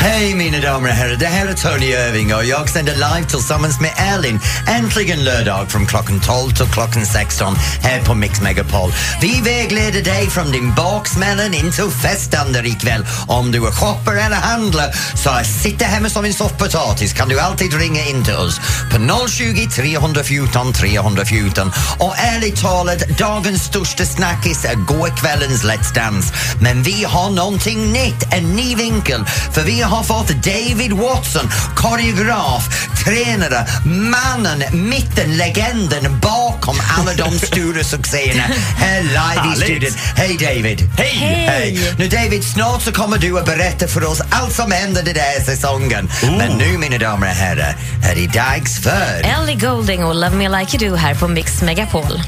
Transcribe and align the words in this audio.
Hej 0.00 0.34
mina 0.34 0.60
damer 0.60 0.88
och 0.88 0.94
herrar, 0.94 1.16
det 1.16 1.26
här 1.26 1.46
är 1.46 1.54
Tony 1.54 1.86
Irving 1.86 2.34
och 2.34 2.44
jag 2.44 2.68
sänder 2.68 2.94
live 2.94 3.28
tillsammans 3.28 3.80
med 3.80 3.90
Elin. 3.96 4.40
Äntligen 4.66 5.24
lördag 5.24 5.70
från 5.70 5.86
klockan 5.86 6.20
12 6.20 6.50
till 6.50 6.66
klockan 6.66 7.06
16 7.06 7.54
här 7.82 8.02
på 8.02 8.14
Mix 8.14 8.40
Megapol. 8.40 8.92
Vi 9.20 9.40
vägleder 9.40 10.02
dig 10.02 10.30
från 10.30 10.52
din 10.52 10.74
baksmällan 10.74 11.54
in 11.54 11.72
till 11.72 11.90
festandet 12.02 12.66
ikväll. 12.66 13.06
Om 13.26 13.52
du 13.52 13.66
är 13.66 13.70
shopper 13.70 14.12
eller 14.12 14.36
handlar 14.36 14.92
så 15.16 15.30
sitter 15.62 15.86
hemma 15.86 16.08
som 16.08 16.24
en 16.24 16.34
soffpotatis 16.34 17.12
kan 17.12 17.28
du 17.28 17.40
alltid 17.40 17.74
ringa 17.74 18.04
in 18.04 18.24
till 18.24 18.34
oss 18.34 18.60
på 18.90 19.28
020 19.28 19.68
314 19.74 20.72
314. 20.72 21.72
Och 21.98 22.14
ärligt 22.18 22.60
talat, 22.60 23.08
dagens 23.18 23.62
största 23.62 24.04
snackis 24.04 24.64
är 24.64 24.74
gårkvällens 24.74 25.64
Let's 25.64 25.94
Dance. 25.94 26.34
Men 26.60 26.82
vi 26.82 27.04
har 27.04 27.30
någonting 27.30 27.92
nytt, 27.92 28.32
en 28.32 28.56
ny 28.56 28.76
vinkel, 28.76 29.24
för 29.52 29.62
vi 29.62 29.87
har 29.88 30.02
fått 30.02 30.28
David 30.28 30.92
Watson, 30.92 31.50
koreograf, 31.76 32.68
tränare, 33.04 33.66
mannen, 33.84 34.88
mitten, 34.88 35.36
legenden 35.36 36.20
bakom 36.20 36.76
alla 36.98 37.12
de 37.14 37.38
stora 37.46 37.84
succéerna 37.84 38.42
här 38.76 39.02
live 39.02 39.52
i 39.52 39.56
studion. 39.56 39.92
Hej 40.16 40.36
David! 40.40 40.90
Hej! 40.98 41.46
Hej! 41.48 41.94
Nu 41.98 42.08
David, 42.08 42.44
snart 42.44 42.82
så 42.82 42.92
kommer 42.92 43.18
du 43.18 43.38
att 43.38 43.46
berätta 43.46 43.88
för 43.88 44.04
oss 44.04 44.20
allt 44.30 44.54
som 44.54 44.72
hände 44.72 45.02
den 45.02 45.14
där 45.14 45.44
säsongen. 45.44 46.10
Men 46.22 46.58
nu 46.58 46.78
mina 46.78 46.98
damer 46.98 47.26
och 47.26 47.32
herrar 47.34 47.76
är 48.10 48.14
det 48.14 48.26
dags 48.26 48.82
för... 48.82 49.22
Ellie 49.22 49.54
Golding 49.54 50.04
och 50.04 50.14
Love 50.14 50.36
Me 50.36 50.48
Like 50.48 50.76
You 50.76 50.90
Do 50.90 50.96
här 50.96 51.14
på 51.14 51.28
Mix 51.28 51.62
Megapol. 51.62 52.22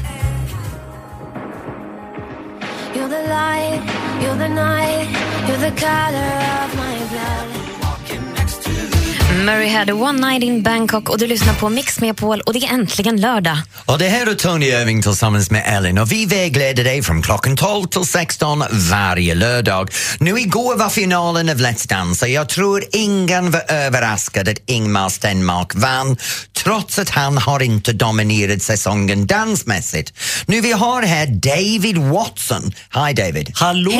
You're 2.95 3.09
the 3.09 3.27
light, 3.27 3.81
you're 4.21 4.37
the 4.37 4.49
night, 4.49 5.09
you're 5.47 5.57
the 5.57 5.71
color 5.79 6.33
of 6.65 6.75
my 6.75 6.97
blood. 7.09 7.60
Murray 9.31 9.69
had 9.69 9.89
a 9.89 9.93
one 9.93 10.29
night 10.29 10.43
in 10.43 10.63
Bangkok 10.63 11.09
och 11.09 11.17
du 11.17 11.27
lyssnar 11.27 11.53
på 11.53 11.69
Mix 11.69 11.99
Megapol 11.99 12.41
och 12.41 12.53
det 12.53 12.59
är 12.59 12.73
äntligen 12.73 13.21
lördag. 13.21 13.57
Och 13.85 13.99
det 13.99 14.07
här 14.07 14.27
är 14.31 14.35
Tony 14.35 14.65
Irving 14.65 15.01
tillsammans 15.01 15.51
med 15.51 15.63
Ellen 15.65 15.97
och 15.97 16.11
vi 16.11 16.25
vägleder 16.25 16.83
dig 16.83 17.03
från 17.03 17.21
klockan 17.21 17.57
12 17.57 17.87
till 17.87 18.05
16 18.05 18.63
varje 18.71 19.35
lördag. 19.35 19.89
Nu 20.19 20.39
igår 20.39 20.75
var 20.75 20.89
finalen 20.89 21.49
av 21.49 21.55
Let's 21.55 21.89
Dance 21.89 22.25
och 22.25 22.31
jag 22.31 22.49
tror 22.49 22.83
ingen 22.91 23.51
var 23.51 23.71
överraskad 23.71 24.49
att 24.49 24.57
Ingmar 24.65 25.09
Stenmark 25.09 25.75
vann 25.75 26.17
trots 26.63 26.99
att 26.99 27.09
han 27.09 27.37
har 27.37 27.61
inte 27.61 27.93
dominerat 27.93 28.61
säsongen 28.61 29.27
dansmässigt. 29.27 30.13
Nu 30.45 30.61
vi 30.61 30.71
har 30.71 31.01
här 31.01 31.27
David 31.27 31.97
Watson. 31.97 32.73
Hi 32.93 33.13
David. 33.13 33.51
Hallå! 33.55 33.91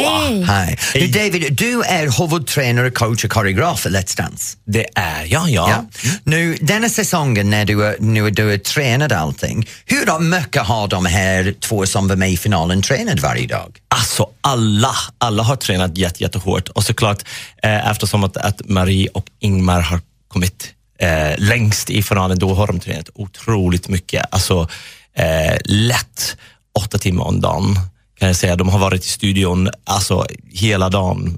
Hej. 0.47 0.79
Hi. 0.93 1.01
Nu, 1.01 1.07
David, 1.07 1.53
du 1.53 1.81
är 1.81 2.19
huvudtränare, 2.21 2.91
coach 2.91 3.25
och 3.25 3.31
koreograf 3.31 3.79
för 3.79 3.89
Let's 3.89 4.17
Dance. 4.17 4.57
Det 4.65 4.85
är 4.95 5.25
jag, 5.31 5.49
ja. 5.49 5.69
Ja. 5.69 5.85
Nu, 6.23 6.57
denna 6.61 6.89
säsongen 6.89 7.49
när 7.49 7.65
du 7.65 7.85
är, 7.85 7.95
nu 7.99 8.29
du 8.29 8.53
är 8.53 8.57
tränad 8.57 9.11
allting, 9.11 9.67
hur 9.85 10.19
mycket 10.19 10.61
har 10.61 10.87
de 10.87 11.05
här 11.05 11.55
två 11.59 11.85
som 11.85 12.07
var 12.07 12.15
med 12.15 12.31
i 12.31 12.37
finalen 12.37 12.81
tränat 12.81 13.19
varje 13.19 13.47
dag? 13.47 13.77
Alltså 13.87 14.29
alla, 14.41 14.95
alla 15.17 15.43
har 15.43 15.55
tränat 15.55 15.97
jätte, 15.97 16.23
jättehårt 16.23 16.69
och 16.69 16.83
såklart 16.83 17.23
eh, 17.63 17.91
eftersom 17.91 18.23
att, 18.23 18.37
att 18.37 18.69
Marie 18.69 19.07
och 19.13 19.25
Ingmar 19.39 19.81
har 19.81 20.01
kommit 20.27 20.73
eh, 20.99 21.37
längst 21.37 21.89
i 21.89 22.03
finalen, 22.03 22.39
då 22.39 22.53
har 22.53 22.67
de 22.67 22.79
tränat 22.79 23.09
otroligt 23.15 23.87
mycket. 23.87 24.25
Alltså 24.31 24.69
eh, 25.15 25.57
lätt 25.65 26.37
åtta 26.79 26.97
timmar 26.97 27.25
om 27.25 27.41
dagen 27.41 27.75
kan 28.19 28.27
jag 28.27 28.37
säga. 28.37 28.55
De 28.55 28.69
har 28.69 28.79
varit 28.79 29.05
i 29.05 29.07
studion 29.07 29.69
alltså 29.83 30.25
hela 30.53 30.89
dagen 30.89 31.37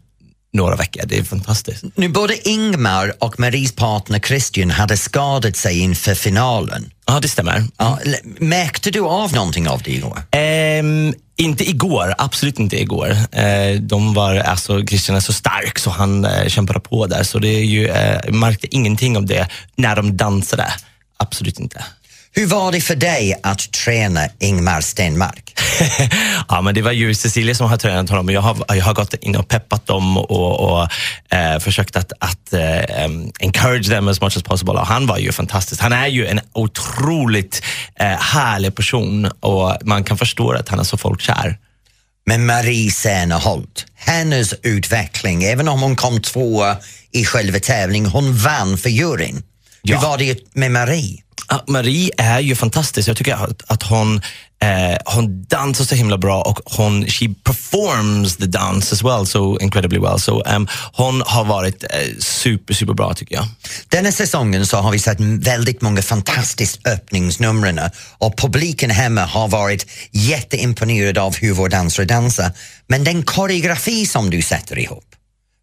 några 0.54 0.76
veckor. 0.76 1.04
Det 1.06 1.18
är 1.18 1.23
fantastiskt. 1.23 1.84
Nu 1.96 2.09
både 2.09 2.50
Ingmar 2.50 3.14
och 3.20 3.40
Maries 3.40 3.72
partner 3.72 4.20
Christian 4.20 4.70
hade 4.70 4.98
skadat 4.98 5.56
sig 5.56 5.80
inför 5.80 6.16
finalen. 6.16 6.91
Ja, 7.06 7.19
det 7.19 7.28
stämmer. 7.28 7.64
Ja, 7.78 8.00
märkte 8.40 8.92
du 8.92 9.00
av 9.00 9.34
någonting 9.34 9.68
av 9.69 9.81
det 9.81 9.92
igår? 9.92 10.22
Ehm, 10.31 11.13
inte 11.36 11.69
igår, 11.69 12.16
absolut 12.18 12.59
inte 12.59 12.81
igår. 12.81 13.12
Eh, 13.31 13.80
de 13.81 14.13
var, 14.13 14.36
alltså, 14.36 14.86
Christian 14.86 15.18
är 15.18 15.22
så 15.22 15.34
stark 15.34 15.80
så 15.80 15.90
han 15.90 16.25
eh, 16.25 16.47
kämpade 16.47 16.80
på 16.80 17.08
där. 17.08 17.24
Så 17.24 17.40
det 17.40 17.47
är 17.47 17.63
ju, 17.63 17.88
eh, 17.88 18.31
märkte 18.31 18.75
ingenting 18.75 19.18
av 19.18 19.25
det 19.25 19.47
när 19.75 19.96
de 19.96 20.18
dansade. 20.18 20.74
Absolut 21.18 21.59
inte. 21.59 21.84
Hur 22.35 22.45
var 22.45 22.71
det 22.71 22.81
för 22.81 22.95
dig 22.95 23.39
att 23.44 23.71
träna 23.71 24.27
Ingmar 24.39 24.81
Stenmark? 24.81 25.59
ja, 26.49 26.61
men 26.61 26.75
det 26.75 26.81
var 26.81 26.91
ju 26.91 27.16
Cecilia 27.16 27.55
som 27.55 27.69
har 27.69 27.77
tränat 27.77 28.09
honom 28.09 28.25
och 28.25 28.31
jag 28.33 28.41
har, 28.41 28.66
jag 28.67 28.85
har 28.85 28.94
gått 28.94 29.13
in 29.13 29.35
och 29.35 29.47
peppat 29.47 29.88
dem 29.88 30.17
och, 30.17 30.59
och 30.59 30.88
eh, 31.29 31.59
försökt 31.59 31.95
att, 31.95 32.11
att 32.19 32.53
eh, 32.53 33.05
encourage 33.39 33.89
them 33.89 34.07
as 34.07 34.21
much 34.21 34.38
as 34.38 34.44
possible. 34.44 34.73
Och 34.73 34.88
han 34.88 35.07
var 35.07 35.17
ju 35.17 35.31
fantastisk. 35.31 35.81
Han 35.81 35.94
är 35.94 36.07
ju 36.07 36.27
en 36.27 36.39
otroligt 36.53 37.63
eh, 37.95 38.07
härlig 38.07 38.75
person 38.75 39.25
och 39.25 39.77
man 39.83 40.03
kan 40.03 40.17
förstå 40.17 40.51
att 40.51 40.69
han 40.69 40.79
är 40.79 40.83
så 40.83 40.97
folkkär. 40.97 41.57
Men 42.25 42.45
Marie 42.45 42.91
Serneholt, 42.91 43.85
hennes 43.95 44.53
utveckling, 44.63 45.44
även 45.44 45.67
om 45.67 45.81
hon 45.81 45.95
kom 45.95 46.21
tvåa 46.21 46.77
i 47.11 47.25
själva 47.25 47.59
tävlingen, 47.59 48.11
hon 48.11 48.35
vann 48.35 48.77
för 48.77 48.89
juryn. 48.89 49.44
Ja. 49.81 49.95
Hur 49.95 50.07
var 50.07 50.17
det 50.17 50.55
med 50.55 50.71
Marie? 50.71 51.22
Ah, 51.47 51.59
Marie 51.67 52.11
är 52.17 52.39
ju 52.39 52.55
fantastisk. 52.55 53.09
Jag 53.09 53.17
tycker 53.17 53.33
att, 53.33 53.63
att 53.67 53.83
hon, 53.83 54.21
eh, 54.61 54.97
hon 55.05 55.44
dansar 55.44 55.85
så 55.85 55.95
himla 55.95 56.17
bra 56.17 56.41
och 56.41 56.59
hon, 56.66 57.05
she 57.07 57.25
performs 57.44 58.38
the 58.38 58.45
dance 58.45 58.95
as 58.95 59.03
well 59.03 59.25
so 59.25 59.59
incredibly 59.59 59.99
well. 59.99 60.19
So, 60.19 60.44
um, 60.55 60.67
hon 60.94 61.23
har 61.25 61.45
varit 61.45 61.83
eh, 61.83 61.89
super, 62.19 62.73
super 62.73 62.94
bra 62.94 63.13
tycker 63.13 63.35
jag. 63.35 63.45
Denna 63.88 64.11
säsongen 64.11 64.66
så 64.66 64.77
har 64.77 64.91
vi 64.91 64.99
sett 64.99 65.19
väldigt 65.19 65.81
många 65.81 66.01
fantastiska 66.01 66.89
öppningsnumren 66.89 67.79
och 68.17 68.38
publiken 68.38 68.89
hemma 68.89 69.21
har 69.21 69.47
varit 69.47 69.85
jätteimponerad 70.11 71.17
av 71.17 71.35
hur 71.35 71.53
vår 71.53 71.69
dansare 71.69 72.05
dansar. 72.05 72.51
Men 72.88 73.03
den 73.03 73.23
koreografi 73.23 74.05
som 74.05 74.29
du 74.29 74.41
sätter 74.41 74.79
ihop, 74.79 75.05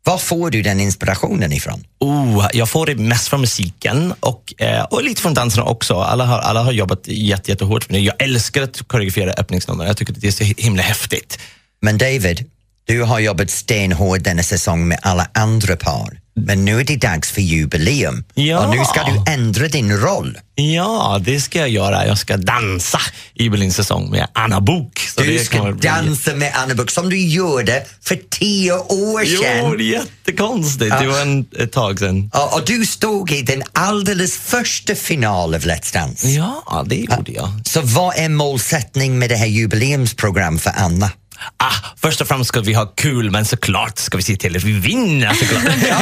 var 0.05 0.19
får 0.19 0.51
du 0.51 0.63
den 0.63 0.81
inspirationen 0.81 1.53
ifrån? 1.53 1.85
Oh, 2.01 2.49
jag 2.53 2.69
får 2.69 2.87
det 2.87 2.95
mest 2.95 3.29
från 3.29 3.41
musiken 3.41 4.15
och, 4.21 4.55
eh, 4.59 4.83
och 4.83 5.05
lite 5.05 5.23
från 5.23 5.35
danserna 5.35 5.65
också. 5.65 5.95
Alla 5.95 6.25
har, 6.25 6.39
alla 6.39 6.63
har 6.63 6.73
jobbat 6.73 7.09
jätte, 7.09 7.51
jättehårt 7.51 7.89
med 7.89 8.01
det. 8.01 8.05
Jag 8.05 8.23
älskar 8.23 8.63
att 8.63 8.89
koreografera 8.89 9.31
öppningsnummer. 9.31 9.87
Jag 9.87 9.97
tycker 9.97 10.13
att 10.13 10.21
det 10.21 10.27
är 10.27 10.33
så 10.33 10.45
himla 10.45 10.83
häftigt. 10.83 11.39
Men 11.83 11.99
David, 11.99 12.51
du 12.85 13.03
har 13.03 13.19
jobbat 13.19 13.51
stenhårt 13.51 14.25
denna 14.25 14.43
säsong 14.43 14.89
med 14.89 14.99
alla 15.03 15.29
andra 15.35 15.77
par. 15.77 16.21
Men 16.35 16.65
nu 16.65 16.81
är 16.81 16.85
det 16.85 16.97
dags 16.97 17.31
för 17.31 17.41
jubileum 17.41 18.25
Ja. 18.35 18.59
och 18.67 18.77
nu 18.77 18.85
ska 18.85 19.05
du 19.05 19.33
ändra 19.33 19.69
din 19.69 19.93
roll. 19.97 20.39
Ja, 20.55 21.21
det 21.25 21.41
ska 21.41 21.59
jag 21.59 21.69
göra. 21.69 22.07
Jag 22.07 22.19
ska 22.19 22.37
dansa 22.37 23.01
i 23.35 23.49
Berlins 23.51 23.77
säsong 23.77 24.11
med 24.11 24.27
Anna 24.33 24.61
Bok 24.61 25.01
Du 25.17 25.39
ska 25.39 25.71
dansa 25.71 26.35
med 26.35 26.53
Anna 26.55 26.75
Book 26.75 26.91
som 26.91 27.11
du 27.11 27.27
gjorde 27.27 27.83
för 28.03 28.19
tio 28.31 28.73
år 28.79 29.23
Jo, 29.27 29.43
sedan. 29.43 29.77
det 29.79 29.85
är 29.85 29.93
jättekonstigt. 29.93 30.99
Det 31.01 31.07
var 31.07 31.21
en, 31.21 31.47
ett 31.59 31.73
tag 31.73 31.99
sedan. 31.99 32.31
Och, 32.35 32.55
och 32.55 32.65
du 32.67 32.87
stod 32.87 33.33
i 33.33 33.43
den 33.43 33.63
alldeles 33.73 34.37
första 34.37 34.95
final 34.95 35.55
av 35.55 35.61
Let's 35.61 35.93
Dance. 35.95 36.29
Ja, 36.29 36.85
det 36.87 36.97
gjorde 36.97 37.33
jag. 37.33 37.51
Så 37.65 37.81
vad 37.81 38.17
är 38.17 38.29
målsättning 38.29 39.19
med 39.19 39.29
det 39.31 39.37
här 39.37 39.47
jubileumsprogram 39.47 40.59
för 40.59 40.73
Anna? 40.77 41.11
Ah, 41.57 41.73
först 42.03 42.21
och 42.21 42.29
främst 42.29 42.49
ska 42.49 42.61
vi 42.61 42.73
ha 42.75 42.87
kul, 42.87 43.31
men 43.31 43.45
såklart 43.45 43.99
ska 43.99 44.17
vi 44.17 44.23
se 44.23 44.37
till 44.37 44.57
att 44.57 44.63
vi 44.65 44.73
vinner. 44.73 45.35
Såklart. 45.35 45.75
Ja, 45.89 46.01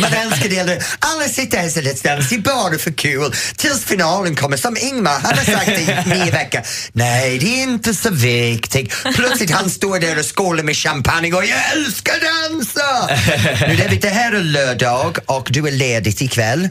man 0.00 0.12
älskar 0.12 0.48
det. 0.48 0.82
Alla 0.98 1.28
sitter 1.28 1.58
här 1.58 1.66
i 1.66 1.82
Let's 1.82 2.02
Dance, 2.04 2.38
bara 2.38 2.78
för 2.78 2.92
kul. 2.92 3.32
Tills 3.56 3.84
finalen 3.84 4.36
kommer, 4.36 4.56
som 4.56 4.76
Ingmar, 4.76 5.18
han 5.22 5.38
har 5.38 5.44
sagt 5.44 5.68
i 5.68 6.08
nio 6.08 6.30
veckor. 6.30 6.60
Nej, 6.92 7.38
det 7.38 7.60
är 7.60 7.62
inte 7.62 7.94
så 7.94 8.10
viktigt. 8.10 8.94
Plötsligt 9.14 9.50
han 9.50 9.70
står 9.70 9.98
där 9.98 10.18
och 10.18 10.36
skålar 10.36 10.62
med 10.62 10.76
champagne 10.76 11.32
och 11.32 11.44
jag 11.44 11.72
älskar 11.72 12.14
dansa! 12.50 13.08
Nu 13.68 13.76
David, 13.76 14.00
det 14.00 14.08
här 14.08 14.32
är 14.32 14.40
lördag 14.40 15.18
och 15.26 15.48
du 15.50 15.66
är 15.68 15.72
ledig 15.72 16.22
ikväll. 16.22 16.68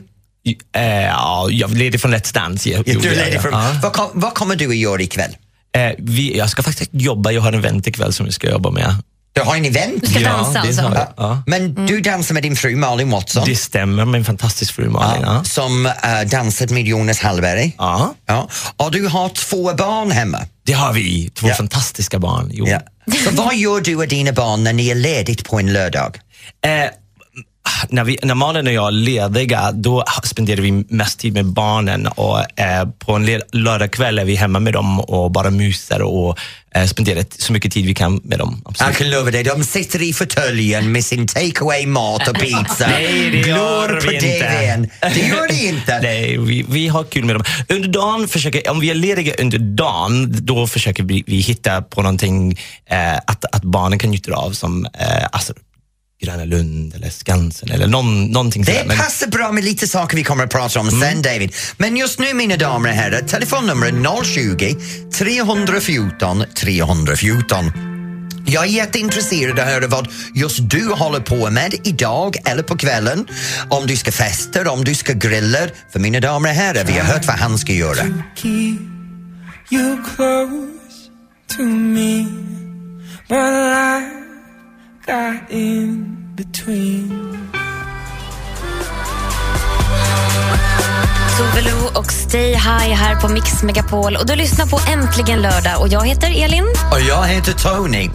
Eh, 0.75 0.83
ja, 0.83 1.47
jag 1.51 1.71
är 1.71 1.75
ledig 1.75 2.01
från 2.01 2.15
Let's 2.15 2.33
Dance. 2.33 2.69
Ja, 2.69 2.83
Du 2.85 2.91
är 2.91 3.06
jag, 3.06 3.15
ledig 3.15 3.41
från, 3.41 3.53
vad, 3.81 3.94
kom, 3.94 4.09
vad 4.13 4.33
kommer 4.33 4.56
du 4.56 4.68
att 4.69 4.75
göra 4.75 5.01
ikväll? 5.01 5.35
Eh, 5.75 5.91
vi, 5.97 6.38
jag 6.38 6.50
ska 6.50 6.63
faktiskt 6.63 6.89
jobba. 6.94 7.31
Jag 7.31 7.41
har 7.41 7.47
en 7.53 7.59
event 7.59 7.88
ikväll 7.88 8.13
som 8.13 8.25
vi 8.25 8.31
ska 8.31 8.50
jobba 8.50 8.71
med. 8.71 8.95
Du 9.33 9.41
har 9.41 9.56
en 9.56 9.65
event? 9.65 10.01
Du 10.01 10.07
ska 10.07 10.19
dansa 10.19 10.59
alltså? 10.59 10.81
har 10.81 10.95
jag. 10.95 11.07
Ja. 11.18 11.44
Men 11.47 11.85
du 11.85 12.01
dansar 12.01 12.33
med 12.33 12.44
din 12.44 12.56
fru 12.56 12.75
Malin 12.75 13.09
Watson 13.09 13.44
Det 13.45 13.56
stämmer 13.56 14.06
med 14.06 14.19
en 14.19 14.25
fantastisk 14.25 14.73
fru 14.75 14.89
Malin. 14.89 15.21
Ja. 15.21 15.44
som 15.44 15.85
uh, 15.85 15.91
dansat 16.31 16.69
med 16.69 16.88
Jonas 16.88 17.19
Hallberg. 17.19 17.75
Ja. 17.77 18.13
Ja. 18.25 18.47
Och 18.77 18.91
du 18.91 19.07
har 19.07 19.29
två 19.29 19.73
barn 19.73 20.12
hemma. 20.12 20.39
Det 20.65 20.73
har 20.73 20.94
vi. 20.94 21.29
Två 21.29 21.47
Ja. 21.47 21.53
fantastiska 21.56 22.19
barn. 22.19 22.50
Jo. 22.53 22.68
Ja. 22.68 22.79
Så 23.23 23.31
vad 23.31 23.56
gör 23.56 23.81
du 23.81 23.95
och 23.95 24.07
dina 24.07 24.31
barn 24.31 24.63
när 24.63 24.73
ni 24.73 24.89
är 24.89 24.95
ledigt 24.95 25.45
på 25.50 25.59
en 25.59 25.73
lördag? 25.73 26.19
Eh, 26.65 26.71
när, 27.89 28.03
vi, 28.03 28.17
när 28.23 28.35
Malin 28.35 28.67
och 28.67 28.73
jag 28.73 28.87
är 28.87 28.91
lediga, 28.91 29.71
då 29.71 30.03
spenderar 30.23 30.61
vi 30.61 30.71
mest 30.71 31.19
tid 31.19 31.33
med 31.33 31.45
barnen 31.45 32.07
och 32.07 32.59
eh, 32.59 32.89
på 32.99 33.13
en 33.13 33.41
lördagkväll 33.51 34.19
är 34.19 34.25
vi 34.25 34.35
hemma 34.35 34.59
med 34.59 34.73
dem 34.73 34.99
och 34.99 35.31
bara 35.31 35.49
myser 35.49 36.01
och 36.01 36.37
eh, 36.75 36.85
spenderar 36.85 37.25
så 37.37 37.53
mycket 37.53 37.71
tid 37.71 37.85
vi 37.85 37.93
kan 37.93 38.21
med 38.23 38.39
dem. 38.39 38.61
Jag 38.63 38.71
Absolut. 38.71 38.97
kan 38.97 39.09
lova 39.09 39.31
dig, 39.31 39.43
de 39.43 39.63
sitter 39.63 40.01
i 40.01 40.13
fåtöljen 40.13 40.91
med 40.91 41.05
sin 41.05 41.27
takeaway 41.27 41.85
mat 41.85 42.27
och 42.27 42.35
pizza. 42.35 42.87
Nej, 42.87 43.29
det 43.31 43.37
gör 43.37 43.87
Glor 43.87 44.01
på 44.01 44.09
vi 44.09 44.15
inte. 44.15 44.27
TVn. 44.27 44.89
Det 45.01 45.27
gör 45.27 45.47
ni 45.47 45.67
inte. 45.67 45.99
Nej, 46.03 46.37
vi, 46.37 46.65
vi 46.69 46.87
har 46.87 47.03
kul 47.03 47.25
med 47.25 47.35
dem. 47.35 47.43
Under 47.69 47.87
dagen 47.89 48.27
försöker, 48.27 48.69
om 48.71 48.79
vi 48.79 48.89
är 48.89 48.95
lediga 48.95 49.33
under 49.39 49.59
dagen, 49.59 50.35
då 50.45 50.67
försöker 50.67 51.03
vi, 51.03 51.23
vi 51.27 51.37
hitta 51.37 51.81
på 51.81 52.01
någonting 52.01 52.59
eh, 52.85 53.15
att, 53.15 53.45
att 53.55 53.63
barnen 53.63 53.99
kan 53.99 54.09
njuta 54.09 54.33
av 54.33 54.51
som 54.51 54.85
eh, 54.85 55.25
alltså, 55.31 55.53
Gröna 56.21 56.45
Lund 56.45 56.95
eller 56.95 57.09
Skansen 57.09 57.71
eller 57.71 57.88
någon, 57.88 58.25
någonting 58.25 58.65
sådär. 58.65 58.79
Det 58.81 58.88
Men- 58.88 58.97
passar 58.97 59.27
bra 59.27 59.51
med 59.51 59.63
lite 59.63 59.88
saker 59.88 60.18
vi 60.18 60.23
kommer 60.23 60.44
att 60.44 60.50
prata 60.50 60.79
om 60.79 60.91
sen 60.91 61.21
David. 61.21 61.56
Men 61.77 61.97
just 61.97 62.19
nu 62.19 62.33
mina 62.33 62.57
damer 62.57 62.89
och 62.89 62.95
herrar, 62.95 63.21
telefonnumret 63.21 63.94
020 64.25 64.75
314 65.18 66.44
314. 66.56 67.71
Jag 68.45 68.63
är 68.63 68.68
jätteintresserad 68.69 69.59
av 69.59 69.65
att 69.68 69.73
höra 69.73 69.88
vad 69.88 70.07
just 70.35 70.57
du 70.69 70.85
håller 70.91 71.19
på 71.19 71.50
med 71.50 71.75
idag 71.83 72.38
eller 72.45 72.63
på 72.63 72.77
kvällen. 72.77 73.27
Om 73.69 73.88
du 73.88 73.95
ska 73.95 74.12
festa, 74.12 74.71
om 74.71 74.83
du 74.83 74.95
ska 74.95 75.13
grilla. 75.13 75.59
För 75.91 76.00
mina 76.00 76.19
damer 76.19 76.50
och 76.50 76.56
herrar, 76.56 76.83
vi 76.83 76.94
har 76.94 77.06
hört 77.06 77.27
vad 77.27 77.35
han 77.35 77.57
ska 77.57 77.73
göra. 77.73 78.03
keep 78.35 78.77
you 79.71 79.97
close 80.15 80.71
to 81.57 81.63
me, 81.63 82.25
but 83.29 84.20
I 85.13 85.45
in 85.49 86.31
between. 86.37 87.60
Tove 91.41 91.61
Lo 91.61 91.99
och 91.99 92.11
Stay 92.11 92.47
High 92.51 92.93
här 92.93 93.15
på 93.21 93.27
Mix 93.27 93.63
Megapol. 93.63 94.15
Och 94.15 94.25
du 94.27 94.35
lyssnar 94.35 94.65
på 94.65 94.79
Äntligen 94.91 95.41
lördag 95.41 95.81
och 95.81 95.88
jag 95.88 96.07
heter 96.07 96.43
Elin. 96.43 96.63
Och 96.91 97.01
jag 97.09 97.23
heter 97.27 97.53
Tony. 97.53 98.09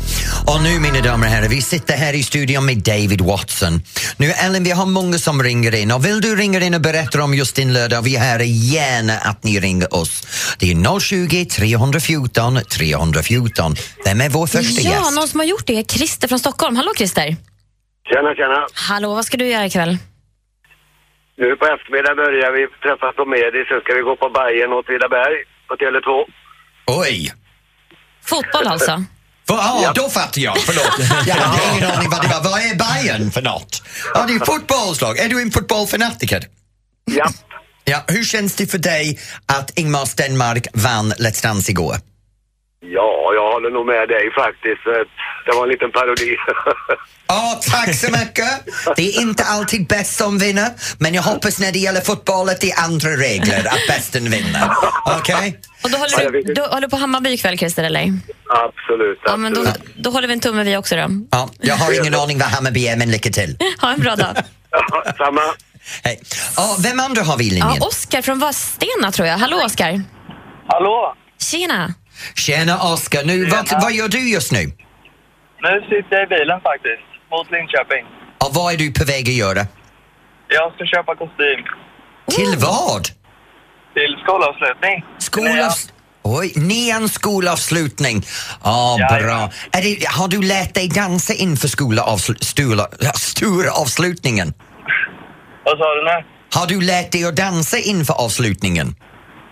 Och 0.47 0.63
nu 0.63 0.81
mina 0.81 1.01
damer 1.01 1.27
och 1.27 1.33
herrar, 1.33 1.49
vi 1.49 1.63
sitter 1.63 1.97
här 1.97 2.13
i 2.13 2.23
studion 2.23 2.67
med 2.67 2.79
David 2.79 3.21
Watson. 3.21 3.83
Nu 4.17 4.31
Ellen, 4.31 4.65
vi 4.65 4.71
har 4.71 4.87
många 4.87 5.19
som 5.19 5.43
ringer 5.43 5.75
in 5.75 5.91
och 5.93 6.05
vill 6.07 6.21
du 6.21 6.37
ringa 6.37 6.61
in 6.61 6.75
och 6.75 6.81
berätta 6.81 7.23
om 7.25 7.35
just 7.35 7.57
din 7.57 7.73
lördag, 7.73 8.03
vi 8.03 8.17
här 8.17 8.39
gärna 8.41 9.19
att 9.19 9.45
ni 9.45 9.61
ringer 9.61 9.95
oss. 9.95 10.23
Det 10.59 10.71
är 10.71 11.01
020 11.01 11.45
314 11.45 12.59
314. 12.71 13.77
Vem 14.05 14.21
är 14.21 14.29
vår 14.29 14.47
första 14.47 14.83
Ja, 14.83 14.91
gäst? 14.91 15.15
någon 15.15 15.29
som 15.29 15.41
har 15.41 15.47
gjort 15.47 15.67
det 15.67 15.79
är 15.79 15.83
Christer 15.83 16.29
från 16.29 16.39
Stockholm. 16.39 16.77
Hallå 16.77 16.93
Christer! 16.97 17.37
Tjena, 18.09 18.35
tjena. 18.37 18.67
Hallå, 18.75 19.15
vad 19.15 19.25
ska 19.25 19.37
du 19.37 19.47
göra 19.49 19.67
ikväll? 19.67 19.99
Nu 21.41 21.47
på 21.61 21.65
eftermiddagen 21.75 22.17
börjar 22.17 22.51
vi 22.57 22.63
träffas 22.85 23.13
på 23.19 23.25
Medis, 23.35 23.65
sen 23.69 23.81
ska 23.85 23.91
vi 23.99 24.03
gå 24.09 24.15
på 24.23 24.29
Bajen 24.39 24.73
och 24.73 24.79
Åtvidaberg 24.79 25.37
på 25.69 25.75
Tele2. 25.81 26.11
Oj! 26.87 27.33
Fotboll 28.31 28.67
alltså? 28.67 29.05
För, 29.49 29.55
ah, 29.55 29.93
Då 29.95 30.09
fattar 30.09 30.41
jag, 30.41 30.59
förlåt. 30.59 30.97
Jag 31.27 31.35
hade 31.35 31.63
ingen 31.73 31.91
aning 31.91 32.11
vad 32.11 32.23
det 32.23 32.29
var. 32.29 32.43
Vad 32.51 32.61
är 32.61 32.75
Bayern 32.85 33.31
för 33.31 33.43
något? 33.43 33.83
Ja, 34.15 34.25
det 34.29 34.35
är 34.35 34.45
fotbollslag. 34.45 35.19
Är 35.19 35.29
du 35.29 35.43
en 35.43 35.51
fotbollfanatiker? 35.51 36.43
Ja. 37.05 37.29
Ja, 37.85 38.05
hur 38.09 38.25
känns 38.25 38.57
det 38.57 38.67
för 38.67 38.79
dig 38.79 39.19
att 39.47 39.79
Ingmar 39.79 40.05
Stenmark 40.05 40.67
vann 40.73 41.13
Let's 41.13 41.43
Dance 41.43 41.71
igår? 41.71 41.97
Ja, 42.99 43.31
jag 43.35 43.53
håller 43.53 43.71
nog 43.71 43.87
med 43.87 44.09
dig 44.09 44.25
faktiskt. 44.35 44.85
Det 45.47 45.53
var 45.57 45.63
en 45.63 45.69
liten 45.69 45.93
parodi. 45.93 46.37
Ja, 47.29 47.61
tack 47.71 47.95
så 47.95 48.11
mycket. 48.11 48.65
Det 48.97 49.03
är 49.17 49.21
inte 49.21 49.45
alltid 49.45 49.87
bäst 49.87 50.17
som 50.17 50.39
vinner, 50.39 50.69
men 50.99 51.15
jag 51.15 51.23
hoppas 51.23 51.59
när 51.59 51.73
det 51.73 51.79
gäller 51.79 52.01
fotboll 52.01 52.49
att 52.49 52.61
det 52.61 52.71
är 52.71 52.85
andra 52.85 53.09
regler, 53.09 53.59
att 53.69 53.87
bästen 53.89 54.31
vinner. 54.31 54.71
Okej? 55.19 55.61
Och 55.85 55.91
då 55.91 55.97
Ja, 55.97 55.99
håller 55.99 56.25
du, 56.33 56.39
vet 56.39 56.49
inte. 56.49 56.61
du 56.63 56.69
håller 56.69 56.89
på 56.89 56.97
Hammarby 56.97 57.31
ikväll 57.31 57.59
Christer, 57.59 57.85
eller? 57.85 58.13
absolut. 58.49 59.19
Ja, 59.25 59.37
men 59.37 59.55
då, 59.55 59.65
då 59.97 60.11
håller 60.11 60.29
vi 60.29 60.35
en 60.35 60.41
tumme 60.41 60.63
vi 60.65 60.77
också 60.77 60.97
då. 60.97 61.07
Ja, 61.31 61.49
jag 61.61 61.75
har 61.77 62.01
ingen 62.01 62.15
aning 62.15 62.39
vad 62.39 62.49
Hammarby 62.49 62.87
är, 62.87 62.97
men 62.97 63.11
lycka 63.11 63.31
till. 63.31 63.57
Ha 63.81 63.93
en 63.93 64.01
bra 64.01 64.17
dag. 64.17 64.37
Ja, 64.71 65.05
samma. 65.19 65.41
Hej. 66.05 66.21
Ja, 66.57 66.77
vem 66.83 67.01
andra 67.01 67.23
har 67.23 67.37
vi 67.39 67.45
i 67.47 67.51
linjen? 67.51 67.75
Ja, 67.81 67.87
Oskar 67.87 68.23
från 68.23 68.39
Vadstena 68.39 69.13
tror 69.13 69.29
jag. 69.29 69.39
Hallå 69.39 69.63
Oskar! 69.65 70.03
Hallå! 70.69 71.15
Tjena! 71.43 71.95
Tjena 72.35 72.79
Oskar, 72.93 73.25
nu, 73.25 73.45
vad, 73.47 73.69
vad 73.83 73.93
gör 73.93 74.09
du 74.09 74.31
just 74.31 74.53
nu? 74.53 74.65
Nu 75.61 75.81
sitter 75.91 76.17
jag 76.17 76.23
i 76.23 76.27
bilen 76.27 76.61
faktiskt, 76.61 77.07
mot 77.31 77.51
Linköping. 77.51 78.05
Och 78.45 78.55
vad 78.55 78.75
är 78.75 78.79
du 78.79 78.93
på 78.93 79.05
väg 79.05 79.29
att 79.29 79.35
göra? 79.35 79.67
Jag 80.49 80.75
ska 80.75 80.85
köpa 80.87 81.15
kostym 81.17 81.61
Till 82.31 82.55
vad? 82.59 83.05
till 83.95 84.17
skolavslutning. 84.23 85.05
Skolavs... 85.19 85.93
Oj, 86.23 86.53
nians 86.57 87.13
skolavslutning. 87.13 88.23
Ja, 88.65 88.97
Ja, 88.99 89.19
bra. 89.19 89.51
Är 89.73 89.83
det, 89.83 90.07
har 90.09 90.29
du 90.29 90.43
lärt 90.43 90.75
dig 90.75 90.89
dansa 90.89 91.35
inför 91.35 91.69
skolavsl- 91.69 92.45
stora, 92.45 92.87
ja, 93.01 93.13
stora 93.13 93.71
avslutningen? 93.71 94.55
Vad 95.65 95.79
sa 95.79 95.95
du 95.95 96.05
nu? 96.05 96.25
Har 96.55 96.67
du 96.67 96.81
lärt 96.81 97.13
dig 97.13 97.25
att 97.25 97.37
dansa 97.37 97.79
inför 97.79 98.15
avslutningen? 98.15 98.95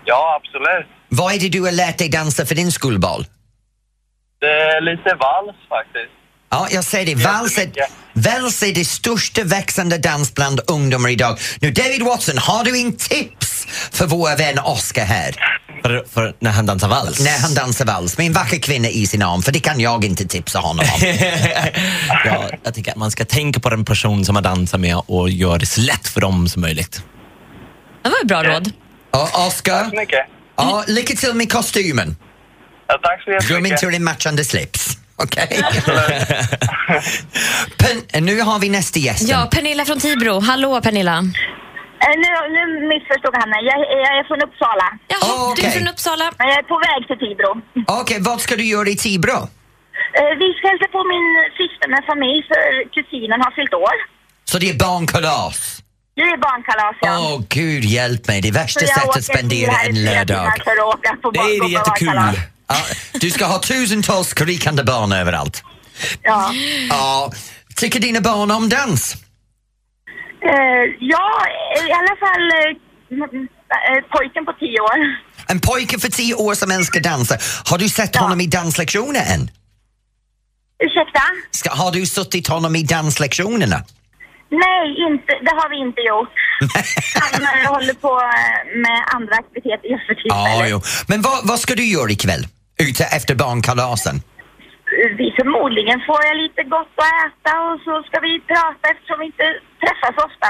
Ja, 0.05 0.39
absolut. 0.41 0.87
Vad 1.09 1.33
är 1.33 1.39
det 1.39 1.49
du 1.49 1.61
har 1.61 1.71
lärt 1.71 1.97
dig 1.97 2.09
dansa 2.09 2.45
för 2.45 2.55
din 2.55 2.71
skolbal? 2.71 3.25
Det 4.39 4.47
är 4.47 4.81
lite 4.81 5.09
vals 5.09 5.55
faktiskt. 5.69 6.11
Ja, 6.49 6.67
jag 6.71 6.83
säger 6.83 7.05
det. 7.05 7.23
Vals 7.23 7.57
är, 7.57 7.71
vals 8.13 8.63
är 8.63 8.73
det 8.73 8.85
största 8.85 9.43
växande 9.43 9.97
dans 9.97 10.33
bland 10.33 10.61
ungdomar 10.67 11.09
idag. 11.09 11.37
Nu, 11.59 11.71
David 11.71 12.01
Watson, 12.03 12.37
har 12.37 12.63
du 12.63 12.79
en 12.81 12.95
tips 12.95 13.65
för 13.91 14.05
vår 14.07 14.37
vän 14.37 14.59
Oscar 14.59 15.05
här? 15.05 15.35
För, 15.81 16.05
för 16.13 16.35
när 16.39 16.51
han 16.51 16.65
dansar 16.65 16.87
vals? 16.87 17.19
När 17.19 17.39
han 17.41 17.53
dansar 17.53 17.85
vals 17.85 18.17
med 18.17 18.27
en 18.27 18.33
vacker 18.33 18.59
kvinna 18.59 18.87
i 18.87 19.07
sin 19.07 19.21
arm, 19.21 19.41
för 19.41 19.51
det 19.51 19.59
kan 19.59 19.79
jag 19.79 20.05
inte 20.05 20.25
tipsa 20.25 20.59
honom 20.59 20.85
om. 20.95 21.01
ja, 22.25 22.49
jag 22.63 22.73
tycker 22.73 22.91
att 22.91 22.97
man 22.97 23.11
ska 23.11 23.25
tänka 23.25 23.59
på 23.59 23.69
den 23.69 23.85
person 23.85 24.25
som 24.25 24.33
man 24.33 24.43
dansar 24.43 24.77
med 24.77 25.01
och 25.07 25.29
göra 25.29 25.57
det 25.57 25.65
så 25.65 25.81
lätt 25.81 26.07
för 26.07 26.21
dem 26.21 26.47
som 26.47 26.61
möjligt. 26.61 27.03
Det 28.03 28.09
var 28.09 28.17
ett 28.21 28.27
bra 28.27 28.43
råd. 28.43 28.71
Och 29.11 29.47
Oscar, 29.47 29.79
Tack 29.79 29.89
så 29.89 29.95
mycket. 29.95 30.19
Ja, 30.57 30.83
lycka 30.87 31.13
till 31.15 31.33
med 31.33 31.51
kostymen. 31.51 32.15
Ja, 32.87 32.99
tack 33.03 33.23
så 33.23 33.29
Glöm 33.31 33.41
jättemycket. 33.41 33.83
inte 33.83 33.91
din 33.91 34.03
matchande 34.03 34.45
slips. 34.45 34.97
Okej? 35.15 35.47
Pen- 37.77 38.25
nu 38.25 38.41
har 38.41 38.59
vi 38.59 38.69
nästa 38.69 38.99
gäst. 38.99 39.29
Ja, 39.29 39.47
Pernilla 39.51 39.85
från 39.85 39.99
Tibro. 39.99 40.39
Hallå 40.39 40.81
Pernilla! 40.81 41.17
Eh, 41.17 42.15
Nu, 42.23 42.29
nu 42.55 42.87
missförstod 42.87 43.35
han 43.39 43.49
mig. 43.49 43.61
Jag, 43.65 43.79
jag 43.79 44.17
är 44.19 44.23
från 44.29 44.41
Uppsala. 44.41 44.87
Jaha, 45.07 45.19
Ah, 45.21 45.53
du 45.55 45.61
är 45.61 45.67
okej. 45.67 45.71
från 45.79 45.87
Uppsala. 45.87 46.31
Men 46.37 46.47
jag 46.47 46.57
är 46.57 46.63
på 46.63 46.77
väg 46.87 47.01
till 47.07 47.19
Tibro. 47.27 47.51
Okej, 48.01 48.17
vad 48.21 48.41
ska 48.41 48.55
du 48.55 48.63
göra 48.63 48.89
i 48.89 48.95
Tibro? 48.95 49.37
Eh, 50.17 50.31
Vi 50.41 50.47
ska 50.57 50.67
hälsa 50.67 50.87
på 50.91 51.01
min 51.13 51.27
syster 51.59 51.87
med 51.89 52.01
familj 52.11 52.41
för 52.47 52.61
kusinen 52.95 53.41
har 53.41 53.51
fyllt 53.51 53.73
år. 53.73 53.95
Så 54.45 54.57
det 54.59 54.69
är 54.69 54.73
barnkalas? 54.73 55.74
Det 56.15 56.21
är 56.21 56.37
barnkalas, 56.37 56.95
ja. 57.01 57.19
Åh, 57.19 57.41
gud 57.49 57.83
hjälp 57.83 58.27
mig. 58.27 58.41
Det 58.41 58.47
är 58.47 58.51
värsta 58.51 58.79
Så 58.79 58.85
jag 58.85 58.93
sättet 58.95 59.09
åker 59.09 59.19
att 59.19 59.25
spendera 59.25 59.49
bil 59.49 59.69
här 59.69 59.85
i 59.85 59.89
en 59.89 60.03
lördag. 60.05 60.25
timmar 60.27 60.63
för 60.63 60.71
att 60.71 60.95
åka 60.95 61.17
på 61.21 61.31
Det 61.31 61.39
är 61.39 61.69
jättekul. 61.69 62.41
Ja, 62.67 62.75
du 63.13 63.31
ska 63.31 63.45
ha 63.45 63.59
tusentals 63.59 64.27
skrikande 64.27 64.83
barn 64.83 65.11
överallt. 65.11 65.63
Ja. 66.21 66.51
Ja, 66.89 67.31
tycker 67.75 67.99
dina 67.99 68.21
barn 68.21 68.51
om 68.51 68.69
dans? 68.69 69.13
Eh, 69.13 70.51
ja, 70.99 71.45
i 71.87 71.91
alla 71.91 72.15
fall 72.19 72.51
eh, 72.51 72.77
m- 73.11 73.47
eh, 73.69 74.03
pojken 74.17 74.45
på 74.45 74.53
tio 74.59 74.79
år. 74.79 74.97
En 75.47 75.59
pojke 75.59 75.99
för 75.99 76.09
tio 76.09 76.33
år 76.35 76.53
som 76.55 76.71
älskar 76.71 76.99
dansa. 77.01 77.37
Har 77.65 77.77
du 77.77 77.89
sett 77.89 78.15
honom 78.15 78.41
i 78.41 78.47
danslektioner 78.47 79.19
än? 79.33 79.51
Ursäkta? 80.83 81.21
Ska, 81.51 81.69
har 81.73 81.91
du 81.91 82.05
suttit 82.05 82.47
honom 82.47 82.75
i 82.75 82.83
danslektionerna? 82.83 83.83
Nej, 84.49 84.85
inte, 85.07 85.31
det 85.47 85.53
har 85.59 85.69
vi 85.69 85.77
inte 85.87 86.01
gjort. 86.01 86.33
Han 87.21 87.65
håller 87.75 87.93
på 87.93 88.13
eh, 88.21 88.79
med 88.85 88.99
andra 89.15 89.35
aktiviteter 89.35 89.87
just 89.93 90.05
för 90.07 90.15
Ja, 90.23 90.45
tillfället. 90.45 90.69
jo. 90.71 90.77
Men 91.07 91.21
vad, 91.21 91.47
vad 91.49 91.59
ska 91.59 91.71
du 91.75 91.85
göra 91.85 92.11
ikväll? 92.11 92.43
Ute 92.89 93.03
efter 93.17 93.35
barnkalasen? 93.35 94.15
vi 95.21 95.27
förmodligen 95.39 95.99
får 96.07 96.19
jag 96.27 96.35
lite 96.45 96.63
gott 96.75 96.93
att 97.05 97.13
äta 97.25 97.51
och 97.69 97.77
så 97.85 97.93
ska 98.07 98.15
vi 98.27 98.31
prata 98.51 98.83
eftersom 98.93 99.17
vi 99.19 99.25
inte 99.31 99.47
träffas 99.83 100.15
ofta. 100.27 100.49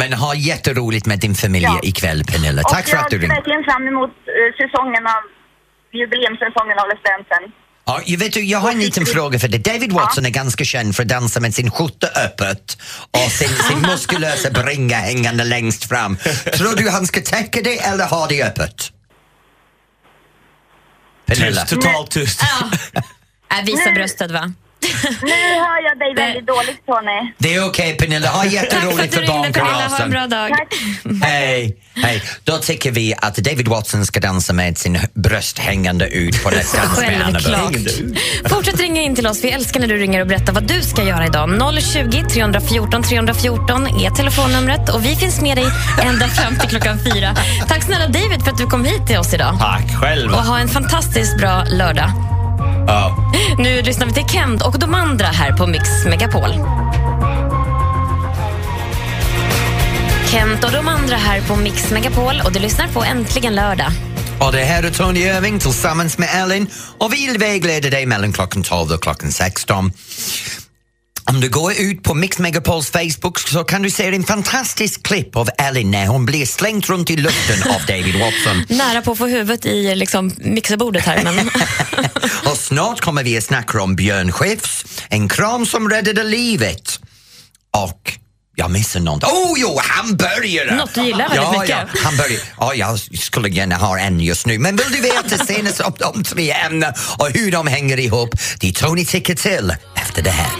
Men 0.00 0.12
ha 0.24 0.30
jätteroligt 0.50 1.06
med 1.06 1.18
din 1.24 1.34
familj 1.34 1.64
Ja. 1.64 1.80
ikväll, 1.92 2.20
Pernilla. 2.30 2.62
Tack 2.62 2.84
och 2.84 2.88
för 2.90 2.96
att 2.96 3.10
du 3.10 3.16
jag 3.16 3.20
ser 3.22 3.28
ringde. 3.28 3.34
verkligen 3.34 3.64
fram 3.70 3.84
emot 3.92 4.14
eh, 4.38 4.48
säsongen 4.62 5.04
av 5.16 5.22
jubileumssäsongen 5.98 6.76
av 6.82 6.86
Let's. 6.92 7.42
Ja, 7.90 8.00
jag, 8.04 8.18
vet, 8.18 8.36
jag 8.36 8.58
har 8.58 8.72
en 8.72 8.78
liten 8.78 9.06
fråga 9.06 9.38
för 9.38 9.48
dig. 9.48 9.60
David 9.60 9.92
Watson 9.92 10.26
är 10.26 10.30
ganska 10.30 10.64
känd 10.64 10.96
för 10.96 11.02
att 11.02 11.08
dansa 11.08 11.40
med 11.40 11.54
sin 11.54 11.70
skjorta 11.70 12.06
öppet 12.06 12.78
och 13.10 13.32
sin, 13.32 13.48
sin 13.48 13.80
muskulösa 13.86 14.50
bringa 14.50 14.96
hängande 14.96 15.44
längst 15.44 15.88
fram. 15.88 16.16
Tror 16.56 16.76
du 16.76 16.90
han 16.90 17.06
ska 17.06 17.20
täcka 17.20 17.60
det 17.62 17.78
eller 17.78 18.04
ha 18.04 18.26
det 18.26 18.42
öppet? 18.42 18.92
Pernilla? 21.26 21.60
Tyst, 21.60 21.74
totalt 21.74 22.10
tyst. 22.10 22.42
Äh, 23.58 23.64
visa 23.64 23.90
bröstet 23.90 24.30
va? 24.30 24.52
Nu 25.22 25.30
hör 25.30 25.82
jag 25.84 25.98
dig 25.98 26.14
väldigt 26.14 26.46
dåligt 26.46 26.86
Tony. 26.86 27.32
Det 27.38 27.54
är 27.54 27.68
okej 27.68 27.96
Pernilla, 27.96 28.28
ha 28.28 28.42
Tack 28.42 28.50
för 28.50 28.56
jätteroligt 28.56 29.00
att 29.00 29.10
du 29.10 29.16
för 29.16 29.32
ringde 29.32 29.52
Pernilla, 29.52 29.88
ha 29.88 30.04
en 30.04 30.10
barnkalasen. 30.10 30.10
bra 30.10 30.26
dag. 30.26 30.50
Tack. 30.50 30.74
Hej, 31.22 31.76
hej. 32.02 32.22
Då 32.44 32.58
tycker 32.58 32.90
vi 32.90 33.14
att 33.18 33.36
David 33.36 33.68
Watson 33.68 34.06
ska 34.06 34.20
dansa 34.20 34.52
med 34.52 34.78
sin 34.78 34.98
bröst 35.14 35.58
hängande 35.58 36.08
ut 36.08 36.42
på 36.42 36.50
Let's 36.50 37.00
med. 37.00 37.22
Annabelle. 37.22 38.16
Fortsätt 38.48 38.80
ringa 38.80 39.02
in 39.02 39.14
till 39.14 39.26
oss. 39.26 39.44
Vi 39.44 39.50
älskar 39.50 39.80
när 39.80 39.86
du 39.86 39.96
ringer 39.96 40.20
och 40.20 40.26
berättar 40.26 40.52
vad 40.52 40.68
du 40.68 40.82
ska 40.82 41.04
göra 41.04 41.26
idag. 41.26 41.50
020 41.82 42.24
314 42.30 43.02
314 43.02 43.86
är 43.86 44.10
telefonnumret 44.10 44.88
och 44.88 45.04
vi 45.04 45.16
finns 45.16 45.40
med 45.40 45.56
dig 45.56 45.66
ända 46.02 46.28
fram 46.28 46.56
till 46.58 46.68
klockan 46.68 46.98
fyra. 47.04 47.36
Tack 47.68 47.82
snälla 47.82 48.06
David 48.06 48.42
för 48.44 48.50
att 48.50 48.58
du 48.58 48.66
kom 48.66 48.84
hit 48.84 49.06
till 49.06 49.18
oss 49.18 49.34
idag. 49.34 49.56
Tack 49.58 49.94
själv. 50.00 50.32
Och 50.32 50.44
ha 50.44 50.58
en 50.58 50.68
fantastiskt 50.68 51.38
bra 51.38 51.64
lördag. 51.64 52.12
Ja. 52.86 53.32
Nu 53.58 53.82
lyssnar 53.82 54.06
vi 54.06 54.12
till 54.12 54.28
Kent 54.28 54.62
och 54.62 54.78
de 54.78 54.94
andra 54.94 55.26
här 55.26 55.52
på 55.52 55.66
Mix 55.66 55.88
Megapol. 56.06 56.50
Kent 60.30 60.64
och 60.64 60.72
de 60.72 60.88
andra 60.88 61.16
här 61.16 61.40
på 61.40 61.56
Mix 61.56 61.90
Megapol 61.90 62.42
och 62.44 62.52
du 62.52 62.58
lyssnar 62.58 62.88
på 62.88 63.04
Äntligen 63.04 63.54
lördag. 63.54 63.92
Och 64.40 64.52
det 64.52 64.64
här 64.64 64.82
är 64.82 64.90
Tony 64.90 65.20
Irving 65.20 65.58
tillsammans 65.58 66.18
med 66.18 66.28
Ellen 66.32 66.66
och 66.98 67.12
vi 67.12 67.36
vägleder 67.38 67.90
dig 67.90 68.06
mellan 68.06 68.32
klockan 68.32 68.62
12 68.62 68.92
och 68.92 69.02
klockan 69.02 69.32
16. 69.32 69.92
Om 71.24 71.40
du 71.40 71.48
går 71.48 71.72
ut 71.72 72.02
på 72.02 72.14
Mix 72.14 72.38
Megapols 72.38 72.90
Facebook 72.90 73.38
så 73.38 73.64
kan 73.64 73.82
du 73.82 73.90
se 73.90 74.06
en 74.06 74.24
fantastisk 74.24 75.02
klipp 75.02 75.36
av 75.36 75.48
Ellen 75.58 75.90
när 75.90 76.06
hon 76.06 76.26
blir 76.26 76.46
slängd 76.46 76.86
runt 76.86 77.10
i 77.10 77.16
luften 77.16 77.70
av 77.70 77.80
David 77.86 78.14
Watson. 78.20 78.64
Nära 78.78 79.02
på 79.02 79.12
att 79.12 79.18
få 79.18 79.26
huvudet 79.26 79.66
i 79.66 79.94
liksom, 79.94 80.32
mixerbordet 80.38 81.04
här. 81.04 81.24
Men... 81.24 81.50
Och 82.50 82.56
snart 82.56 83.00
kommer 83.00 83.24
vi 83.24 83.38
att 83.38 83.44
snacka 83.44 83.82
om 83.82 83.96
Björn 83.96 84.32
Skifs, 84.32 84.84
en 85.08 85.28
kram 85.28 85.66
som 85.66 85.90
räddade 85.90 86.24
livet. 86.24 87.00
Och 87.70 88.19
jag 88.56 88.70
missar 88.70 89.00
något. 89.00 89.24
Oh 89.24 89.54
jo, 89.56 89.78
hamburgare! 89.82 90.76
Något 90.76 90.94
du 90.94 91.02
gillar 91.02 91.28
väldigt 91.28 91.36
ja, 91.36 91.60
mycket. 91.60 91.68
Ja, 91.68 92.00
hamburgare. 92.04 92.40
Ja, 92.58 92.74
jag 92.74 92.98
skulle 92.98 93.48
gärna 93.48 93.76
ha 93.76 93.98
en 93.98 94.20
just 94.20 94.46
nu. 94.46 94.58
Men 94.58 94.76
vill 94.76 94.92
du 94.92 95.00
veta 95.00 95.44
senast 95.44 95.80
om 95.80 95.92
de 95.98 96.24
tre 96.24 96.50
ämnena 96.50 96.92
och 97.18 97.30
hur 97.34 97.52
de 97.52 97.66
hänger 97.66 97.98
ihop? 97.98 98.34
Det 98.60 98.68
är 98.68 98.72
Tony 98.72 99.04
tycker 99.04 99.34
till 99.34 99.74
efter 99.94 100.22
det 100.22 100.30
här. 100.30 100.50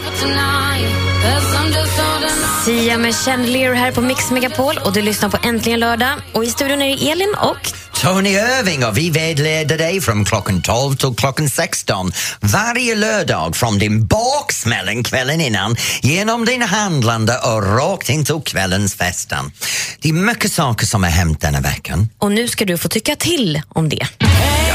Sia 2.64 2.98
med 2.98 3.14
Chandelier 3.14 3.74
här 3.74 3.92
på 3.92 4.00
Mix 4.00 4.30
Megapol 4.30 4.78
och 4.84 4.92
du 4.92 5.02
lyssnar 5.02 5.28
på 5.28 5.38
Äntligen 5.42 5.80
lördag. 5.80 6.12
Och 6.32 6.44
i 6.44 6.50
studion 6.50 6.82
är 6.82 6.96
det 6.96 7.10
Elin 7.10 7.34
och 7.40 7.72
Tony 8.00 8.30
Irving 8.30 8.84
och 8.84 8.98
vi 8.98 9.10
vägleder 9.10 9.78
dig 9.78 10.00
från 10.00 10.24
klockan 10.24 10.62
12 10.62 10.96
till 10.96 11.14
klockan 11.16 11.48
16 11.48 12.12
varje 12.40 12.94
lördag 12.94 13.56
från 13.56 13.78
din 13.78 14.06
baksmällen 14.06 15.04
kvällen 15.04 15.40
innan 15.40 15.76
genom 16.02 16.44
din 16.44 16.62
handlande 16.62 17.38
och 17.38 17.76
rakt 17.80 18.08
in 18.08 18.24
till 18.24 18.40
kvällens 18.44 18.94
festen. 18.94 19.52
Det 20.00 20.08
är 20.08 20.12
mycket 20.12 20.52
saker 20.52 20.86
som 20.86 21.02
har 21.02 21.10
hänt 21.10 21.40
denna 21.40 21.60
veckan. 21.60 22.08
och 22.18 22.32
nu 22.32 22.48
ska 22.48 22.64
du 22.64 22.78
få 22.78 22.88
tycka 22.88 23.16
till 23.16 23.62
om 23.68 23.88
det. 23.88 24.06
Hej, 24.20 24.72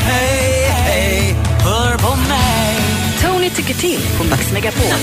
hej, 0.00 0.37
ni 3.48 3.54
tycker 3.54 3.74
till 3.74 4.00
på 4.18 4.24
Mix 4.24 4.52
Megapol. 4.52 4.84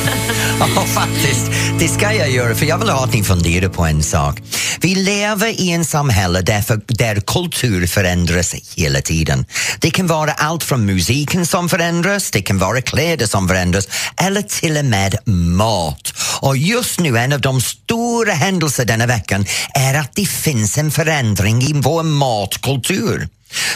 Ja, 0.59 0.85
faktiskt. 0.85 1.51
Det 1.79 1.87
ska 1.87 2.13
jag 2.13 2.31
göra, 2.31 2.55
för 2.55 2.65
jag 2.65 2.77
vill 2.77 2.89
ha 2.89 3.03
att 3.03 3.13
ni 3.13 3.23
funderar 3.23 3.69
på 3.69 3.85
en 3.85 4.03
sak. 4.03 4.41
Vi 4.81 4.95
lever 4.95 5.61
i 5.61 5.71
en 5.71 5.85
samhälle 5.85 6.41
där, 6.41 6.61
för, 6.61 6.81
där 6.87 7.15
kultur 7.15 7.87
förändras 7.87 8.55
hela 8.75 9.01
tiden. 9.01 9.45
Det 9.79 9.89
kan 9.89 10.07
vara 10.07 10.31
allt 10.31 10.63
från 10.63 10.85
musiken 10.85 11.45
som 11.45 11.69
förändras, 11.69 12.31
det 12.31 12.41
kan 12.41 12.59
vara 12.59 12.81
kläder 12.81 13.25
som 13.25 13.47
förändras 13.47 13.87
eller 14.17 14.41
till 14.41 14.77
och 14.77 14.85
med 14.85 15.27
mat. 15.27 16.13
Och 16.41 16.57
just 16.57 16.99
nu, 16.99 17.17
en 17.17 17.33
av 17.33 17.41
de 17.41 17.61
stora 17.61 18.33
händelserna 18.33 18.85
denna 18.85 19.05
veckan 19.05 19.45
är 19.73 19.93
att 19.93 20.15
det 20.15 20.25
finns 20.25 20.77
en 20.77 20.91
förändring 20.91 21.61
i 21.61 21.73
vår 21.73 22.03
matkultur. 22.03 23.27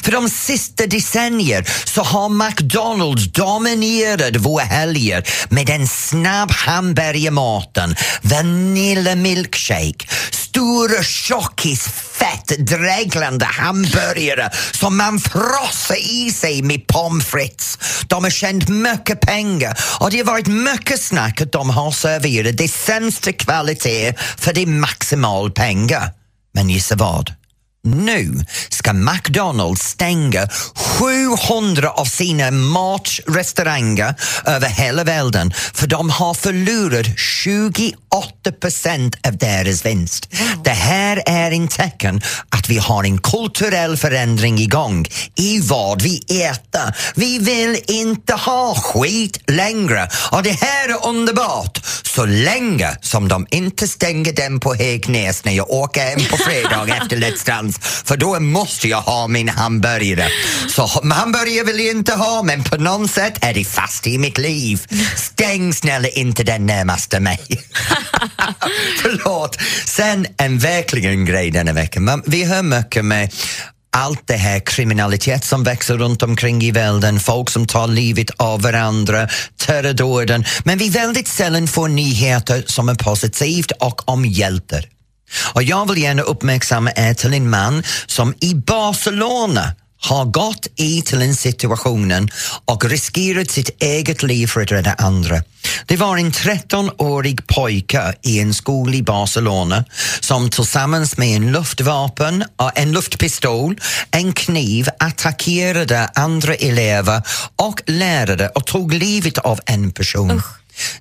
För 0.04 0.12
de 0.12 0.30
sista 0.30 0.86
decennier 0.86 1.66
så 1.86 2.04
har 2.04 2.30
McDonalds 2.30 3.26
dominerat 3.26 4.36
våra 4.36 4.64
helger 4.64 5.24
med 5.50 5.68
den 5.68 5.88
snabb 5.88 6.52
hamburgermaten, 6.52 7.96
vanilla 8.22 9.16
milkshake, 9.16 10.08
stora 10.32 11.04
tjockis 11.04 11.88
fett 12.20 12.68
dreglande 12.68 13.46
hamburgare 13.46 14.50
som 14.72 14.98
man 14.98 15.20
frossar 15.20 15.96
i 15.96 16.32
sig 16.32 16.62
med 16.62 16.88
pommes 16.88 17.26
frites. 17.26 17.80
De 18.08 18.24
har 18.24 18.32
tjänat 18.32 18.70
mycket 18.70 19.22
pengar 19.22 19.78
och 20.00 20.12
det 20.12 20.18
har 20.18 20.26
varit 20.26 20.48
mycket 20.48 21.02
snack 21.02 21.42
att 21.42 21.52
de 21.52 21.70
har 21.70 21.92
serverat 21.92 22.58
det 22.58 22.68
sämsta 22.68 23.34
kvalitet 23.34 24.14
för 24.38 24.54
det 24.54 24.66
maximal 24.66 25.52
pengar. 25.52 26.12
Men 26.54 26.70
gissa 26.70 26.96
vad? 26.96 27.39
Nu 27.84 28.46
ska 28.70 28.94
McDonalds 28.94 29.82
stänga 29.82 30.48
700 30.76 31.90
av 31.90 32.06
sina 32.06 32.52
matrestauranger 32.52 34.16
över 34.46 34.68
hela 34.70 35.04
världen 35.04 35.54
för 35.74 35.88
de 35.88 36.10
har 36.10 36.34
förlorat 36.34 37.06
28 37.18 38.52
procent 38.62 39.16
av 39.28 39.38
deras 39.38 39.86
vinst. 39.86 40.30
Det 40.64 40.70
här 40.70 41.24
är 41.26 41.52
en 41.52 41.68
tecken 41.68 42.22
att 42.50 42.70
vi 42.70 42.78
har 42.78 43.04
en 43.04 43.18
kulturell 43.18 43.98
förändring 43.98 44.60
igång 44.60 45.06
i 45.36 45.62
vad 45.62 46.02
vi 46.02 46.18
äter. 46.18 46.96
Vi 47.16 47.40
vill 47.40 47.80
inte 47.88 48.34
ha 48.34 48.76
skit 48.76 49.38
längre 49.48 50.10
och 50.32 50.44
det 50.44 50.62
här 50.62 50.90
är 50.90 51.08
underbart 51.08 51.82
så 52.04 52.26
länge 52.26 52.98
som 53.02 53.28
de 53.28 53.48
inte 53.50 53.88
stänger 53.88 54.34
den 54.34 54.60
på 54.60 54.74
Hegnäs 54.74 55.46
när 55.46 55.54
jag 55.54 55.70
åker 55.70 56.02
hem 56.02 56.20
på 56.30 56.38
fredag 56.38 56.88
efter 57.02 57.18
Let's 57.18 57.46
Dance 57.46 57.69
för 57.82 58.18
då 58.18 58.40
måste 58.40 58.88
jag 58.88 59.02
ha 59.02 59.28
min 59.28 59.50
hamburgare. 59.50 60.28
Så 60.70 60.88
hamburgare 61.14 61.64
vill 61.64 61.86
jag 61.86 61.96
inte 61.96 62.14
ha 62.14 62.44
men 62.44 62.64
på 62.64 62.78
något 62.78 63.12
sätt 63.12 63.38
är 63.42 63.54
det 63.54 63.66
fast 63.66 64.08
i 64.08 64.18
mitt 64.18 64.38
liv. 64.38 64.88
Stäng 65.18 65.74
snälla 65.74 66.08
inte 66.08 66.44
den 66.44 66.66
närmaste 66.66 67.20
mig. 67.20 67.40
Förlåt. 69.02 69.58
Sen 69.86 70.26
en 70.38 70.58
verkligen 70.58 71.26
grej 71.26 71.52
denna 71.52 71.74
vecka. 71.74 72.22
Vi 72.26 72.44
hör 72.44 72.64
mycket 72.64 73.06
med 73.06 73.34
allt 73.92 74.28
det 74.28 74.38
här 74.38 74.60
kriminalitet 74.60 75.46
som 75.46 75.64
växer 75.64 75.98
runt 75.98 76.24
omkring 76.24 76.62
i 76.64 76.72
världen, 76.72 77.20
folk 77.20 77.50
som 77.50 77.66
tar 77.68 77.88
livet 77.88 78.30
av 78.38 78.62
varandra, 78.62 79.28
terrordåden, 79.58 80.46
men 80.64 80.78
vi 80.78 80.90
väldigt 80.90 81.28
sällan 81.28 81.68
får 81.68 81.88
nyheter 81.88 82.64
som 82.68 82.90
är 82.90 82.96
positivt 82.96 83.72
och 83.72 84.10
om 84.10 84.26
hjältar. 84.26 84.86
Och 85.54 85.64
jag 85.64 85.90
vill 85.90 86.04
gärna 86.04 86.22
uppmärksamma 86.22 86.92
er 86.96 87.14
till 87.14 87.34
en 87.34 87.50
man 87.50 87.84
som 88.08 88.34
i 88.40 88.56
Barcelona 88.56 89.74
har 90.02 90.26
gått 90.26 90.68
i 90.76 91.02
till 91.02 91.22
en 91.22 91.36
situationen 91.36 92.30
och 92.66 92.86
riskerat 92.86 93.52
sitt 93.52 93.84
eget 93.84 94.24
liv 94.24 94.48
för 94.48 94.62
att 94.62 94.72
rädda 94.72 94.94
andra. 94.94 95.44
Det 95.86 95.98
var 95.98 96.18
en 96.18 96.32
13-årig 96.32 97.48
pojke 97.48 98.14
i 98.22 98.40
en 98.40 98.54
skola 98.54 98.94
i 98.94 99.04
Barcelona 99.04 99.86
som 100.20 100.50
tillsammans 100.50 101.18
med 101.18 101.36
en 101.36 101.52
luftvapen, 101.52 102.44
en 102.76 102.92
luftpistol, 102.92 103.80
en 104.12 104.34
kniv 104.34 104.90
attackerade 105.00 106.10
andra 106.16 106.56
elever 106.56 107.22
och 107.56 107.82
lärare 107.86 108.48
och 108.48 108.66
tog 108.66 108.94
livet 108.94 109.38
av 109.38 109.60
en 109.66 109.92
person. 109.92 110.42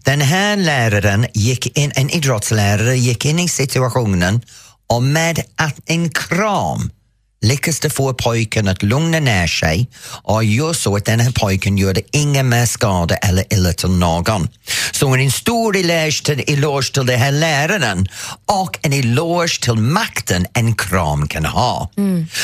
Den 0.04 0.20
här 0.20 0.56
läraren 0.56 1.26
gick 1.34 1.78
in, 1.78 1.92
en 1.94 2.10
idrottslärare 2.10 2.96
gick 2.96 3.24
in 3.24 3.38
i 3.38 3.48
situationen 3.48 4.40
och 4.86 5.02
med 5.02 5.42
att 5.56 5.80
en 5.86 6.10
kram 6.10 6.90
lyckas 7.40 7.80
det 7.80 7.90
få 7.90 8.14
pojken 8.14 8.68
att 8.68 8.82
lugna 8.82 9.20
ner 9.20 9.46
sig 9.46 9.88
och 10.22 10.44
gör 10.44 10.72
så 10.72 10.96
att 10.96 11.04
den 11.04 11.20
här 11.20 11.30
pojken 11.30 11.78
gör 11.78 11.98
ingen 12.12 12.48
mer 12.48 12.66
skada 12.66 13.16
eller 13.16 13.44
illa 13.54 13.72
till 13.72 13.90
någon. 13.90 14.48
Så 14.92 15.14
en 15.14 15.30
stor 15.30 15.76
eloge 15.76 16.24
till, 16.24 16.44
eloge 16.46 16.92
till 16.92 17.06
den 17.06 17.18
här 17.20 17.32
läraren 17.32 18.08
och 18.46 18.78
en 18.82 18.92
eloge 18.92 19.60
till 19.60 19.74
makten 19.74 20.46
en 20.54 20.74
kram 20.74 21.28
kan 21.28 21.44
ha. 21.44 21.90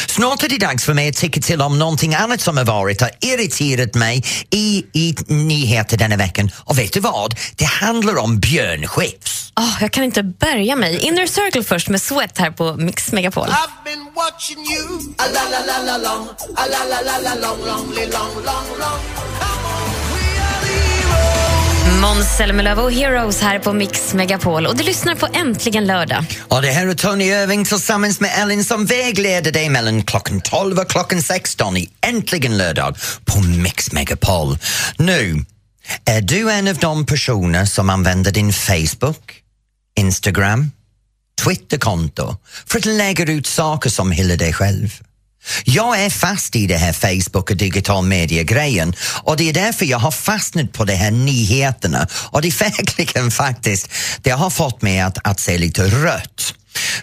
Snart 0.06 0.42
är 0.42 0.48
det 0.48 0.58
dags 0.58 0.84
för 0.84 0.94
mig 0.94 1.08
att 1.08 1.16
tycka 1.16 1.40
till 1.40 1.62
om 1.62 1.78
någonting 1.78 2.14
annat 2.14 2.40
som 2.40 2.56
har 2.56 2.64
varit 2.64 3.02
och 3.02 3.08
irriterat 3.20 3.94
mig 3.94 4.24
i, 4.50 4.84
i 4.92 5.14
nyheter 5.26 5.96
denna 5.96 6.16
veckan. 6.16 6.50
Och 6.56 6.78
vet 6.78 6.92
du 6.92 7.00
vad? 7.00 7.34
Det 7.56 7.64
handlar 7.64 8.16
om 8.16 8.40
Björn 8.40 8.86
Skifs. 8.86 9.52
Oh, 9.56 9.76
jag 9.80 9.92
kan 9.92 10.04
inte 10.04 10.22
bärga 10.22 10.76
mig. 10.76 10.98
Inner 10.98 11.26
Circle 11.26 11.62
först 11.62 11.88
med 11.88 12.02
Sweat 12.02 12.38
här 12.38 12.50
på 12.50 12.76
Mix 12.76 13.12
Megapol. 13.12 13.48
I've 13.48 13.84
been 13.84 14.04
watching 14.14 14.58
you 14.58 15.14
a 15.18 15.24
la 15.34 15.42
la 15.50 15.66
la 15.66 15.78
la 15.92 15.96
long, 16.08 16.28
a 16.56 16.62
la 16.70 16.84
la 16.84 17.00
la 17.00 17.18
la 17.18 17.34
long, 17.34 17.66
longly 17.66 18.06
long, 18.06 18.34
long, 18.34 18.66
long. 18.78 19.00
Come 19.40 19.66
on, 19.66 19.90
we 20.10 20.40
are 20.40 20.60
the 20.66 20.72
heroes. 21.88 22.00
Måns 22.00 22.36
Zelmerlöw 22.36 22.78
och 22.82 22.92
Heroes 22.92 23.40
här 23.42 23.58
på 23.58 23.72
Mix 23.72 24.14
Megapol. 24.14 24.66
Och 24.66 24.76
du 24.76 24.82
lyssnar 24.84 25.14
på 25.14 25.28
Äntligen 25.32 25.86
lördag. 25.86 26.24
Och 26.48 26.62
det 26.62 26.70
här 26.70 26.86
är 26.86 26.94
Tony 26.94 27.24
Irving 27.24 27.64
tillsammans 27.64 28.20
med 28.20 28.30
Ellen 28.42 28.64
som 28.64 28.86
vägleder 28.86 29.52
dig 29.52 29.68
mellan 29.68 30.02
klockan 30.02 30.40
12 30.40 30.78
och 30.78 30.90
klockan 30.90 31.22
16 31.22 31.76
i 31.76 31.90
Äntligen 32.06 32.56
lördag 32.58 32.96
på 33.24 33.40
Mix 33.40 33.92
Megapol. 33.92 34.58
Nu, 34.98 35.44
Är 36.04 36.20
du 36.20 36.50
en 36.50 36.68
av 36.68 36.76
de 36.76 37.06
personer 37.06 37.64
som 37.64 37.90
använder 37.90 38.32
din 38.32 38.52
Facebook, 38.52 39.40
Instagram, 39.96 40.72
Twitterkonto 41.44 42.36
för 42.66 42.78
att 42.78 42.84
lägga 42.84 43.24
ut 43.24 43.46
saker 43.46 43.90
som 43.90 44.10
hyllar 44.10 44.36
dig 44.36 44.52
själv? 44.52 45.00
Jag 45.64 46.04
är 46.04 46.10
fast 46.10 46.56
i 46.56 46.66
det 46.66 46.76
här 46.76 46.92
Facebook 46.92 47.50
och 47.50 47.56
digital 47.56 48.04
media-grejen 48.04 48.94
och 49.22 49.36
det 49.36 49.48
är 49.48 49.52
därför 49.52 49.86
jag 49.86 49.98
har 49.98 50.10
fastnat 50.10 50.72
på 50.72 50.84
de 50.84 50.94
här 50.94 51.10
nyheterna 51.10 52.08
och 52.12 52.42
det 52.42 52.48
är 52.48 52.58
verkligen 52.70 53.30
faktiskt, 53.30 53.88
det 54.22 54.30
har 54.30 54.50
fått 54.50 54.82
mig 54.82 55.00
att, 55.00 55.18
att 55.24 55.40
se 55.40 55.58
lite 55.58 55.84
rött. 55.86 56.54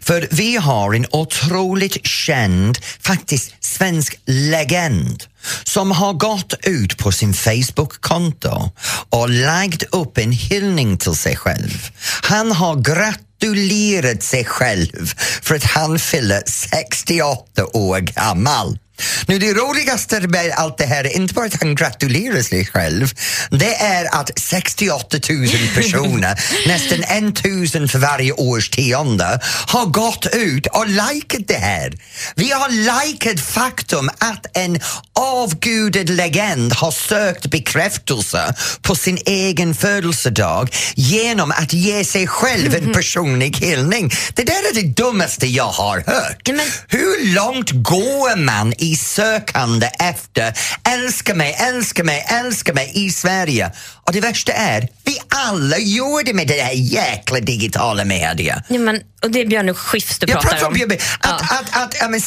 För 0.02 0.28
vi 0.32 0.56
har 0.56 0.94
en 0.94 1.06
otroligt 1.12 2.08
känd, 2.08 2.78
faktiskt 3.02 3.54
svensk 3.60 4.20
legend 4.26 5.24
som 5.64 5.92
har 5.92 6.14
gått 6.14 6.54
ut 6.64 6.98
på 6.98 7.12
sin 7.12 7.34
Facebook-konto 7.34 8.72
och 9.10 9.30
lagt 9.30 9.84
upp 9.84 10.18
en 10.18 10.32
hyllning 10.32 10.98
till 10.98 11.16
sig 11.16 11.36
själv. 11.36 11.90
Han 12.24 12.52
har 12.52 12.76
gratulerat 12.76 14.24
sig 14.24 14.46
själv 14.46 15.14
för 15.42 15.56
att 15.56 15.64
han 15.64 16.00
fyller 16.00 16.44
68 16.46 17.66
år 17.74 18.00
gammal. 18.00 18.78
Nu 19.28 19.40
det 19.40 19.54
roligaste 19.54 20.20
med 20.20 20.52
allt 20.56 20.78
det 20.78 20.86
här 20.86 21.04
är 21.04 21.16
inte 21.16 21.34
bara 21.34 21.46
att 21.46 21.62
han 21.62 21.76
gratulerar 21.76 22.42
sig 22.42 22.66
själv, 22.66 23.12
det 23.50 23.76
är 23.76 24.16
att 24.20 24.40
68 24.40 25.18
000 25.30 25.48
personer, 25.76 26.40
nästan 26.68 27.04
en 27.04 27.34
tusen 27.34 27.88
för 27.88 28.00
varje 28.00 28.32
årstionde, 28.32 29.40
har 29.68 29.86
gått 29.86 30.26
ut 30.34 30.68
och 30.68 30.88
likat 30.88 31.48
det 31.48 31.54
här. 31.54 31.94
Vi 32.36 32.52
har 32.52 32.70
likat 32.70 33.40
faktum 33.40 34.10
att 34.18 34.46
en 34.58 34.80
avgudad 35.14 36.10
legend 36.10 36.74
har 36.74 36.92
sökt 36.92 37.46
bekräftelse 37.46 38.54
på 38.82 38.96
sin 38.96 39.18
egen 39.26 39.76
födelsedag 39.76 40.70
genom 40.96 41.52
att 41.52 41.74
ge 41.74 42.06
sig 42.06 42.28
själv 42.28 42.76
en 42.76 42.94
personlig 42.94 43.58
hyllning. 43.58 44.12
Det 44.36 44.44
där 44.44 44.54
är 44.54 44.74
det 44.74 45.04
dummaste 45.04 45.48
jag 45.48 45.68
har 45.68 46.04
hört. 46.08 46.50
Hur 46.88 47.34
långt 47.36 47.72
går 47.72 48.36
man 48.36 48.74
i 48.78 48.91
sökande 48.96 49.90
efter 50.00 50.54
älska 50.90 51.36
mig, 51.36 51.56
älska 51.60 52.04
mig, 52.04 52.26
älska 52.30 52.74
mig 52.74 52.92
i 52.96 53.10
Sverige? 53.10 53.72
Och 54.08 54.14
det 54.14 54.22
värsta 54.22 54.52
är, 54.52 54.88
vi 55.04 55.18
alla 55.30 55.78
gör 55.78 56.24
det 56.24 56.34
med 56.34 56.48
det 56.48 56.62
här 56.62 56.74
jäkla 56.74 57.40
digitala 57.40 58.06
media. 58.06 58.64
Ja, 58.68 58.80
men, 58.80 59.02
och 59.24 59.32
det 59.32 59.42
är 59.42 59.46
Björn 59.46 59.76
Skifs 59.76 60.20
du 60.20 60.28
Jag 60.28 60.42
pratar 60.42 60.58
pratar 60.58 60.68
om 60.68 60.74
om. 60.74 60.98
Att, 61.20 61.42
att, 61.42 61.84
att, 61.84 61.96
ja, 62.00 62.08
men 62.08 62.22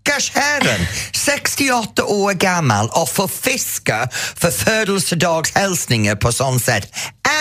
stackars 0.00 0.30
herren, 0.34 0.86
68 1.12 2.04
år 2.04 2.32
gammal 2.32 2.88
och 2.92 3.08
får 3.08 3.28
fiska 3.28 4.08
för 4.36 4.50
födelsedagshälsningar 4.50 6.16
på 6.16 6.32
sånt 6.32 6.64
sätt. 6.64 6.94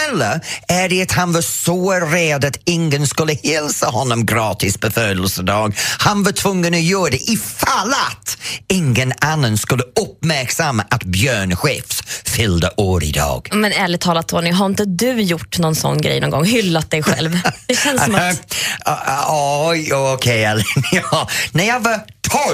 Eller 0.07 0.41
är 0.67 0.89
det 0.89 1.01
att 1.01 1.11
han 1.11 1.33
var 1.33 1.41
så 1.41 1.91
rädd 1.91 2.45
att 2.45 2.59
ingen 2.65 3.07
skulle 3.07 3.33
hälsa 3.43 3.87
honom 3.87 4.25
gratis 4.25 4.77
på 4.77 4.91
födelsedag? 4.91 5.77
Han 5.99 6.23
var 6.23 6.31
tvungen 6.31 6.73
att 6.73 6.81
göra 6.81 7.09
det 7.09 7.29
ifall 7.29 7.89
att 7.89 8.37
ingen 8.67 9.13
annan 9.21 9.57
skulle 9.57 9.83
uppmärksamma 9.83 10.85
att 10.89 11.03
Björn 11.03 11.55
Skifs 11.55 12.03
fyllde 12.25 12.71
år 12.77 13.03
idag. 13.03 13.49
Men 13.53 13.71
ärligt 13.71 14.01
talat 14.01 14.27
Tony, 14.27 14.51
har 14.51 14.65
inte 14.65 14.85
du 14.85 15.21
gjort 15.21 15.57
någon 15.57 15.75
sån 15.75 16.01
grej 16.01 16.19
någon 16.19 16.29
gång? 16.29 16.45
Hyllat 16.45 16.91
dig 16.91 17.03
själv? 17.03 17.39
Det 17.67 17.75
känns 17.75 18.03
som 18.03 18.15
att... 18.15 18.55
Oj, 19.67 19.93
okej. 19.93 20.63
Ja. 20.91 21.29
När 21.51 21.67
jag 21.67 21.79
var 21.79 21.99
12 22.29 22.48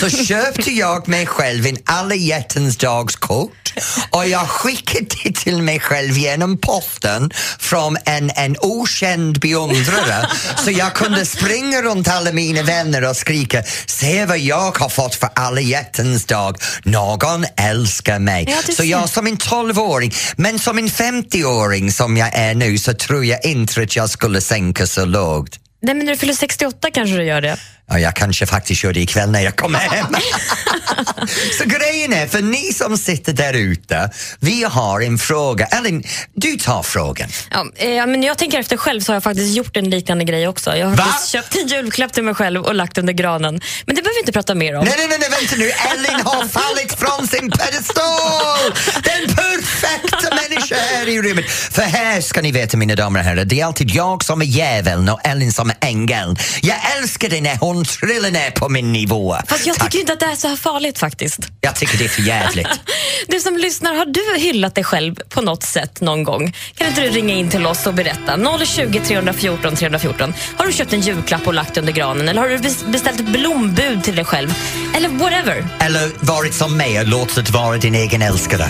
så 0.00 0.10
köpte 0.24 0.70
jag 0.70 1.08
mig 1.08 1.26
själv 1.26 1.66
en 1.66 1.76
alla 1.84 2.14
hjärtans 2.14 2.76
dagskort 2.76 3.74
och 4.10 4.28
jag 4.28 4.48
skickade 4.48 5.06
det 5.24 5.34
till 5.34 5.62
mig 5.62 5.80
själv 5.80 6.18
genom 6.18 6.58
posten 6.58 7.30
från 7.58 7.96
en, 8.04 8.30
en 8.36 8.56
okänd 8.60 9.40
beundrare 9.40 10.28
så 10.64 10.70
jag 10.70 10.94
kunde 10.94 11.26
springa 11.26 11.82
runt 11.82 12.08
alla 12.08 12.32
mina 12.32 12.62
vänner 12.62 13.08
och 13.10 13.16
skrika 13.16 13.62
se 13.86 14.26
vad 14.26 14.38
jag 14.38 14.78
har 14.78 14.88
fått 14.88 15.14
för 15.14 15.28
alla 15.34 15.60
hjärtans 15.60 16.24
dag. 16.24 16.56
Någon 16.84 17.44
älskar 17.56 18.18
mig. 18.18 18.44
Ja, 18.48 18.74
så 18.74 18.84
jag 18.84 19.08
som 19.08 19.26
en 19.26 19.36
12-åring, 19.36 20.12
men 20.36 20.58
som 20.58 20.78
en 20.78 20.88
50-åring 20.88 21.92
som 21.92 22.16
jag 22.16 22.30
är 22.34 22.54
nu 22.54 22.78
så 22.78 22.94
tror 22.94 23.24
jag 23.24 23.44
inte 23.44 23.82
att 23.82 23.96
jag 23.96 24.10
skulle 24.10 24.40
sänka 24.40 24.86
så 24.86 25.04
lågt. 25.04 25.58
Nej, 25.82 25.94
men 25.94 26.06
när 26.06 26.12
du 26.12 26.18
fyller 26.18 26.34
68 26.34 26.90
kanske 26.90 27.16
du 27.16 27.24
gör 27.24 27.40
det. 27.40 27.58
Ja, 27.90 27.98
jag 27.98 28.16
kanske 28.16 28.46
faktiskt 28.46 28.84
gör 28.84 28.92
det 28.92 29.00
ikväll 29.00 29.30
när 29.30 29.40
jag 29.40 29.56
kommer 29.56 29.78
hem. 29.78 30.06
Så 31.58 31.64
grejen 31.64 32.12
är, 32.12 32.26
för 32.26 32.42
ni 32.42 32.72
som 32.72 32.98
sitter 32.98 33.32
där 33.32 33.52
ute, 33.54 34.10
vi 34.40 34.64
har 34.64 35.00
en 35.00 35.18
fråga. 35.18 35.66
Ellen, 35.66 36.02
du 36.34 36.56
tar 36.56 36.82
frågan. 36.82 37.28
Ja, 37.50 37.66
eh, 37.76 38.06
men 38.06 38.22
jag 38.22 38.38
tänker 38.38 38.58
efter 38.58 38.76
själv 38.76 39.00
så 39.00 39.12
har 39.12 39.16
jag 39.16 39.22
faktiskt 39.22 39.56
gjort 39.56 39.76
en 39.76 39.90
liknande 39.90 40.24
grej 40.24 40.48
också. 40.48 40.76
Jag 40.76 40.86
har 40.86 40.96
Va? 40.96 41.14
köpt 41.28 41.56
en 41.56 41.66
julklapp 41.66 42.12
till 42.12 42.24
mig 42.24 42.34
själv 42.34 42.62
och 42.62 42.74
lagt 42.74 42.98
under 42.98 43.12
granen. 43.12 43.60
Men 43.86 43.96
det 43.96 44.02
behöver 44.02 44.14
vi 44.14 44.20
inte 44.20 44.32
prata 44.32 44.54
mer 44.54 44.74
om. 44.74 44.84
Nej, 44.84 44.94
nej, 44.98 45.06
nej, 45.08 45.18
nej, 45.20 45.30
vänta 45.40 45.56
nu. 45.56 45.70
Ellen 45.70 46.20
har 46.26 46.48
fallit 46.48 46.94
från 46.98 47.28
sin 47.28 47.50
pedestal! 47.50 48.74
Den 48.94 49.34
perfekta 49.36 50.34
människan 50.34 50.78
här 50.78 51.08
i 51.08 51.22
rummet. 51.22 51.44
För 51.50 51.82
här 51.82 52.20
ska 52.20 52.42
ni 52.42 52.52
veta, 52.52 52.76
mina 52.76 52.94
damer 52.94 53.20
och 53.20 53.26
herrar, 53.26 53.44
det 53.44 53.60
är 53.60 53.64
alltid 53.64 53.90
jag 53.90 54.24
som 54.24 54.40
är 54.40 54.46
djävulen 54.46 55.08
och 55.08 55.20
Ellen 55.24 55.52
som 55.52 55.70
är 55.70 55.76
ängeln. 55.80 56.36
Jag 56.62 56.76
älskar 56.98 57.28
det 57.28 57.40
när 57.40 57.56
hon 57.56 57.77
trillar 57.84 58.30
ner 58.30 58.50
på 58.50 58.68
min 58.68 58.92
nivå. 58.92 59.36
Fast 59.48 59.66
jag 59.66 59.76
Tack. 59.76 59.90
tycker 59.90 60.00
inte 60.00 60.12
att 60.12 60.20
det 60.20 60.26
är 60.26 60.34
så 60.36 60.48
här 60.48 60.56
farligt 60.56 60.98
faktiskt. 60.98 61.38
Jag 61.60 61.76
tycker 61.76 61.98
det 61.98 62.04
är 62.04 62.08
för 62.08 62.22
jävligt. 62.22 62.68
Du 63.28 63.40
som 63.40 63.56
lyssnar, 63.56 63.94
har 63.94 64.06
du 64.06 64.38
hyllat 64.40 64.74
dig 64.74 64.84
själv 64.84 65.14
på 65.28 65.40
något 65.42 65.62
sätt 65.62 66.00
någon 66.00 66.24
gång? 66.24 66.54
Kan 66.74 66.86
inte 66.88 67.00
du 67.00 67.08
ringa 67.08 67.34
in 67.34 67.50
till 67.50 67.66
oss 67.66 67.86
och 67.86 67.94
berätta? 67.94 68.38
020 68.66 69.00
314 69.06 69.76
314. 69.76 70.34
Har 70.56 70.66
du 70.66 70.72
köpt 70.72 70.92
en 70.92 71.00
julklapp 71.00 71.46
och 71.46 71.54
lagt 71.54 71.76
under 71.76 71.92
granen? 71.92 72.28
Eller 72.28 72.40
har 72.42 72.48
du 72.48 72.56
bes- 72.56 72.90
beställt 72.90 73.20
blombud 73.28 74.04
till 74.04 74.16
dig 74.16 74.24
själv? 74.24 74.54
Eller 74.96 75.08
whatever. 75.08 75.66
Eller 75.80 76.10
varit 76.20 76.54
som 76.54 76.76
mig 76.76 77.00
och 77.00 77.06
låtit 77.08 77.50
vara 77.50 77.76
din 77.76 77.94
egen 77.94 78.22
älskare. 78.22 78.68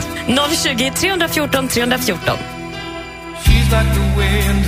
020 0.62 0.92
314 0.96 1.68
314. 1.68 2.38
She's 3.44 3.54
like 3.64 3.94
the 3.94 4.20
wind 4.20 4.64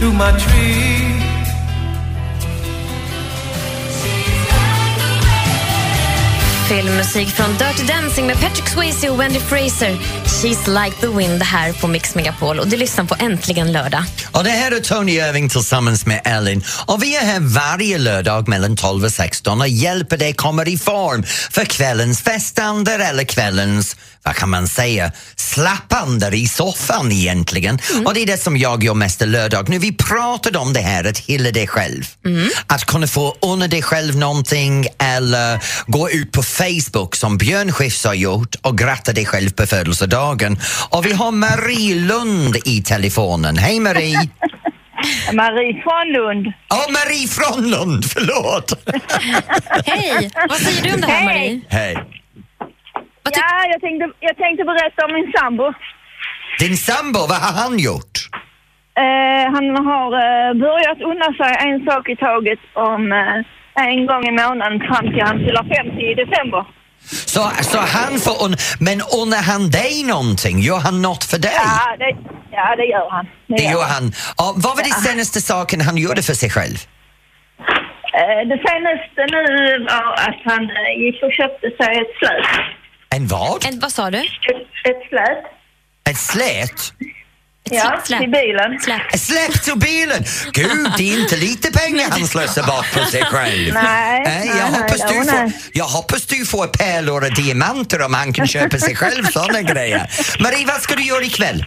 through 0.00 0.14
my 0.14 0.40
tree. 0.40 1.17
Filmmusik 6.68 7.28
från 7.28 7.50
Dirty 7.58 7.82
Dancing 7.82 8.26
med 8.26 8.40
Patrick 8.40 8.68
Swayze 8.68 9.10
och 9.10 9.20
Wendy 9.20 9.40
Fraser. 9.40 9.90
She's 10.24 10.84
like 10.84 10.96
the 11.00 11.06
wind 11.06 11.42
här 11.42 11.72
på 11.72 11.88
Mix 11.88 12.14
Megapol. 12.14 12.58
Och 12.58 12.68
du 12.68 12.76
lyssnar 12.76 13.04
på 13.04 13.16
Äntligen 13.18 13.72
lördag. 13.72 14.04
Och 14.32 14.44
det 14.44 14.50
här 14.50 14.72
är 14.72 14.80
Tony 14.80 15.12
Irving 15.12 15.48
tillsammans 15.48 16.06
med 16.06 16.20
Ellen. 16.24 16.62
Och 16.86 17.02
vi 17.02 17.16
är 17.16 17.20
här 17.20 17.40
varje 17.40 17.98
lördag 17.98 18.48
mellan 18.48 18.76
12 18.76 19.04
och 19.04 19.12
16 19.12 19.60
och 19.60 19.68
hjälper 19.68 20.16
dig 20.16 20.32
komma 20.32 20.64
i 20.64 20.78
form 20.78 21.22
för 21.50 21.64
kvällens 21.64 22.22
festande 22.22 22.92
eller 22.92 23.24
kvällens, 23.24 23.96
vad 24.22 24.36
kan 24.36 24.50
man 24.50 24.68
säga, 24.68 25.12
slappande 25.36 26.36
i 26.36 26.46
soffan 26.46 27.12
egentligen. 27.12 27.78
Och 28.04 28.14
det 28.14 28.22
är 28.22 28.26
det 28.26 28.42
som 28.42 28.56
jag 28.56 28.84
gör 28.84 28.94
mest 28.94 29.20
lördag. 29.20 29.68
Nu 29.68 29.78
vi 29.78 29.92
pratade 29.92 30.58
om 30.58 30.72
det 30.72 30.80
här 30.80 31.04
att 31.04 31.18
hylla 31.18 31.50
dig 31.50 31.66
själv. 31.66 32.04
Att 32.66 32.84
kunna 32.84 33.06
få 33.06 33.36
unna 33.42 33.68
dig 33.68 33.82
själv 33.82 34.16
någonting 34.16 34.86
eller 34.98 35.60
gå 35.86 36.10
ut 36.10 36.32
på 36.32 36.42
Facebook 36.42 37.16
som 37.16 37.38
Björn 37.38 37.72
Skifs 37.72 38.04
har 38.04 38.14
gjort 38.14 38.54
och 38.62 38.78
gratta 38.78 39.12
dig 39.12 39.26
själv 39.26 39.50
på 39.50 39.66
födelsedagen. 39.66 40.58
Och 40.90 41.06
vi 41.06 41.12
har 41.12 41.30
Marie 41.30 41.94
Lund 41.94 42.56
i 42.64 42.82
telefonen. 42.82 43.58
Hej 43.58 43.80
Marie! 43.80 44.28
Marie 45.32 45.82
från 45.82 46.12
Lund. 46.12 46.52
Ja, 46.68 46.86
Marie 46.90 47.28
från 47.28 47.70
Lund, 47.70 48.04
förlåt! 48.04 48.72
Hej! 49.86 50.30
Vad 50.48 50.58
säger 50.58 50.82
du 50.82 50.94
om 50.94 51.00
det 51.00 51.06
här, 51.06 51.24
Marie? 51.24 51.60
Hej. 51.68 51.96
Ja, 53.36 53.64
jag 53.72 53.80
tänkte, 53.80 54.06
jag 54.20 54.36
tänkte 54.36 54.64
berätta 54.64 55.04
om 55.06 55.12
min 55.14 55.32
sambo. 55.38 55.72
Din 56.58 56.76
sambo, 56.76 57.18
vad 57.28 57.40
har 57.46 57.54
han 57.62 57.78
gjort? 57.78 58.16
Eh, 59.04 59.44
han 59.54 59.66
har 59.90 60.08
eh, 60.24 60.54
börjat 60.66 61.00
unna 61.10 61.28
sig 61.40 61.52
en 61.68 61.84
sak 61.86 62.08
i 62.08 62.16
taget 62.16 62.58
om 62.74 63.12
eh, 63.12 63.84
en 63.88 64.06
gång 64.06 64.24
i 64.28 64.30
månaden 64.42 64.80
fram 64.88 65.06
till 65.12 65.22
han 65.22 65.38
fyller 65.38 65.64
50 65.86 66.02
i 66.12 66.14
december. 66.14 66.64
Så, 67.34 67.40
så 67.62 67.78
han 67.78 68.12
får 68.24 68.36
un- 68.46 68.58
men 68.80 69.00
unnar 69.22 69.42
han 69.42 69.70
dig 69.70 70.04
någonting? 70.06 70.58
Gör 70.60 70.78
han 70.80 71.02
något 71.02 71.24
för 71.24 71.38
dig? 71.38 71.52
Ja, 71.54 71.96
det, 71.98 72.16
ja, 72.50 72.76
det 72.76 72.84
gör 72.84 73.10
han. 73.10 73.26
Det 73.46 73.62
gör 73.62 73.84
han. 73.94 74.12
Ja, 74.38 74.52
vad 74.56 74.76
var 74.76 74.82
det 74.82 74.88
Ja. 74.88 75.10
senaste 75.10 75.40
saken 75.40 75.80
han 75.80 75.96
gjorde 75.96 76.22
för 76.22 76.34
sig 76.34 76.50
själv? 76.50 76.76
Eh, 78.18 78.40
det 78.50 78.58
senaste 78.68 79.20
nu 79.36 79.44
var 79.90 80.12
att 80.28 80.40
han 80.44 80.62
eh, 80.70 80.92
gick 81.04 81.22
och 81.22 81.32
köpte 81.32 81.66
sig 81.80 81.92
ett 82.02 82.12
släp. 82.18 82.46
En 83.18 83.26
vad? 83.26 83.64
En, 83.66 83.78
vad 83.80 83.92
sa 83.92 84.10
du? 84.10 84.18
Ett, 84.18 84.26
ett 84.88 85.08
släp. 85.08 85.38
Ett 86.10 86.18
slät? 86.18 86.92
Ja, 87.70 88.00
Släpp. 88.04 88.20
till 88.20 88.30
bilen. 88.30 88.80
Släpp. 88.80 89.18
Släpp 89.20 89.62
till 89.64 89.78
bilen! 89.78 90.24
Gud, 90.52 90.92
det 90.98 91.12
är 91.14 91.20
inte 91.20 91.36
lite 91.36 91.72
pengar 91.72 92.06
han 92.10 92.26
slösar 92.26 92.62
bort 92.62 92.92
på 92.94 93.10
sig 93.10 93.24
själv. 93.24 93.74
Nej, 93.74 93.82
Nej, 93.84 94.22
nej, 94.24 94.46
jag, 94.48 94.56
nej, 94.72 94.80
hoppas 94.80 94.98
nej, 95.04 95.12
du 95.12 95.24
nej. 95.24 95.50
får, 95.50 95.52
jag 95.72 95.84
hoppas 95.84 96.26
du 96.26 96.46
får 96.46 96.66
pärlor 96.66 97.24
och 97.24 97.34
diamanter 97.34 98.02
om 98.02 98.14
han 98.14 98.32
kan 98.32 98.46
köpa 98.46 98.78
sig 98.78 98.96
själv 98.96 99.24
sådana 99.24 99.62
grejer. 99.62 100.10
Marie, 100.40 100.66
vad 100.66 100.80
ska 100.80 100.94
du 100.94 101.02
göra 101.02 101.24
ikväll? 101.24 101.64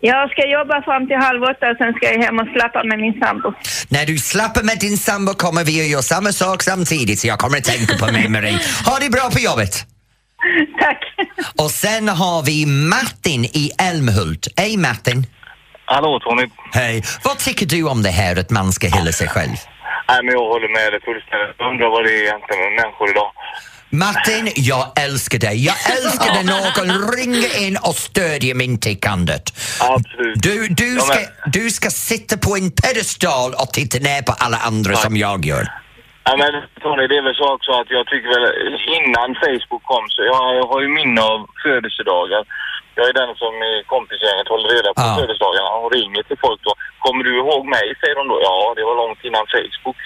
Jag 0.00 0.30
ska 0.30 0.46
jobba 0.46 0.82
fram 0.82 1.06
till 1.06 1.16
halv 1.16 1.42
åtta 1.42 1.70
och 1.70 1.76
sen 1.78 1.92
ska 1.92 2.06
jag 2.12 2.22
hem 2.24 2.38
och 2.38 2.46
slappa 2.56 2.84
med 2.84 2.98
min 2.98 3.20
sambo. 3.20 3.52
När 3.88 4.06
du 4.06 4.18
slappar 4.18 4.62
med 4.62 4.78
din 4.78 4.98
sambo 4.98 5.34
kommer 5.34 5.64
vi 5.64 5.80
att 5.80 5.86
göra 5.88 6.02
samma 6.02 6.32
sak 6.32 6.62
samtidigt 6.62 7.18
så 7.20 7.26
jag 7.26 7.38
kommer 7.38 7.58
att 7.58 7.64
tänka 7.64 7.98
på 8.06 8.12
mig, 8.12 8.28
Marie. 8.28 8.58
Ha 8.86 8.98
det 8.98 9.10
bra 9.10 9.30
på 9.30 9.38
jobbet! 9.38 9.86
Tack! 10.80 11.02
Och 11.58 11.70
sen 11.70 12.08
har 12.08 12.42
vi 12.42 12.66
Martin 12.66 13.44
i 13.44 13.70
Älmhult. 13.78 14.48
Hej 14.56 14.76
Martin! 14.76 15.26
Hallå 15.84 16.20
Tony. 16.20 16.46
Hej! 16.72 17.02
Vad 17.24 17.38
tycker 17.38 17.66
du 17.66 17.82
om 17.82 18.02
det 18.02 18.10
här 18.10 18.36
att 18.36 18.50
man 18.50 18.72
ska 18.72 18.88
hylla 18.88 19.12
sig 19.12 19.28
själv? 19.28 19.56
Nej 20.08 20.22
men 20.24 20.32
jag 20.34 20.48
håller 20.48 20.68
med 20.68 20.92
dig 20.92 21.00
fullständigt. 21.04 21.60
Undrar 21.70 21.90
vad 21.90 22.04
det 22.04 22.10
är 22.10 22.22
egentligen 22.22 22.60
med 22.62 22.72
människor 22.82 23.10
idag. 23.10 23.30
Martin, 23.90 24.52
jag 24.56 24.92
älskar 24.96 25.38
dig. 25.38 25.64
Jag 25.64 25.76
älskar 25.96 26.34
när 26.34 26.44
någon 26.44 27.10
ringer 27.16 27.66
in 27.66 27.76
och 27.82 27.94
stödjer 27.94 28.54
min 28.54 28.80
tickandet. 28.80 29.58
Absolut. 29.80 30.42
Du, 30.42 30.68
du, 30.68 30.98
ska, 31.00 31.18
du 31.46 31.70
ska 31.70 31.90
sitta 31.90 32.36
på 32.36 32.56
en 32.56 32.70
pedestal 32.70 33.54
och 33.54 33.72
titta 33.72 33.98
ner 33.98 34.22
på 34.22 34.32
alla 34.32 34.56
andra 34.56 34.96
som 34.96 35.16
jag 35.16 35.46
gör. 35.46 35.68
Ja, 36.26 36.32
men 36.36 36.52
Tony, 36.82 37.06
det 37.06 37.16
är 37.16 37.22
väl 37.28 37.34
så 37.34 37.54
också 37.54 37.70
att 37.72 37.90
jag 37.90 38.06
tycker 38.06 38.28
väl 38.36 38.46
innan 38.98 39.34
Facebook 39.44 39.82
kom 39.92 40.04
så 40.08 40.22
jag, 40.22 40.56
jag 40.56 40.66
har 40.72 40.80
ju 40.80 40.88
minne 40.88 41.20
av 41.22 41.38
födelsedagar. 41.62 42.42
Jag 42.98 43.08
är 43.08 43.12
den 43.22 43.32
som 43.42 43.54
i 43.70 43.72
kompisgänget 43.86 44.48
håller 44.48 44.68
reda 44.76 44.90
på 44.94 45.02
Ja. 45.06 45.16
födelsedagarna 45.18 45.70
och 45.82 45.92
ringer 45.92 46.22
till 46.22 46.38
folk 46.44 46.60
då. 46.62 46.72
Kommer 47.04 47.22
du 47.24 47.32
ihåg 47.38 47.62
mig? 47.76 47.84
säger 48.00 48.14
de 48.20 48.28
då. 48.28 48.38
Ja, 48.48 48.56
det 48.76 48.84
var 48.88 48.96
långt 49.02 49.24
innan 49.28 49.46
Facebook. 49.54 50.00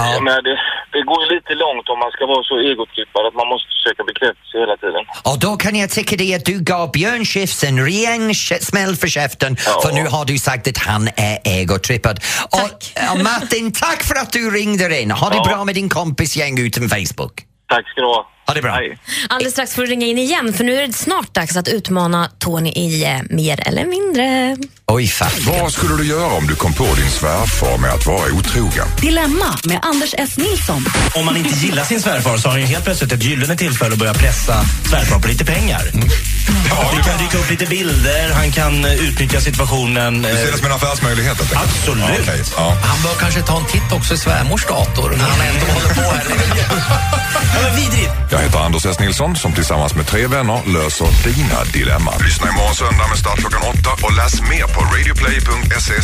Ja. 0.00 0.12
Jag 0.16 0.22
menar, 0.28 0.42
det, 0.48 0.56
det 0.94 1.02
går 1.10 1.18
ju 1.24 1.28
lite 1.36 1.52
långt 1.64 1.86
om 1.92 1.98
man 2.04 2.10
ska 2.16 2.22
vara 2.34 2.42
så 2.50 2.54
egotrippad 2.70 3.22
att 3.28 3.34
man 3.40 3.48
måste 3.52 3.70
söka 3.86 4.02
bekräftelse 4.10 4.54
hela 4.64 4.76
tiden. 4.84 5.02
Och 5.30 5.38
då 5.46 5.50
kan 5.56 5.74
jag 5.82 5.90
tycka 5.90 6.16
det 6.16 6.34
att 6.34 6.44
du 6.44 6.56
gav 6.72 6.90
Björn 6.92 7.24
Skifs 7.24 7.64
en 7.64 7.78
rejäl 7.84 8.34
smäll 8.70 8.96
för 8.96 9.08
käften 9.08 9.56
Ja. 9.66 9.80
för 9.82 9.92
nu 9.98 10.04
har 10.14 10.24
du 10.24 10.38
sagt 10.38 10.68
att 10.68 10.78
han 10.78 11.08
är 11.16 11.38
egotrippad. 11.44 12.16
Och, 12.60 12.78
och 13.12 13.18
Martin, 13.30 13.72
tack 13.72 14.02
för 14.02 14.14
att 14.22 14.32
du 14.32 14.50
ringde 14.50 15.00
in. 15.00 15.10
Ha 15.10 15.28
det 15.30 15.36
Ja. 15.36 15.44
bra 15.44 15.64
med 15.64 15.74
din 15.74 15.88
kompis 15.88 16.36
gäng 16.36 16.58
utan 16.66 16.88
Facebook. 16.88 17.34
Tack 17.68 17.88
ska 17.90 18.00
du 18.00 18.06
ha. 18.06 18.26
Ha 18.50 18.54
det 18.54 18.62
bra. 18.62 18.72
Hej. 18.72 18.98
Alldeles 19.28 19.52
strax 19.52 19.74
får 19.74 19.82
du 19.82 19.88
ringa 19.88 20.06
in 20.06 20.18
igen 20.18 20.52
för 20.52 20.64
nu 20.64 20.80
är 20.80 20.86
det 20.86 20.92
snart 20.92 21.34
dags 21.34 21.56
att 21.56 21.68
utmana 21.68 22.30
Tony 22.38 22.70
i 22.70 23.04
eh, 23.04 23.18
mer 23.30 23.68
eller 23.68 23.86
mindre. 23.86 24.56
Oj, 24.86 25.06
fan. 25.06 25.30
Vad 25.46 25.72
skulle 25.72 25.96
du 25.96 26.06
göra 26.08 26.32
om 26.32 26.46
du 26.46 26.54
kom 26.54 26.74
på 26.74 26.84
din 26.84 27.10
svärfar 27.10 27.78
med 27.78 27.90
att 27.90 28.06
vara 28.06 28.32
otrogen? 28.32 28.86
Dilemma 29.00 29.58
med 29.64 29.78
Anders 29.82 30.14
S. 30.18 30.36
Nilsson. 30.36 30.84
Om 31.14 31.24
man 31.24 31.36
inte 31.36 31.54
gillar 31.54 31.84
sin 31.84 32.00
svärfar 32.00 32.36
så 32.36 32.48
har 32.48 32.52
han 32.52 32.60
ju 32.60 32.66
helt 32.66 32.84
plötsligt 32.84 33.12
ett 33.12 33.22
gyllene 33.22 33.56
tillfälle 33.56 33.92
att 33.92 33.98
börja 33.98 34.14
pressa 34.14 34.64
svärfar 34.90 35.20
på 35.20 35.28
lite 35.28 35.44
pengar. 35.44 35.82
Det 36.96 37.10
kan 37.10 37.18
dyka 37.18 37.38
upp 37.38 37.50
lite 37.50 37.66
bilder, 37.66 38.32
han 38.34 38.50
kan 38.52 38.84
eh, 38.84 39.08
utnyttja 39.08 39.40
situationen. 39.40 40.22
Du 40.22 40.28
eh, 40.28 40.36
ser 40.36 40.52
det 40.52 40.58
som 40.58 40.66
en 40.66 40.72
affärsmöjlighet? 40.72 41.38
helt 41.38 41.52
enkelt? 41.52 41.70
Absolut. 41.78 42.04
Ja, 42.08 42.16
okej. 42.22 42.42
ja. 42.56 42.76
Han 42.82 43.02
bör 43.02 43.14
kanske 43.20 43.42
ta 43.42 43.56
en 43.58 43.66
titt 43.66 43.92
också 43.92 44.14
i 44.14 44.16
svärmors 44.16 44.66
dator 44.66 45.10
när 45.10 45.24
han 45.24 45.40
ändå 45.40 45.66
håller 45.66 45.94
på 45.94 46.00
här. 46.00 46.24
Ja, 47.54 47.60
men 47.62 47.76
vidrigt. 47.76 48.12
Jag 48.40 48.44
heter 48.44 48.58
Anders 48.58 48.86
S. 48.86 49.00
Nilsson 49.00 49.36
som 49.36 49.52
tillsammans 49.52 49.94
med 49.94 50.06
tre 50.06 50.26
vänner 50.26 50.60
löser 50.74 51.06
dina 51.24 51.64
dilemman. 51.64 52.14
Lyssna 52.24 52.50
imorgon 52.50 52.74
söndag 52.74 53.08
med 53.08 53.18
start 53.18 53.38
klockan 53.38 53.60
åtta 53.72 53.90
och 54.06 54.12
läs 54.16 54.40
mer 54.40 54.66
på 54.74 54.80
radioplay.se 54.80 55.94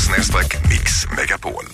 mixmegapol. 0.71 1.65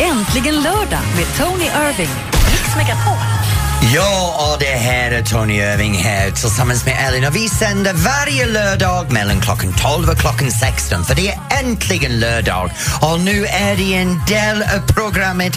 Äntligen 0.00 0.54
lördag 0.54 1.04
med 1.16 1.26
Tony 1.38 1.64
Irving. 1.64 2.14
Mix 2.50 2.76
Megapol. 2.76 3.61
Ja, 3.90 4.52
och 4.52 4.60
det 4.60 4.66
här 4.66 5.10
är 5.10 5.22
Tony 5.22 5.54
Irving 5.54 5.94
här 5.94 6.30
tillsammans 6.30 6.86
med 6.86 6.96
Ellen 7.08 7.24
och 7.24 7.36
vi 7.36 7.48
sänder 7.48 7.92
varje 7.92 8.46
lördag 8.46 9.12
mellan 9.12 9.40
klockan 9.40 9.74
12 9.96 10.08
och 10.10 10.18
klockan 10.18 10.50
16 10.50 11.04
för 11.04 11.14
det 11.14 11.28
är 11.28 11.40
äntligen 11.60 12.20
lördag 12.20 12.70
och 13.00 13.20
nu 13.20 13.46
är 13.46 13.76
det 13.76 13.94
en 13.94 14.20
del 14.26 14.62
av 14.62 14.92
programmet 14.94 15.52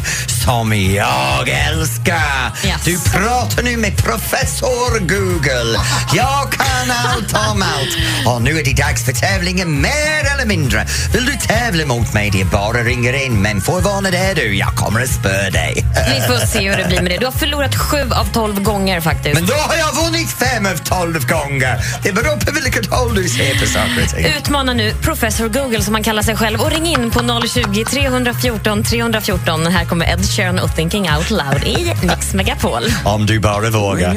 som 0.46 0.74
jag 0.74 1.50
älskar. 1.50 2.52
Yes. 2.66 2.84
Du 2.86 3.00
pratar 3.00 3.64
nu 3.64 3.78
med 3.78 3.98
professor 3.98 5.00
Google. 5.00 5.80
Jag 6.14 6.52
kan 6.52 6.92
allt 7.06 7.34
om 7.34 7.62
allt. 7.62 7.98
Och 8.28 8.42
nu 8.42 8.60
är 8.60 8.64
det 8.64 8.74
dags 8.74 9.06
för 9.06 9.14
tävlingen 9.14 9.82
mer 9.82 10.34
eller 10.34 10.46
mindre. 10.46 10.86
Vill 11.14 11.26
du 11.26 11.34
tävla 11.34 11.86
mot 11.86 12.14
mig? 12.14 12.30
Det 12.30 12.42
är 12.42 12.46
bara 12.46 12.84
ringa 12.84 13.16
in 13.16 13.42
men 13.42 13.62
förvarna 13.62 14.10
är 14.10 14.36
du, 14.36 14.56
jag 14.56 14.76
kommer 14.76 15.02
att 15.02 15.10
spöa 15.10 15.50
dig. 15.50 15.86
Vi 16.08 16.22
får 16.28 16.46
se 16.46 16.70
hur 16.70 16.78
det 16.78 16.88
blir 16.88 17.02
med 17.02 17.12
det. 17.12 17.18
Du 17.18 17.26
har 17.26 17.32
förlorat 17.32 17.76
sju 17.76 18.12
av 18.16 18.26
tolv 18.26 18.64
gånger 18.64 19.02
faktiskt. 19.02 19.36
Men 19.36 19.46
då 19.46 19.54
har 19.54 19.76
jag 19.76 20.04
vunnit 20.04 20.30
fem 20.32 20.66
av 20.66 20.78
tolv 20.78 21.28
gånger. 21.28 21.78
Det 22.04 22.12
beror 22.12 22.46
på 22.46 22.52
vilket 22.52 22.94
håll 22.94 23.16
du 23.16 23.30
ser 23.30 23.60
på 23.60 23.66
saker 23.66 24.04
och 24.04 24.10
ting. 24.10 24.26
Utmana 24.38 24.74
nu 24.74 24.94
Professor 25.02 25.48
Google 25.48 25.82
som 25.82 25.94
han 25.94 26.04
kallar 26.04 26.22
sig 26.22 26.36
själv 26.36 26.62
och 26.62 26.72
ring 26.72 26.86
in 26.86 27.12
på 27.12 27.20
020 27.48 27.86
314 27.86 28.84
314. 28.84 29.68
Här 29.68 29.86
kommer 29.86 30.14
Ed 30.14 30.26
Sheeran 30.26 30.60
och 30.60 30.76
Thinking 30.76 31.10
Out 31.12 31.30
Loud 31.30 31.64
i 31.64 31.94
Mix 32.08 32.34
Megapol. 32.34 32.84
Om 33.06 33.26
du 33.26 33.40
bara 33.40 33.70
vågar. 33.70 34.16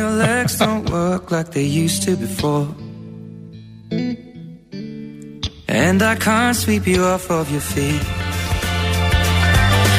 And 5.71 6.03
I 6.03 6.17
can't 6.17 6.55
sweep 6.55 6.87
you 6.89 7.05
off 7.15 7.31
of 7.31 7.51
your 7.51 7.61
feet. 7.61 8.28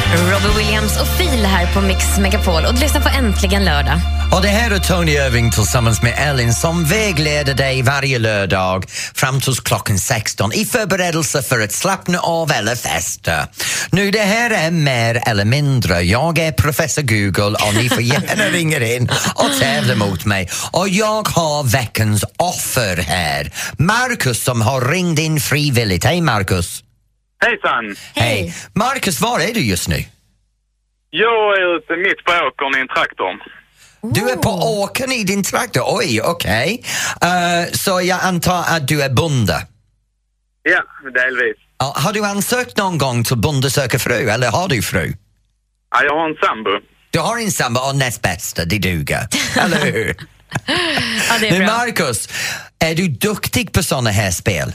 Robbie 0.10 0.58
Williams 0.58 1.02
och 1.02 1.18
Phil 1.18 1.46
här 1.46 1.74
på 1.74 1.82
Mix 1.82 2.18
Megapol 2.18 2.66
och 2.66 2.74
du 2.74 2.80
lyssnar 2.80 3.02
på 3.02 3.10
Äntligen 3.10 3.66
lördag. 3.66 4.00
Och 4.32 4.42
det 4.42 4.48
här 4.48 4.72
är 4.72 4.80
Tony 4.80 5.12
Irving 5.12 5.52
tillsammans 5.52 6.02
med 6.02 6.14
Ellen 6.18 6.54
som 6.54 6.86
vägleder 6.86 7.54
dig 7.54 7.82
varje 7.82 8.20
lördag 8.20 8.86
fram 9.14 9.42
till 9.42 9.56
klockan 9.56 10.00
16 10.00 10.54
i 10.54 10.66
förberedelse 10.66 11.42
för 11.42 11.60
att 11.60 11.72
slappna 11.72 12.20
av 12.20 12.52
eller 12.52 12.76
festa. 12.76 13.48
Nu, 13.92 14.12
det 14.12 14.20
här 14.20 14.52
är 14.52 14.72
mer 14.72 15.24
eller 15.26 15.46
mindre. 15.46 16.02
Jag 16.02 16.40
är 16.40 16.52
professor 16.52 17.02
Google 17.02 17.58
och 17.68 17.76
ni 17.76 17.90
får 17.90 18.02
gärna 18.02 18.44
ringa 18.52 18.86
in 18.86 19.10
och 19.36 19.60
tävla 19.60 19.96
mot 19.96 20.26
mig. 20.26 20.50
Och 20.72 20.90
jag 20.90 21.28
har 21.28 21.64
veckans 21.64 22.24
offer 22.38 22.98
här. 22.98 23.52
Marcus 23.78 24.44
som 24.44 24.62
har 24.62 24.82
ringt 24.82 25.20
in 25.20 25.40
frivilligt. 25.40 26.04
Hej 26.04 26.22
Marcus! 26.22 26.84
Hejsan! 27.42 27.96
Hej! 28.16 28.54
Marcus, 28.74 29.22
var 29.22 29.40
är 29.40 29.54
du 29.54 29.60
just 29.60 29.88
nu? 29.88 30.06
Jag 31.10 31.58
är 31.58 31.78
ute 31.78 31.96
mitt 31.96 32.24
på 32.26 32.32
åkern 32.32 32.78
i 32.78 32.82
en 32.82 32.88
traktor. 32.88 33.60
Du 34.02 34.30
är 34.30 34.36
på 34.36 34.50
åkern 34.82 35.12
i 35.12 35.24
din 35.24 35.44
traktor? 35.44 35.84
Oj, 35.86 36.22
okej. 36.22 36.84
Eh, 37.22 37.72
så 37.74 38.02
jag 38.02 38.20
antar 38.22 38.60
att 38.60 38.88
du 38.88 39.02
är 39.02 39.10
bonde? 39.10 39.68
Ja, 40.64 40.84
delvis. 41.04 41.58
Ja, 41.80 41.94
har 41.98 42.14
du 42.14 42.26
ansökt 42.26 42.78
någon 42.78 42.98
gång 42.98 43.24
till 43.24 43.38
Bonde 43.38 43.70
söker 43.72 43.98
fru 44.00 44.30
eller 44.30 44.52
har 44.52 44.68
du 44.68 44.82
fru? 44.82 45.14
Ja, 45.92 46.04
jag 46.04 46.16
har 46.16 46.30
en 46.30 46.36
sambo. 46.36 46.70
Du 47.12 47.20
har 47.20 47.38
en 47.38 47.52
sambo 47.52 47.80
och 47.80 47.96
näst 47.96 48.22
bästa, 48.22 48.66
det 48.66 48.78
duger. 48.78 49.28
eller 49.58 49.78
hur? 49.92 50.16
Ja, 51.30 51.38
det 51.40 51.48
är 51.48 51.52
Men 51.52 51.68
bra. 51.68 51.78
Marcus, 51.78 52.30
är 52.80 52.96
du 52.96 53.08
duktig 53.08 53.72
på 53.74 53.84
såna 53.84 54.10
här 54.10 54.32
spel? 54.32 54.74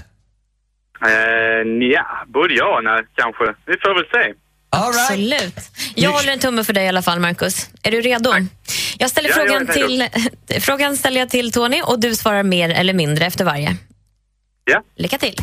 Eh, 1.07 2.51
ja, 2.51 2.81
nej, 2.83 3.03
kanske. 3.17 3.45
Vi 3.67 3.75
får 3.83 3.95
väl 3.95 4.05
se. 4.13 4.35
All 4.71 4.93
right. 4.93 5.11
Absolut. 5.11 5.71
Jag 5.95 6.11
håller 6.11 6.33
en 6.33 6.39
tumme 6.39 6.65
för 6.65 6.73
dig 6.73 6.85
i 6.85 6.89
alla 6.89 7.03
fall, 7.03 7.21
Marcus. 7.21 7.69
Är 7.83 7.91
du 7.91 8.01
redo? 8.01 8.31
Jag 8.99 9.11
ställer 9.11 9.29
Ja, 9.29 9.37
jag 9.39 9.47
frågan, 9.49 9.67
redo. 9.67 9.89
till, 9.89 10.61
frågan 10.61 10.97
ställer 10.97 11.21
jag 11.21 11.31
till 11.31 11.53
Tony 11.53 11.83
och 11.83 12.01
du 12.01 12.15
svarar 12.15 12.43
mer 12.43 12.71
eller 12.71 12.95
mindre 12.95 13.27
efter 13.27 13.45
varje. 13.45 13.77
Ja. 14.65 14.83
Lycka 14.97 15.19
till. 15.19 15.37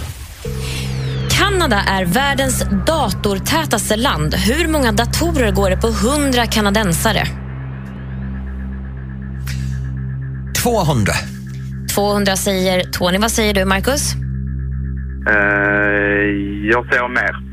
Kanada 1.40 1.84
är 1.88 2.06
världens 2.06 2.64
datortätaste 2.88 3.96
land. 3.96 4.36
Hur 4.36 4.68
många 4.68 4.92
datorer 4.92 5.52
går 5.52 5.70
det 5.70 5.78
på 5.78 5.88
100 5.88 6.46
kanadensare? 6.46 7.24
200. 10.64 11.14
200 11.96 12.36
säger 12.36 12.84
Tony. 12.84 13.18
Vad 13.18 13.32
säger 13.32 13.54
du, 13.54 13.66
Marcus? 13.66 14.14
Eh, 15.28 15.36
jag 16.72 16.86
ser 16.86 17.10
mer. 17.10 17.52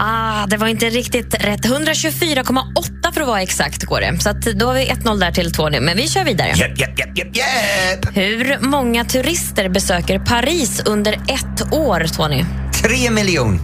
Ah, 0.00 0.46
det 0.46 0.56
var 0.56 0.66
inte 0.66 0.86
riktigt 0.90 1.34
rätt. 1.34 1.64
124,8 1.64 3.12
för 3.12 3.20
att 3.20 3.26
vara 3.26 3.42
exakt 3.42 3.84
går 3.84 4.00
det. 4.00 4.18
Så 4.20 4.30
att 4.30 4.42
då 4.42 4.66
har 4.66 4.74
vi 4.74 4.84
1-0 4.90 5.20
där 5.20 5.30
till 5.30 5.52
Tony. 5.52 5.80
Men 5.80 5.96
vi 5.96 6.08
kör 6.08 6.24
vidare. 6.24 6.48
Japp, 6.48 6.78
japp, 6.80 6.98
japp, 6.98 7.18
japp, 7.18 7.36
japp. 7.36 8.16
Hur 8.16 8.66
många 8.68 9.04
turister 9.04 9.68
besöker 9.68 10.18
Paris 10.18 10.82
under 10.86 11.12
ett 11.12 11.72
år, 11.72 12.04
Tony? 12.16 12.44
Tre 12.82 13.10
miljoner. 13.10 13.58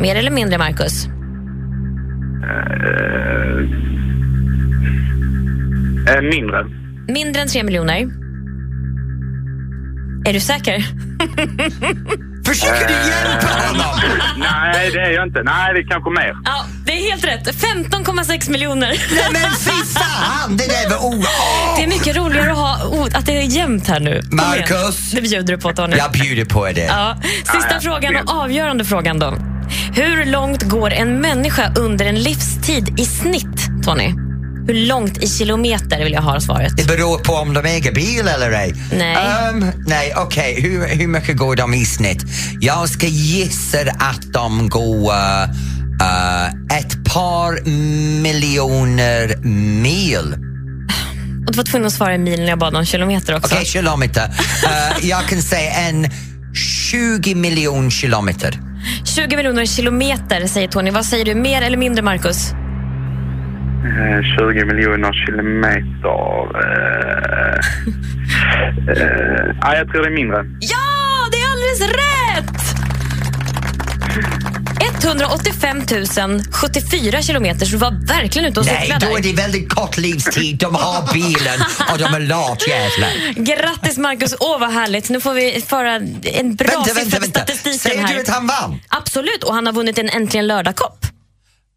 Mer 0.00 0.16
eller 0.16 0.30
mindre, 0.30 0.58
Marcus? 0.58 1.06
Eh, 6.08 6.22
mindre. 6.22 6.66
Mindre 7.08 7.42
än 7.42 7.48
tre 7.48 7.62
miljoner. 7.62 8.08
Är 10.26 10.32
du 10.32 10.40
säker? 10.40 10.84
Försöker 12.48 12.88
du 12.88 12.94
hjälpa 12.94 13.46
honom? 13.46 14.00
Nej, 14.36 14.90
det 14.92 15.00
är 15.00 15.10
jag 15.10 15.26
inte. 15.26 15.42
Nej, 15.42 15.74
det 15.74 15.80
är 15.80 15.86
kanske 15.88 16.10
mer. 16.10 16.36
Ja, 16.44 16.64
det 16.86 16.92
är 16.92 17.10
helt 17.10 17.24
rätt. 17.24 17.54
15,6 17.54 18.50
miljoner. 18.50 18.88
Nej 18.88 19.28
men 19.32 19.50
fy 19.56 19.70
fan! 19.98 20.56
Det 20.56 20.66
där 20.66 20.90
var 20.90 21.06
o... 21.06 21.24
Det 21.76 21.82
är 21.82 21.88
mycket 21.88 22.16
roligare 22.16 22.50
att, 22.52 22.56
ha, 22.58 22.84
o- 22.86 23.08
att 23.14 23.26
det 23.26 23.38
är 23.38 23.42
jämnt 23.42 23.88
här 23.88 24.00
nu. 24.00 24.22
Kom 24.30 24.38
igen. 24.40 24.50
Marcus. 24.60 25.10
Det 25.10 25.20
bjuder 25.22 25.56
du 25.56 25.58
på, 25.62 25.72
Tony. 25.72 25.96
Jag 25.96 26.10
bjuder 26.12 26.44
på 26.44 26.66
det. 26.66 26.80
Ja. 26.80 27.16
Sista 27.22 27.68
Ja, 27.70 27.80
frågan 27.80 28.16
och 28.16 28.34
avgörande 28.42 28.84
frågan 28.84 29.18
då. 29.18 29.34
Hur 29.94 30.24
långt 30.24 30.62
går 30.62 30.92
en 30.92 31.20
människa 31.20 31.72
under 31.76 32.04
en 32.06 32.14
livstid 32.22 33.00
i 33.00 33.04
snitt, 33.04 33.84
Tony? 33.84 34.14
Hur 34.68 34.74
långt 34.74 35.22
i 35.22 35.28
kilometer 35.28 36.04
vill 36.04 36.12
jag 36.12 36.22
ha 36.22 36.40
svaret. 36.40 36.76
Det 36.76 36.86
beror 36.86 37.18
på 37.18 37.32
om 37.32 37.54
de 37.54 37.64
äger 37.64 37.92
bil 37.92 38.28
eller 38.28 38.50
ej. 38.50 38.74
Nej. 38.92 39.16
Ehm, 39.16 39.64
nej, 39.86 40.12
okej. 40.16 40.60
Hur, 40.60 40.88
hur 40.88 41.06
mycket 41.06 41.36
går 41.36 41.56
de 41.56 41.74
i 41.74 41.84
snitt? 41.84 42.24
Jag 42.60 42.88
ska 42.88 43.06
gissa 43.06 43.78
att 43.98 44.32
de 44.32 44.68
går 44.68 45.12
eh, 46.00 46.78
ett 46.78 47.04
par 47.04 47.68
miljoner 48.22 49.36
mil. 49.82 50.34
Och 51.46 51.52
du 51.52 51.56
var 51.56 51.64
tvungen 51.64 51.86
att 51.86 51.92
svara 51.92 52.14
i 52.14 52.18
mil 52.18 52.40
när 52.40 52.48
jag 52.48 52.58
bad 52.58 52.76
om 52.76 52.84
kilometer 52.84 53.36
också. 53.36 53.54
Okej, 53.54 53.66
kilometer. 53.66 54.22
Eh, 54.64 55.08
jag 55.08 55.28
kan 55.28 55.42
säga 55.42 55.72
en 55.72 56.10
20 56.90 57.34
miljoner 57.34 57.90
kilometer. 57.90 58.60
20 59.04 59.36
miljoner 59.36 59.66
kilometer 59.66 60.46
säger 60.46 60.68
Tony. 60.68 60.90
Vad 60.90 61.06
säger 61.06 61.24
du, 61.24 61.34
mer 61.34 61.62
eller 61.62 61.76
mindre 61.76 62.02
Marcus? 62.02 62.52
Eh, 63.84 64.22
20 64.38 64.64
miljoner 64.64 65.12
kilometer. 65.26 66.40
Eh, 66.62 67.58
eh, 69.02 69.54
ja, 69.60 69.76
jag 69.76 69.88
tror 69.90 70.02
det 70.02 70.08
är 70.08 70.14
mindre. 70.14 70.36
Ja, 70.60 71.28
det 71.32 71.36
är 71.36 71.50
alldeles 71.52 71.80
rätt! 71.80 72.78
185 75.04 75.82
074 76.52 77.22
kilometer, 77.22 77.66
så 77.66 77.72
du 77.72 77.78
var 77.78 78.06
verkligen 78.06 78.48
ute 78.50 78.60
och 78.60 78.66
Nej, 78.66 78.80
cyklade. 78.80 79.06
då 79.06 79.16
är 79.18 79.22
det 79.22 79.32
väldigt 79.32 79.68
kort 79.74 79.96
livstid. 79.96 80.58
De 80.58 80.74
har 80.74 81.12
bilen 81.12 81.60
och 81.92 81.98
de 81.98 82.04
är 82.14 82.20
latjävlar. 82.20 83.32
Grattis 83.44 83.98
Marcus, 83.98 84.34
åh 84.40 84.60
vad 84.60 84.70
härligt. 84.72 85.08
Nu 85.08 85.20
får 85.20 85.34
vi 85.34 85.64
föra 85.68 85.94
en 85.94 86.54
bra 86.56 86.66
Vänta, 86.68 86.84
siffra 86.84 86.94
vänta, 86.94 87.10
för 87.16 87.20
vänta. 87.20 87.40
statistiken 87.40 87.78
Säger 87.78 88.02
här. 88.02 88.14
du 88.14 88.20
att 88.20 88.28
han 88.28 88.46
vann? 88.46 88.80
Absolut, 88.88 89.44
och 89.44 89.54
han 89.54 89.66
har 89.66 89.72
vunnit 89.72 89.98
en 89.98 90.08
Äntligen 90.08 90.46
lördag-kopp. 90.46 91.06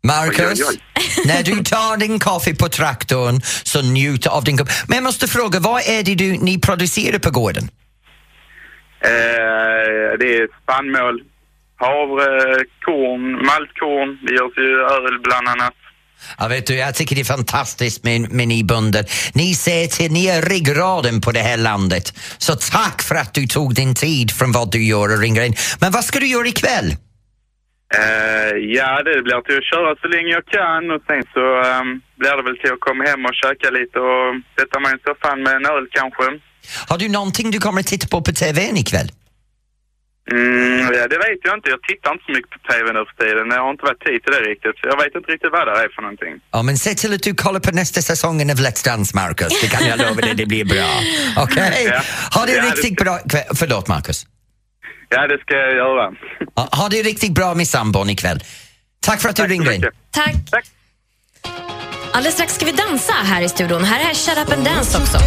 Marcus, 0.03 0.59
Oj, 0.59 0.65
oj, 0.69 0.79
när 1.25 1.43
du 1.43 1.63
tar 1.63 1.97
din 1.97 2.19
kaffe 2.19 2.55
på 2.55 2.69
traktorn 2.69 3.41
så 3.63 3.81
njut 3.81 4.27
av 4.27 4.43
din 4.43 4.57
kopp. 4.57 4.69
Men 4.87 4.95
jag 4.95 5.03
måste 5.03 5.27
fråga, 5.27 5.59
vad 5.59 5.81
är 5.81 6.03
det 6.03 6.15
du, 6.15 6.31
ni 6.31 6.59
producerar 6.59 7.19
på 7.19 7.31
gården? 7.31 7.69
Eh, 9.03 10.17
det 10.19 10.29
är 10.37 10.47
spannmål, 10.63 11.21
havre, 11.75 12.63
korn, 12.85 13.45
maltkorn. 13.45 14.09
Det 14.25 14.33
görs 14.33 14.57
ju 14.57 14.71
öl 14.95 15.19
bland 15.23 15.47
annat. 15.47 15.73
Ja, 16.37 16.47
vet 16.47 16.67
du, 16.67 16.75
jag 16.75 16.95
tycker 16.95 17.15
det 17.15 17.21
är 17.21 17.25
fantastiskt 17.25 18.03
med, 18.03 18.31
med 18.31 18.47
ni 18.47 18.63
bönder. 18.63 19.05
Ni 19.33 19.55
ser 19.55 19.87
till, 19.87 20.11
ni 20.11 20.27
är 20.27 20.41
ryggraden 20.41 21.21
på 21.21 21.31
det 21.31 21.39
här 21.39 21.57
landet. 21.57 22.13
Så 22.37 22.55
tack 22.55 23.01
för 23.01 23.15
att 23.15 23.33
du 23.33 23.47
tog 23.47 23.75
din 23.75 23.95
tid 23.95 24.31
från 24.31 24.51
vad 24.51 24.71
du 24.71 24.83
gör 24.83 25.13
och 25.13 25.19
ringer 25.19 25.41
in. 25.41 25.55
Men 25.79 25.91
vad 25.91 26.05
ska 26.05 26.19
du 26.19 26.27
göra 26.27 26.47
ikväll? 26.47 26.95
Eh, 27.99 28.51
ja, 28.77 28.91
det 29.07 29.21
blir 29.27 29.41
till 29.41 29.57
att 29.57 29.69
köra 29.73 29.95
så 30.01 30.07
länge 30.07 30.29
jag 30.37 30.45
kan 30.57 30.83
och 30.93 31.01
sen 31.07 31.23
så 31.33 31.43
ehm, 31.69 32.01
blir 32.19 32.35
det 32.37 32.43
väl 32.47 32.57
till 32.61 32.73
att 32.73 32.79
komma 32.87 33.03
hem 33.03 33.25
och 33.25 33.35
käka 33.43 33.69
lite 33.79 33.97
och 33.99 34.27
sätta 34.59 34.79
mig 34.79 34.91
i 34.97 34.99
soffan 35.07 35.43
med 35.43 35.53
en 35.59 35.65
öl 35.65 35.85
kanske. 35.99 36.25
Har 36.89 36.97
du 36.97 37.07
någonting 37.09 37.51
du 37.51 37.59
kommer 37.59 37.79
att 37.81 37.87
titta 37.87 38.07
på 38.07 38.21
på 38.21 38.31
TVn 38.31 38.77
ikväll? 38.77 39.09
Mm, 40.31 40.79
ja, 40.97 41.07
det 41.07 41.17
vet 41.17 41.39
jag 41.43 41.53
inte. 41.57 41.69
Jag 41.69 41.81
tittar 41.83 42.11
inte 42.11 42.23
så 42.25 42.31
mycket 42.31 42.51
på 42.51 42.59
TV 42.71 42.85
nu 42.93 43.01
för 43.09 43.15
tiden. 43.25 43.47
Jag 43.55 43.63
har 43.63 43.71
inte 43.71 43.85
varit 43.89 44.03
tid 44.07 44.23
till 44.23 44.33
det 44.33 44.41
riktigt. 44.51 44.75
Jag 44.83 44.97
vet 45.03 45.15
inte 45.15 45.31
riktigt 45.31 45.51
vad 45.51 45.67
det 45.67 45.71
är 45.83 45.89
för 45.95 46.01
någonting. 46.01 46.33
Ja, 46.51 46.63
men 46.63 46.77
se 46.77 46.93
till 46.93 47.13
att 47.13 47.23
du 47.23 47.33
kollar 47.33 47.59
på 47.59 47.71
nästa 47.71 48.01
säsongen 48.01 48.49
av 48.49 48.55
Let's 48.55 48.85
Dance, 48.85 49.11
Marcus. 49.15 49.61
Det 49.61 49.67
kan 49.67 49.87
jag 49.87 49.99
lova 49.99 50.21
dig, 50.21 50.33
det 50.35 50.45
blir 50.45 50.65
bra. 50.65 50.89
Okej? 51.43 51.85
Ja. 51.85 52.01
Ha 52.39 52.45
det 52.45 52.51
Ja, 52.53 52.61
det 52.61 52.67
riktigt 52.67 52.95
ska- 52.95 53.03
bra 53.03 53.17
kväll. 53.29 53.43
Förlåt, 53.55 53.87
Marcus. 53.87 54.25
Ja, 55.11 55.27
det 55.27 55.37
ska 55.41 55.55
jag 55.55 55.73
göra. 55.75 56.11
Ja, 56.55 56.69
Ha 56.71 56.89
det 56.89 57.01
riktigt 57.01 57.31
bra 57.33 57.55
med 57.55 57.67
sambon 57.67 58.09
ikväll. 58.09 58.43
Tack 58.99 59.21
för 59.21 59.29
att 59.29 59.35
du 59.35 59.41
Tack 59.41 59.51
ringde 59.51 59.75
in. 59.75 59.81
Tack. 60.11 60.35
Tack. 60.51 60.65
Alldeles 62.13 62.33
strax 62.33 62.55
ska 62.55 62.65
vi 62.65 62.71
dansa 62.71 63.13
här 63.13 63.41
i 63.41 63.49
studion. 63.49 63.83
Här 63.83 64.09
är 64.09 64.13
Shut 64.13 64.37
Up 64.47 64.53
and 64.53 64.65
Dance 64.65 64.97
också. 64.97 65.17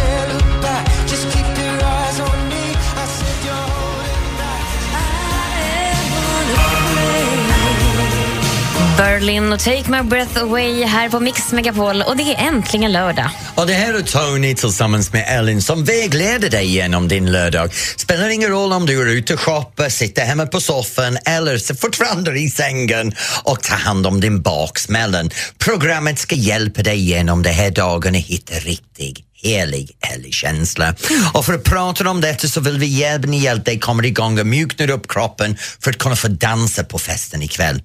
Berlin 9.05 9.53
och 9.53 9.59
Take 9.59 9.91
My 9.91 10.01
Breath 10.01 10.43
Away 10.43 10.83
här 10.83 11.09
på 11.09 11.19
Mix 11.19 11.51
Megapol 11.51 12.01
och 12.01 12.17
det 12.17 12.23
är 12.23 12.47
äntligen 12.47 12.91
lördag. 12.91 13.29
Och 13.55 13.67
det 13.67 13.73
här 13.73 13.93
är 13.93 14.01
Tony 14.01 14.55
tillsammans 14.55 15.13
med 15.13 15.25
Ellen 15.27 15.61
som 15.61 15.83
vägleder 15.83 16.49
dig 16.49 16.65
genom 16.65 17.07
din 17.07 17.31
lördag. 17.31 17.73
Spelar 17.97 18.29
ingen 18.29 18.49
roll 18.49 18.73
om 18.73 18.85
du 18.85 19.01
är 19.01 19.05
ute 19.05 19.33
och 19.33 19.39
shoppar, 19.39 19.89
sitter 19.89 20.25
hemma 20.25 20.45
på 20.45 20.61
soffan 20.61 21.17
eller 21.25 21.75
fortfarande 21.75 22.39
i 22.39 22.49
sängen 22.49 23.13
och 23.43 23.63
tar 23.63 23.75
hand 23.75 24.07
om 24.07 24.21
din 24.21 24.41
baksmällen. 24.41 25.29
Programmet 25.57 26.19
ska 26.19 26.35
hjälpa 26.35 26.83
dig 26.83 26.99
genom 26.99 27.43
de 27.43 27.49
här 27.49 27.71
dagarna 27.71 28.17
hitta 28.17 28.53
riktig 28.53 29.25
helig, 29.43 29.91
helig 30.01 30.33
känsla. 30.33 30.95
Och 31.33 31.45
för 31.45 31.53
att 31.53 31.63
prata 31.63 32.09
om 32.09 32.21
detta 32.21 32.47
så 32.47 32.61
vill 32.61 32.77
vi 32.77 33.03
även 33.03 33.33
hjälpa 33.33 33.63
dig 33.63 33.79
komma 33.79 34.05
igång 34.05 34.39
och 34.39 34.47
mjukna 34.47 34.93
upp 34.93 35.07
kroppen 35.07 35.57
för 35.79 35.91
att 35.91 35.97
kunna 35.97 36.15
få 36.15 36.27
dansa 36.27 36.83
på 36.83 36.99
festen 36.99 37.41
ikväll. 37.41 37.81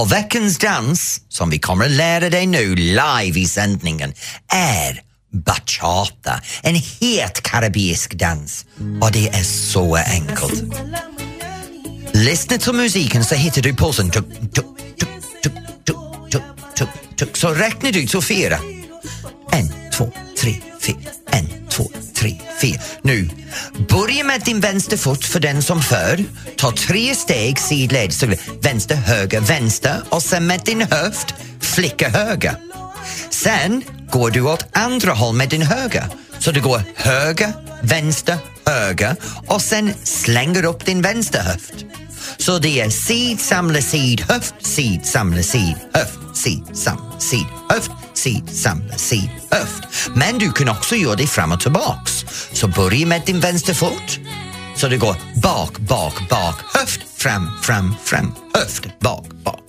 Och 0.00 0.12
veckans 0.12 0.58
dans, 0.58 1.20
som 1.28 1.50
vi 1.50 1.58
kommer 1.58 1.84
att 1.84 1.90
lära 1.90 2.30
dig 2.30 2.46
nu 2.46 2.74
live 2.74 3.40
i 3.40 3.48
sändningen, 3.48 4.14
är 4.52 5.00
bachata. 5.32 6.40
En 6.62 6.74
het 6.74 7.42
karibisk 7.42 8.14
dans. 8.14 8.66
Och 9.00 9.12
det 9.12 9.28
är 9.28 9.42
så 9.42 9.96
enkelt. 9.96 10.64
Lyssna 12.12 12.58
till 12.58 12.72
musiken 12.72 13.24
så 13.24 13.34
hittar 13.34 13.62
du 13.62 13.74
pulsen. 13.74 14.10
Tuk, 14.10 14.26
tuk, 14.54 14.66
tuk, 14.98 15.08
tuk, 15.42 15.52
tuk, 15.84 15.94
tuk, 16.30 16.42
tuk, 16.76 16.88
tuk. 17.16 17.36
Så 17.36 17.48
räknar 17.48 17.92
du 17.92 18.06
till 18.06 18.22
fyra. 18.22 18.58
En, 19.52 19.72
två, 19.92 20.12
tre, 20.40 20.54
fyra. 20.80 20.96
En, 21.30 21.68
två, 21.68 21.90
tre, 22.26 22.36
fyra. 22.60 22.80
Nu, 23.02 23.28
börja 23.88 24.24
med 24.24 24.40
din 24.40 24.60
vänster 24.60 24.96
fot 24.96 25.24
för 25.24 25.40
den 25.40 25.62
som 25.62 25.82
för. 25.82 26.24
Ta 26.56 26.72
tre 26.72 27.14
steg 27.14 27.58
sidled. 27.58 28.12
Vänster, 28.62 28.94
höger, 28.94 29.40
vänster 29.40 30.02
och 30.08 30.22
sen 30.22 30.46
med 30.46 30.60
din 30.64 30.82
höft 30.82 31.34
flicka 31.60 32.08
höger. 32.08 32.56
Sen 33.30 33.82
går 34.10 34.30
du 34.30 34.40
åt 34.40 34.66
andra 34.72 35.12
håll 35.12 35.34
med 35.34 35.48
din 35.48 35.62
höger. 35.62 36.04
Så 36.38 36.50
du 36.50 36.60
går 36.60 36.82
höger, 36.94 37.52
vänster, 37.82 38.36
höger 38.66 39.16
och 39.46 39.62
sen 39.62 39.92
slänger 40.04 40.64
upp 40.64 40.84
din 40.84 41.02
vänster 41.02 41.40
höft. 41.40 41.74
Så 42.38 42.58
det 42.58 42.80
är 42.80 42.90
sid, 42.90 43.40
samla, 43.40 43.80
sid, 43.80 44.20
höft, 44.20 44.54
sid, 44.60 45.06
samla, 45.06 45.42
sid, 45.42 45.74
höft, 45.94 46.18
sid, 46.34 46.62
samla, 46.74 47.20
sid, 47.20 47.46
höft, 47.68 47.90
sid, 48.14 48.50
samla, 48.50 48.94
sid, 48.96 49.30
höft. 49.50 50.10
Men 50.14 50.38
du 50.38 50.52
kan 50.52 50.68
också 50.68 50.94
göra 50.96 51.16
det 51.16 51.26
fram 51.26 51.52
och 51.52 51.60
tillbaks. 51.60 52.24
Så 52.52 52.68
börja 52.68 53.06
med 53.06 53.22
din 53.26 53.40
vänster 53.40 53.74
fot. 53.74 54.18
Så 54.76 54.88
det 54.88 54.96
går 54.96 55.16
bak, 55.42 55.78
bak, 55.78 56.28
bak, 56.28 56.54
höft, 56.74 57.00
fram, 57.16 57.50
fram, 57.62 57.94
fram, 58.04 58.34
höft, 58.54 58.98
bak, 59.00 59.26
bak, 59.44 59.60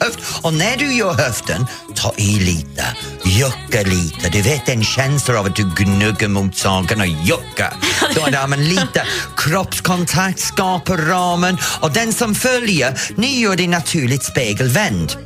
höft. 0.00 0.18
Och 0.42 0.54
när 0.54 0.76
du 0.76 0.92
gör 0.94 1.12
höften, 1.12 1.66
ta 1.94 2.14
i 2.16 2.40
lite, 2.40 2.84
jucka 3.24 3.82
lite. 3.82 4.28
Du 4.28 4.42
vet 4.42 4.66
den 4.66 4.84
känslan 4.84 5.36
av 5.36 5.46
att 5.46 5.56
du 5.56 5.74
gnuggar 5.76 6.28
mot 6.28 6.56
saken 6.56 7.00
och 7.00 7.06
juckar. 7.06 7.72
Då 8.14 8.26
är 8.26 8.30
det 8.30 8.46
men 8.46 8.68
lite 8.68 9.06
kroppskontakt, 9.36 10.40
skapar 10.40 10.96
ramen 10.96 11.58
och 11.80 11.92
den 11.92 12.12
som 12.12 12.34
följer, 12.34 13.00
ni 13.16 13.40
gör 13.40 13.56
det 13.56 13.68
naturligt 13.68 14.24
spegelvänd. 14.24 15.16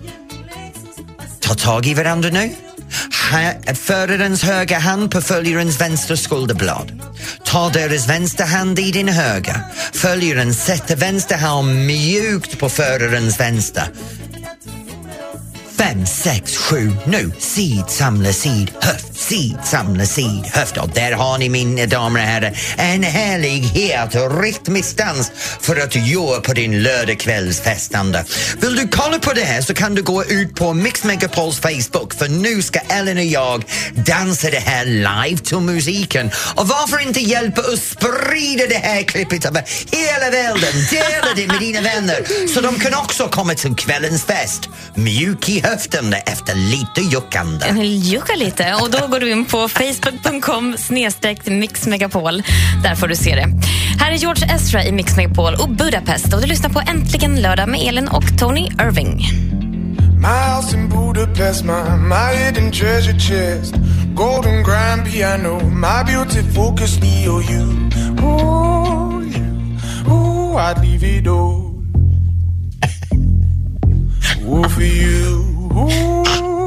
Ta 1.40 1.54
tag 1.54 1.86
i 1.86 1.94
varandra 1.94 2.30
nu. 2.30 2.54
Förarens 3.74 4.42
högra 4.42 4.78
hand 4.78 5.10
på 5.10 5.20
följarens 5.20 5.80
vänstra 5.80 6.16
skulderblad. 6.16 7.02
Ta 7.44 7.68
deras 7.68 8.08
vänstra 8.08 8.46
hand 8.46 8.78
i 8.78 8.90
din 8.90 9.08
höger. 9.08 9.56
Följaren 9.92 10.54
sätter 10.54 10.96
vänster 10.96 11.36
hand 11.36 11.74
mjukt 11.74 12.58
på 12.58 12.68
förarens 12.68 13.40
vänstra. 13.40 13.82
Fem, 15.82 16.06
sex, 16.06 16.56
sju, 16.56 16.92
nu. 17.04 17.32
Sid, 17.38 17.90
samla, 17.90 18.32
sid, 18.32 18.72
höft, 18.82 19.11
sid, 19.22 19.56
samla 19.64 20.06
sid, 20.06 20.44
höfter. 20.52 20.90
Där 20.94 21.12
har 21.12 21.38
ni 21.38 21.48
mina 21.48 21.86
damer 21.86 22.20
och 22.20 22.26
herrar 22.26 22.58
en 22.76 23.02
härlig, 23.02 23.62
het 23.62 24.14
rytmisk 24.42 24.96
dans 24.96 25.32
för 25.60 25.76
att 25.76 25.94
göra 25.94 26.40
på 26.40 26.52
din 26.52 26.82
lördagskvällsfestande. 26.82 28.24
Vill 28.60 28.76
du 28.76 28.88
kolla 28.88 29.18
på 29.18 29.32
det 29.32 29.44
här 29.44 29.60
så 29.60 29.74
kan 29.74 29.94
du 29.94 30.02
gå 30.02 30.24
ut 30.24 30.54
på 30.54 30.72
Mix 30.72 31.04
Megapols 31.04 31.58
Facebook 31.58 32.14
för 32.14 32.28
nu 32.28 32.62
ska 32.62 32.80
Ellen 32.80 33.18
och 33.18 33.24
jag 33.24 33.64
dansa 33.94 34.50
det 34.50 34.58
här 34.58 34.84
live 34.84 35.38
till 35.38 35.58
musiken. 35.60 36.30
Och 36.54 36.68
varför 36.68 36.98
inte 36.98 37.20
hjälpa 37.20 37.60
oss 37.60 37.80
sprida 37.80 38.66
det 38.68 38.80
här 38.82 39.02
klippet 39.02 39.44
över 39.44 39.64
hela 39.90 40.30
världen? 40.30 40.72
Dela 40.90 41.34
det 41.36 41.46
med 41.46 41.60
dina 41.60 41.80
vänner 41.80 42.48
så 42.54 42.60
de 42.60 42.78
kan 42.78 42.94
också 42.94 43.28
komma 43.28 43.54
till 43.54 43.74
kvällens 43.74 44.24
fest 44.24 44.68
mjuk 44.94 45.48
i 45.48 45.60
höften 45.60 46.14
efter 46.26 46.54
lite 46.54 47.00
juckande. 47.00 47.66
Jucka 47.84 48.34
lite 48.34 48.74
och 48.74 48.90
då 48.90 49.08
går 49.12 49.20
du 49.20 49.30
in 49.30 49.44
på 49.44 49.68
facebook.com 49.68 50.74
snedstreck 50.78 51.46
mixmegapol. 51.46 52.42
Där 52.82 52.94
får 52.94 53.08
du 53.08 53.16
se 53.16 53.34
det. 53.34 53.46
Här 53.98 54.12
är 54.12 54.16
George 54.16 54.54
Ezra 54.54 54.84
i 54.84 54.92
Mix 54.92 55.16
Megapol 55.16 55.54
och 55.54 55.68
Budapest 55.68 56.34
och 56.34 56.40
du 56.40 56.46
lyssnar 56.46 56.70
på 56.70 56.82
Äntligen 56.90 57.42
lördag 57.42 57.68
med 57.68 57.80
Elin 57.88 58.08
och 58.08 58.38
Tony 58.38 58.60
Irving. 58.60 59.26
My 60.18 60.54
house 60.56 60.76
in 60.76 60.88
Budapest, 60.88 61.64
my, 61.64 61.72
my 61.98 62.36
hidden 62.36 62.72
treasure 62.72 63.18
chest. 63.18 63.74
Golden 64.14 64.62
grand 64.62 65.04
piano, 65.12 65.60
my 65.70 66.12
beauty 66.12 66.42
focus, 66.54 67.00
me 67.00 67.26
Leo, 67.26 67.40
you. 67.40 67.88
Ooh, 68.22 69.22
you. 69.36 69.46
Ooh, 70.12 70.56
I'd 70.56 70.78
leave 70.80 71.04
it 71.04 71.26
all. 71.26 71.74
Ooh, 74.48 74.68
for 74.68 74.82
you. 74.82 75.44
Ooh, 75.72 76.61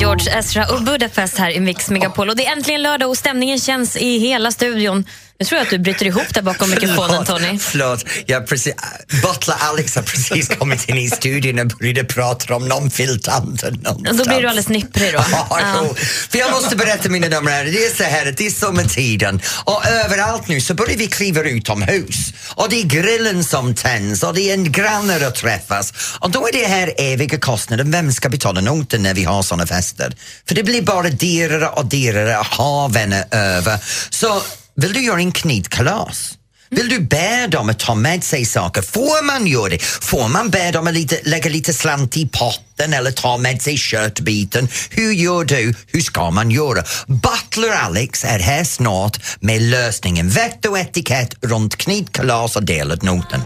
George 0.00 0.38
Ezra 0.38 0.66
och 0.74 0.82
Budapest 0.82 1.38
här 1.38 1.50
i 1.50 1.60
Mix 1.60 1.90
Megapol. 1.90 2.28
Och 2.28 2.36
det 2.36 2.46
är 2.46 2.52
äntligen 2.52 2.82
lördag 2.82 3.08
och 3.08 3.16
stämningen 3.16 3.58
känns 3.58 3.96
i 3.96 4.18
hela 4.18 4.50
studion. 4.50 5.04
Nu 5.40 5.46
tror 5.46 5.58
jag 5.58 5.64
att 5.64 5.70
du 5.70 5.78
bryter 5.78 6.06
ihop 6.06 6.34
där 6.34 6.42
bakom 6.42 6.70
mikrofonen, 6.70 7.24
Tony. 7.24 7.58
Förlåt, 7.58 8.04
jag 8.26 8.46
precis, 8.46 8.74
Butler 9.22 9.56
Alex 9.58 9.94
har 9.96 10.02
precis 10.02 10.48
kommit 10.48 10.88
in 10.88 10.98
i 10.98 11.10
studion 11.10 11.58
och 11.58 11.66
började 11.66 12.04
prata 12.04 12.56
om 12.56 12.68
någon 12.68 12.90
filtant 12.90 13.62
någonstans. 13.62 14.18
Då 14.18 14.24
blir 14.24 14.40
du 14.40 14.48
alldeles 14.48 14.68
nipprig 14.68 15.12
då. 15.12 15.24
Ja, 15.30 15.60
jo. 15.82 15.94
För 16.30 16.38
jag 16.38 16.50
måste 16.50 16.76
berätta 16.76 17.08
mina 17.08 17.28
damer 17.28 17.50
och 17.50 17.56
herrar, 17.56 17.64
det 17.64 17.84
är 17.84 17.94
så 17.94 18.02
här 18.02 18.28
att 18.28 18.36
det 18.36 18.46
är 18.46 18.50
sommartiden 18.50 19.40
och 19.64 19.86
överallt 19.86 20.48
nu 20.48 20.60
så 20.60 20.74
börjar 20.74 20.96
vi 20.96 21.06
kliva 21.06 21.42
utomhus 21.42 22.32
och 22.54 22.68
det 22.70 22.80
är 22.80 22.84
grillen 22.84 23.44
som 23.44 23.74
tänds 23.74 24.22
och 24.22 24.34
det 24.34 24.40
är 24.40 24.54
en 24.54 24.72
grannar 24.72 25.20
att 25.20 25.34
träffas 25.34 25.92
och 26.20 26.30
då 26.30 26.48
är 26.48 26.52
det 26.52 26.66
här 26.66 26.94
eviga 26.98 27.38
kostnaden, 27.38 27.90
vem 27.90 28.12
ska 28.12 28.28
betala 28.28 28.60
noten 28.60 29.02
när 29.02 29.14
vi 29.14 29.24
har 29.24 29.42
såna 29.42 29.66
fester? 29.66 30.16
För 30.48 30.54
det 30.54 30.62
blir 30.62 30.82
bara 30.82 31.08
dyrare 31.08 31.68
och 31.68 31.86
dyrare 31.86 32.38
att 32.38 32.46
ha 32.46 32.88
vänner 32.88 33.24
över. 33.30 33.78
Så 34.10 34.42
vill 34.76 34.92
du 34.92 35.00
göra 35.00 35.20
en 35.20 35.32
knytkalas? 35.32 36.36
Vill 36.72 36.88
du 36.88 37.00
be 37.00 37.46
dem 37.46 37.70
att 37.70 37.78
ta 37.78 37.94
med 37.94 38.24
sig 38.24 38.44
saker? 38.44 38.82
Får 38.82 39.24
man 39.24 39.46
göra 39.46 39.68
det? 39.68 39.82
Får 39.82 40.28
man 40.28 40.50
be 40.50 40.70
dem 40.70 40.86
att 40.86 40.94
lite, 40.94 41.20
lägga 41.24 41.50
lite 41.50 41.72
slant 41.72 42.16
i 42.16 42.28
potten 42.28 42.92
eller 42.92 43.10
ta 43.10 43.38
med 43.38 43.62
sig 43.62 43.76
köttbiten? 43.76 44.68
Hur 44.90 45.12
gör 45.12 45.44
du? 45.44 45.74
Hur 45.86 46.00
ska 46.00 46.30
man 46.30 46.50
göra? 46.50 46.84
Butler 47.06 47.70
Alex 47.70 48.24
är 48.24 48.38
här 48.38 48.64
snart 48.64 49.20
med 49.40 49.62
lösningen. 49.62 50.28
Vett 50.28 50.66
och 50.66 50.78
etikett 50.78 51.34
runt 51.40 51.76
knytkalas 51.76 52.56
och 52.56 52.62
delad 52.62 53.02
noten. 53.02 53.40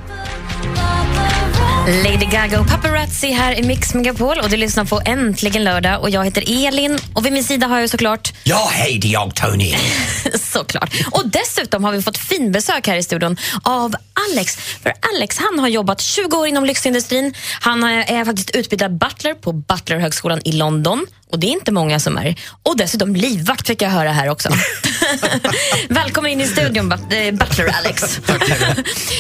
Lady 1.87 2.27
Gaga 2.27 2.61
och 2.61 2.69
Paparazzi 2.69 3.31
här 3.31 3.59
i 3.59 3.63
Mix 3.63 3.95
Megapol 3.95 4.39
och 4.39 4.51
du 4.51 4.57
lyssnar 4.57 4.85
på 4.85 5.01
Äntligen 5.05 5.65
lördag 5.65 6.01
och 6.01 6.11
jag 6.11 6.25
heter 6.25 6.67
Elin 6.67 6.99
och 7.15 7.27
vid 7.27 7.33
min 7.33 7.45
sida 7.45 7.67
har 7.67 7.81
jag 7.81 7.91
såklart 7.91 8.33
Ja, 8.45 8.69
hej, 8.73 8.99
det 8.99 9.09
är 9.09 9.13
jag 9.13 9.35
Tony. 9.35 9.75
Såklart. 10.35 10.91
Och 11.13 11.23
dessutom 11.29 11.85
har 11.85 11.93
vi 11.93 12.03
fått 12.03 12.19
finbesök 12.19 12.87
här 12.87 12.97
i 12.97 13.03
studion 13.03 13.37
av 13.63 13.95
Alex. 14.33 14.57
För 14.57 14.93
Alex 15.15 15.39
han 15.39 15.59
har 15.59 15.69
jobbat 15.69 16.01
20 16.01 16.37
år 16.37 16.47
inom 16.47 16.65
lyxindustrin. 16.65 17.35
Han 17.61 17.85
är 17.85 18.25
faktiskt 18.25 18.51
utbildad 18.51 18.99
butler 18.99 19.35
på 19.35 19.53
Butlerhögskolan 19.53 20.41
i 20.45 20.53
London. 20.53 21.07
Och 21.31 21.39
det 21.41 21.47
är 21.47 21.51
inte 21.53 21.73
många 21.73 22.01
som 22.01 22.17
är. 22.19 22.35
Och 22.63 22.77
dessutom 22.77 23.17
livvakt 23.17 23.67
fick 23.67 23.83
jag 23.83 23.91
höra 23.91 24.13
här 24.13 24.29
också. 24.29 24.49
Välkommen 25.89 26.31
in 26.31 26.41
i 26.41 26.47
studion, 26.47 26.93
eh, 26.93 27.35
Butler 27.35 27.75
Alex. 27.79 28.21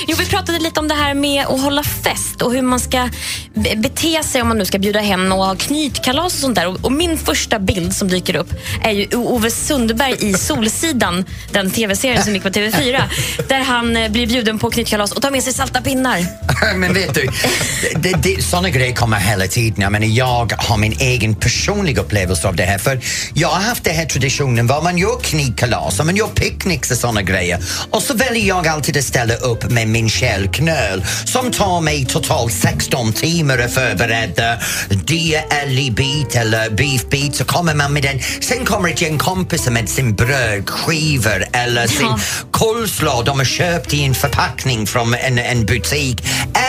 jo, 0.08 0.16
vi 0.18 0.26
pratade 0.26 0.58
lite 0.58 0.80
om 0.80 0.88
det 0.88 0.94
här 0.94 1.14
med 1.14 1.46
att 1.46 1.60
hålla 1.60 1.82
fest 1.82 2.42
och 2.42 2.52
hur 2.52 2.62
man 2.62 2.80
ska 2.80 3.08
be- 3.54 3.76
bete 3.76 4.22
sig 4.22 4.42
om 4.42 4.48
man 4.48 4.58
nu 4.58 4.64
ska 4.64 4.78
bjuda 4.78 5.00
hem 5.00 5.32
och 5.32 5.38
ha 5.38 5.54
knytkalas 5.56 6.34
och 6.34 6.40
sånt 6.40 6.54
där. 6.54 6.66
Och, 6.66 6.84
och 6.84 6.92
min 6.92 7.18
första 7.18 7.58
bild 7.58 7.96
som 7.96 8.08
dyker 8.08 8.36
upp 8.36 8.52
är 8.82 8.90
ju 8.90 9.06
Ove 9.16 9.50
Sundberg 9.50 10.16
i 10.30 10.34
Solsidan, 10.34 11.24
den 11.52 11.70
tv-serien 11.70 12.22
som 12.22 12.34
gick 12.34 12.42
på 12.42 12.48
TV4, 12.48 13.02
där 13.48 13.60
han 13.60 13.96
eh, 13.96 14.10
blir 14.10 14.26
bjuden 14.26 14.58
på 14.58 14.70
knytkalas 14.70 15.12
och 15.12 15.22
tar 15.22 15.30
med 15.30 15.42
sig 15.42 15.52
salta 15.52 15.80
pinnar. 15.80 16.26
Men 16.76 16.94
vet 16.94 17.14
du, 17.14 17.28
det, 17.96 18.12
det, 18.22 18.42
såna 18.44 18.70
grejer 18.70 18.94
kommer 18.94 19.16
hela 19.16 19.46
tiden. 19.46 19.82
Jag, 19.82 19.92
menar, 19.92 20.06
jag 20.06 20.52
har 20.58 20.76
min 20.76 20.92
egen 21.00 21.34
personliga 21.34 21.93
upplevelse 21.98 22.48
av 22.48 22.57
det 22.57 22.62
här. 22.64 22.78
För 22.78 23.00
Jag 23.35 23.48
har 23.48 23.61
haft 23.62 23.85
den 23.85 23.94
här 23.94 24.04
traditionen 24.07 24.66
var 24.66 24.83
man 24.83 24.98
gör 24.98 25.18
knivkalas 25.22 26.00
och 26.00 26.07
man 26.07 26.16
gör 26.16 26.26
picknicks 26.26 26.90
och 26.90 26.96
såna 26.96 27.22
grejer. 27.22 27.59
Och 27.90 28.02
så 28.02 28.14
väljer 28.14 28.48
jag 28.48 28.68
alltid 28.68 28.96
att 28.96 29.04
ställa 29.04 29.35
upp 29.35 29.70
med 29.70 29.88
min 29.88 30.11
källknöl 30.11 31.04
som 31.24 31.50
tar 31.52 31.80
mig 31.80 32.04
totalt 32.07 32.52
16 32.52 33.12
timmar 33.12 33.59
att 33.59 33.74
förbereda. 33.74 34.59
Dia 35.07 35.40
älgbit 35.42 36.35
eller 36.37 36.70
beefbit 36.70 37.35
så 37.37 37.44
kommer 37.44 37.74
man 37.74 37.92
med 37.92 38.02
den. 38.02 38.20
Sen 38.40 38.64
kommer 38.64 38.88
ett 38.88 39.02
gäng 39.02 39.18
kompisar 39.18 39.70
med 39.70 39.88
sin 39.88 40.14
brödskivor 40.14 41.44
eller 41.52 41.87
sin 41.87 42.07
Ja. 42.07 42.18
coleslaw 42.50 43.22
de 43.24 43.38
har 43.38 43.44
köpt 43.44 43.94
i 43.94 44.04
en 44.04 44.14
förpackning 44.14 44.87
från 44.87 45.14
en, 45.14 45.38
en 45.38 45.66
butik. 45.66 46.22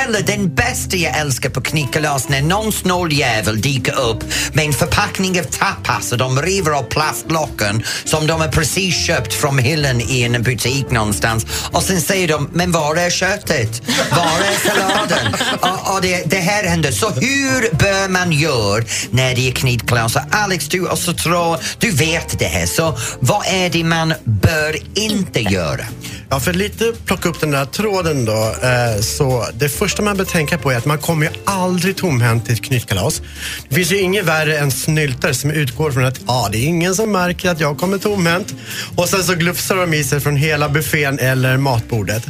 Eller 0.07 0.21
den 0.21 0.55
bästa 0.55 0.97
jag 0.97 1.17
älskar 1.17 1.49
på 1.49 1.61
knytkalas 1.61 2.29
när 2.29 2.41
någon 2.41 2.71
snåljävel 2.71 3.61
dyker 3.61 3.99
upp 3.99 4.23
med 4.53 4.65
en 4.65 4.73
förpackning 4.73 5.39
av 5.39 5.43
tapas 5.43 6.11
och 6.11 6.17
de 6.17 6.41
river 6.41 6.71
av 6.71 6.83
plastlocken 6.83 7.83
som 8.05 8.27
de 8.27 8.41
har 8.41 8.47
precis 8.47 9.05
köpt 9.05 9.33
från 9.33 9.57
hyllan 9.57 10.01
i 10.01 10.23
en 10.23 10.43
butik 10.43 10.91
någonstans 10.91 11.45
och 11.71 11.83
sen 11.83 12.01
säger 12.01 12.27
de, 12.27 12.49
men 12.53 12.71
var 12.71 12.95
är 12.95 13.09
köttet? 13.09 13.81
Var 14.11 14.39
är 14.39 14.69
salladen? 14.69 15.35
och, 15.59 15.95
och 15.95 16.01
det, 16.01 16.23
det 16.25 16.39
här 16.39 16.63
händer. 16.63 16.91
Så 16.91 17.09
hur 17.09 17.75
bör 17.75 18.09
man 18.09 18.31
göra 18.31 18.83
när 19.09 19.35
det 19.35 19.47
är 19.47 19.51
knytkalas? 19.51 20.13
Så 20.13 20.19
Alex, 20.31 20.67
du 20.67 20.87
också 20.87 21.13
tror, 21.13 21.57
du 21.79 21.91
vet 21.91 22.39
det 22.39 22.45
här, 22.45 22.65
så 22.65 22.97
vad 23.19 23.45
är 23.47 23.69
det 23.69 23.83
man 23.83 24.13
bör 24.23 24.77
inte 24.95 25.39
göra? 25.39 25.85
Ja, 26.29 26.39
för 26.39 26.53
lite 26.53 26.93
plocka 27.05 27.29
upp 27.29 27.39
den 27.39 27.51
där 27.51 27.65
tråden 27.65 28.25
då. 28.25 28.55
Eh, 28.63 29.01
så 29.01 29.45
det 29.53 29.69
första 29.69 30.01
man 30.01 30.17
bör 30.17 30.25
tänka 30.25 30.57
på 30.57 30.71
är 30.71 30.77
att 30.77 30.85
man 30.85 30.97
kommer 30.97 31.25
ju 31.25 31.31
aldrig 31.45 31.95
tomhänt 31.95 32.45
till 32.45 32.53
ett 32.53 32.63
knytkalas. 32.63 33.21
Det 33.69 33.75
finns 33.75 33.91
ju 33.91 33.99
inget 33.99 34.25
värre 34.25 34.57
än 34.57 34.71
snyltar 34.71 35.33
som 35.33 35.51
utgår 35.51 35.91
från 35.91 36.05
att 36.05 36.19
ah, 36.25 36.49
det 36.49 36.57
är 36.57 36.65
ingen 36.65 36.95
som 36.95 37.11
märker 37.11 37.49
att 37.49 37.59
jag 37.59 37.77
kommer 37.77 37.97
tomhänt. 37.97 38.53
Och 38.95 39.09
sen 39.09 39.23
så 39.23 39.33
glufsar 39.33 39.75
de 39.75 39.93
i 39.93 40.03
sig 40.03 40.19
från 40.19 40.35
hela 40.35 40.69
buffén 40.69 41.19
eller 41.19 41.57
matbordet. 41.57 42.23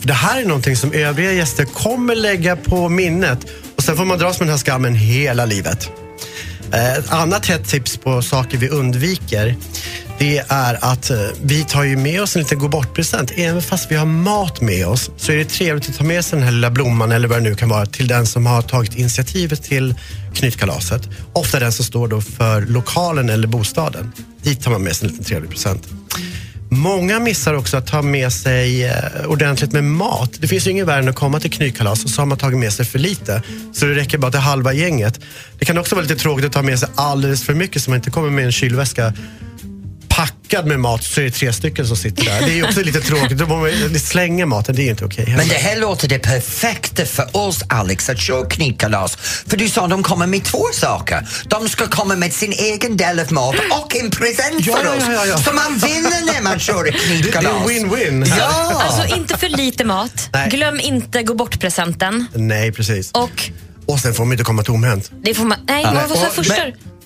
För 0.00 0.08
det 0.08 0.14
här 0.14 0.40
är 0.40 0.44
någonting 0.44 0.76
som 0.76 0.92
övriga 0.92 1.32
gäster 1.32 1.64
kommer 1.64 2.14
lägga 2.14 2.56
på 2.56 2.88
minnet 2.88 3.38
och 3.76 3.82
sen 3.82 3.96
får 3.96 4.04
man 4.04 4.18
dras 4.18 4.40
med 4.40 4.48
den 4.48 4.52
här 4.52 4.64
skammen 4.64 4.94
hela 4.94 5.44
livet. 5.44 5.90
Eh, 6.72 6.92
ett 6.92 7.12
annat 7.12 7.46
hett 7.46 7.68
tips 7.68 7.96
på 7.96 8.22
saker 8.22 8.58
vi 8.58 8.68
undviker 8.68 9.56
det 10.18 10.38
är 10.48 10.78
att 10.84 11.10
eh, 11.10 11.18
vi 11.42 11.64
tar 11.64 11.82
ju 11.82 11.96
med 11.96 12.22
oss 12.22 12.36
en 12.36 12.42
liten 12.42 12.58
gå 12.58 12.68
bort-present. 12.68 13.32
Även 13.36 13.62
fast 13.62 13.90
vi 13.90 13.96
har 13.96 14.06
mat 14.06 14.60
med 14.60 14.86
oss 14.86 15.10
så 15.16 15.32
är 15.32 15.36
det 15.36 15.44
trevligt 15.44 15.88
att 15.88 15.96
ta 15.96 16.04
med 16.04 16.24
sig 16.24 16.38
den 16.38 16.44
här 16.44 16.52
lilla 16.52 16.70
blomman 16.70 17.12
eller 17.12 17.28
vad 17.28 17.38
det 17.38 17.42
nu 17.42 17.54
kan 17.54 17.68
vara 17.68 17.86
till 17.86 18.06
den 18.06 18.26
som 18.26 18.46
har 18.46 18.62
tagit 18.62 18.96
initiativet 18.96 19.62
till 19.62 19.94
knytkalaset. 20.34 21.02
Ofta 21.32 21.60
den 21.60 21.72
som 21.72 21.84
står 21.84 22.08
då 22.08 22.20
för 22.20 22.60
lokalen 22.60 23.30
eller 23.30 23.48
bostaden. 23.48 24.12
Dit 24.42 24.62
tar 24.62 24.70
man 24.70 24.82
med 24.82 24.96
sig 24.96 25.06
en 25.06 25.10
liten 25.10 25.24
trevlig 25.24 25.50
present. 25.50 25.88
Många 26.70 27.20
missar 27.20 27.54
också 27.54 27.76
att 27.76 27.86
ta 27.86 28.02
med 28.02 28.32
sig 28.32 28.84
eh, 28.84 29.26
ordentligt 29.26 29.72
med 29.72 29.84
mat. 29.84 30.30
Det 30.40 30.48
finns 30.48 30.66
ju 30.66 30.70
ingen 30.70 30.86
värre 30.86 30.98
än 30.98 31.08
att 31.08 31.14
komma 31.14 31.40
till 31.40 31.50
knytkalas 31.50 32.04
och 32.04 32.10
så 32.10 32.20
har 32.20 32.26
man 32.26 32.38
tagit 32.38 32.58
med 32.58 32.72
sig 32.72 32.86
för 32.86 32.98
lite. 32.98 33.42
Så 33.72 33.86
det 33.86 33.94
räcker 33.94 34.18
bara 34.18 34.30
till 34.30 34.40
halva 34.40 34.72
gänget. 34.72 35.20
Det 35.58 35.64
kan 35.64 35.78
också 35.78 35.94
vara 35.94 36.02
lite 36.02 36.16
tråkigt 36.16 36.46
att 36.46 36.52
ta 36.52 36.62
med 36.62 36.78
sig 36.78 36.88
alldeles 36.94 37.44
för 37.44 37.54
mycket 37.54 37.82
så 37.82 37.90
man 37.90 37.96
inte 37.96 38.10
kommer 38.10 38.30
med 38.30 38.44
en 38.44 38.52
kylväska 38.52 39.12
packad 40.16 40.66
med 40.66 40.80
mat 40.80 41.04
så 41.04 41.20
är 41.20 41.24
det 41.24 41.30
tre 41.30 41.52
stycken 41.52 41.86
som 41.86 41.96
sitter 41.96 42.24
där. 42.24 42.40
Det 42.46 42.58
är 42.58 42.64
också 42.64 42.80
lite 42.80 43.00
tråkigt. 43.00 43.38
Då 43.38 43.46
får 43.46 43.56
man 43.90 43.98
slänga 44.00 44.46
maten, 44.46 44.74
det 44.76 44.82
är 44.82 44.90
inte 44.90 45.04
okej. 45.04 45.34
Men 45.36 45.48
det 45.48 45.54
här 45.54 45.76
låter 45.80 46.08
det 46.08 46.18
perfekta 46.18 47.04
för 47.04 47.36
oss 47.36 47.64
Alex 47.68 48.08
att 48.08 48.20
köra 48.20 48.46
knytkalas. 48.46 49.16
För 49.46 49.56
du 49.56 49.68
sa 49.68 49.86
de 49.86 50.02
kommer 50.02 50.26
med 50.26 50.44
två 50.44 50.64
saker. 50.72 51.28
De 51.48 51.68
ska 51.68 51.86
komma 51.86 52.16
med 52.16 52.32
sin 52.32 52.52
egen 52.52 52.96
del 52.96 53.20
av 53.20 53.32
mat 53.32 53.54
och 53.70 53.96
en 53.96 54.10
present 54.10 54.66
Ja, 54.66 54.76
för 54.76 54.84
ja, 54.84 54.94
oss. 54.96 55.02
ja, 55.08 55.26
ja. 55.26 55.36
Så 55.38 55.52
man 55.52 55.78
vinner 55.78 56.32
när 56.34 56.42
man 56.42 56.58
kör 56.58 56.88
ett 56.88 56.94
knytkalas. 56.94 57.52
Det 57.66 57.76
är 57.76 57.80
win-win. 57.84 58.34
Ja! 58.38 58.82
Alltså 58.88 59.16
inte 59.16 59.38
för 59.38 59.48
lite 59.48 59.84
mat. 59.84 60.28
Nej. 60.32 60.50
Glöm 60.50 60.80
inte 60.80 61.22
gå 61.22 61.34
bort-presenten. 61.34 62.26
Nej, 62.34 62.72
precis. 62.72 63.10
Och 63.12 63.50
Och 63.86 64.00
sen 64.00 64.14
får 64.14 64.24
man 64.24 64.32
inte 64.32 64.44
komma 64.44 64.62
tomhänt. 64.62 65.10
det 65.24 65.34
får 65.34 65.44
man... 65.44 65.58
Nej, 65.68 65.84
Nej. 65.84 65.94
var 65.94 66.26
Och- 66.28 66.32
första? 66.34 66.54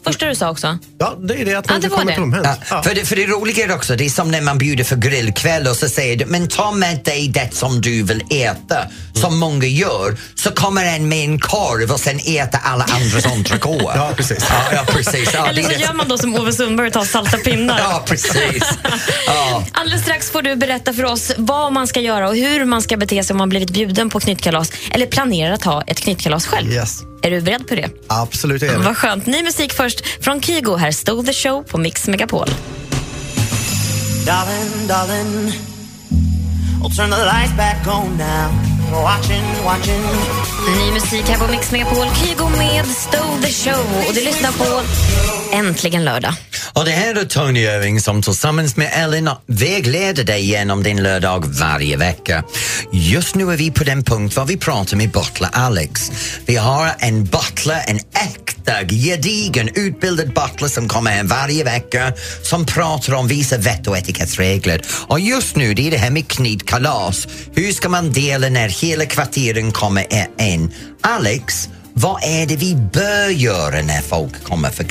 Första 0.05 0.27
du 0.27 0.35
sa 0.35 0.51
också. 0.51 0.79
Ja, 0.99 1.17
det 1.23 1.35
är 1.35 1.45
det 1.45 1.55
att 1.55 1.65
Ja, 1.69 1.73
man 1.73 1.81
det 1.81 1.87
inte 1.87 1.97
kommer 1.97 2.17
tomhänt. 2.17 2.49
Ja, 2.71 2.83
för, 2.83 2.95
det, 2.95 3.05
för 3.05 3.17
det 3.17 3.27
roliga 3.27 3.65
är 3.65 3.75
också, 3.75 3.97
det 3.97 4.05
är 4.05 4.09
som 4.11 4.31
när 4.31 4.41
man 4.41 4.59
bjuder 4.59 4.85
för 4.85 4.97
grillkväll 4.97 5.67
och 5.67 5.77
så 5.77 5.89
säger 5.89 6.17
du, 6.17 6.27
men 6.27 6.49
ta 6.49 6.71
med 6.73 7.01
dig 7.05 7.29
det 7.29 7.55
som 7.55 7.81
du 7.81 8.03
vill 8.03 8.23
äta, 8.31 8.77
som 9.15 9.39
många 9.39 9.65
gör, 9.67 10.17
så 10.35 10.51
kommer 10.51 10.85
en 10.85 11.09
med 11.09 11.25
en 11.25 11.39
korv 11.39 11.93
och 11.93 12.01
sen 12.01 12.17
äter 12.19 12.61
alla 12.65 12.85
andras 12.85 13.27
entrecôter. 13.37 13.93
Ja, 13.97 14.13
precis. 14.17 14.47
Ja, 14.49 14.63
ja, 14.73 14.85
precis. 14.93 15.31
Ja, 15.35 15.47
Eller 15.47 15.63
det 15.63 15.75
så 15.75 15.81
gör 15.81 15.93
man 15.93 16.09
då 16.09 16.19
som 16.19 16.35
Ove 16.35 16.53
Sundberg 16.53 16.87
och 16.87 16.93
tar 16.93 17.05
salta 17.05 17.37
pinnar. 17.39 17.79
Ja, 17.79 18.03
precis. 18.07 18.65
Ja. 19.27 19.65
Alldeles 19.73 20.03
strax 20.03 20.31
får 20.31 20.43
du 20.43 20.57
berätta 20.57 20.93
för 20.93 21.05
oss 21.05 21.33
vad 21.37 21.73
man 21.73 21.87
ska 21.87 22.01
göra 22.01 22.29
och 22.29 22.37
hur 22.37 22.65
man 22.65 22.83
ska 22.83 22.97
bete 22.97 23.25
sig 23.25 23.35
om 23.35 23.39
man 23.39 23.49
blivit 23.49 23.71
bjuden 23.71 24.11
på 24.11 24.21
knytkalas 24.21 24.73
eller 24.91 25.07
planerar 25.07 25.53
att 25.53 25.65
ha 25.65 25.83
ett 25.83 26.01
knytkalas 26.01 26.47
själv. 26.47 26.73
Yes. 26.73 27.10
Är 27.23 27.31
du 27.31 27.41
beredd 27.41 27.69
på 27.69 27.75
det? 27.75 27.91
Absolut 28.07 28.63
är 28.63 28.67
det. 28.67 28.79
Vad 28.79 28.97
skönt. 28.97 29.27
Ny 29.27 29.43
musik 29.43 29.73
först 29.73 30.07
från 30.25 30.43
Kygo. 30.43 30.77
Här 30.77 30.91
stod 30.91 31.27
The 31.27 31.33
Show 31.33 31.63
på 31.63 31.79
Mix 31.79 32.09
Megapol. 32.09 32.49
Darling, 34.27 34.87
darling, 34.89 35.53
I'll 36.83 36.91
turn 36.97 37.11
the 37.11 37.25
lights 37.25 37.57
back 37.57 37.87
on 37.87 38.19
now. 38.19 38.80
Watching, 38.93 39.45
watching. 39.65 40.03
Ny 40.79 40.93
musik 40.93 41.29
här 41.29 41.39
på 41.39 41.53
Mix 41.53 41.73
Megapol. 41.73 42.07
Kygo 42.15 42.49
med 42.49 42.87
Stole 42.87 43.43
the 43.43 43.53
Show. 43.53 44.05
Och 44.09 44.15
du 44.15 44.21
lyssnar 44.25 44.53
på 44.53 44.83
Äntligen 45.53 46.05
lördag. 46.05 46.35
Och 46.73 46.85
det 46.85 46.91
här 46.91 47.15
är 47.15 47.25
Tony 47.25 47.61
Irving 47.61 48.01
som 48.01 48.23
tillsammans 48.23 48.77
med 48.77 48.91
Ellen 48.93 49.31
vägleder 49.47 50.25
dig 50.25 50.45
genom 50.45 50.83
din 50.83 51.03
lördag 51.03 51.45
varje 51.47 51.97
vecka. 51.97 52.45
Just 52.93 53.35
nu 53.35 53.53
är 53.53 53.57
vi 53.57 53.71
på 53.71 53.85
den 53.85 54.05
punkt 54.05 54.37
var 54.37 54.45
vi 54.45 54.57
pratar 54.57 54.97
med 54.97 55.11
butler 55.11 55.49
Alex. 55.53 56.13
Vi 56.47 56.57
har 56.57 56.91
en 56.99 57.25
butler, 57.25 57.83
en 57.87 57.97
äkta, 57.97 58.73
gedigen, 58.89 59.69
utbildad 59.75 60.33
butler 60.35 60.69
som 60.69 60.89
kommer 60.89 61.11
här 61.11 61.25
varje 61.25 61.65
vecka 61.65 62.13
som 62.43 62.67
pratar 62.67 63.15
om 63.15 63.29
vissa 63.29 63.57
vett 63.57 63.87
och 63.87 63.99
etikettsregler. 63.99 64.83
Och 65.07 65.21
just 65.21 65.57
nu 65.57 65.75
det 65.75 65.87
är 65.87 65.91
det 65.91 65.99
här 65.99 66.11
med 66.11 66.29
knytkalas. 66.29 67.29
Hur 67.55 67.73
ska 67.73 67.89
man 67.89 68.13
dela 68.13 68.49
när 68.49 68.69
hela 68.81 69.07
kvarteren 69.07 69.73
kommer 69.73 70.07
in? 70.39 70.75
Alex, 71.01 71.69
vad 71.93 72.23
är 72.23 72.47
det 72.47 72.57
vi 72.57 72.75
bör 72.75 73.29
göra 73.29 73.83
när 73.83 74.01
folk 74.01 74.45
kommer 74.45 74.71
för? 74.71 74.87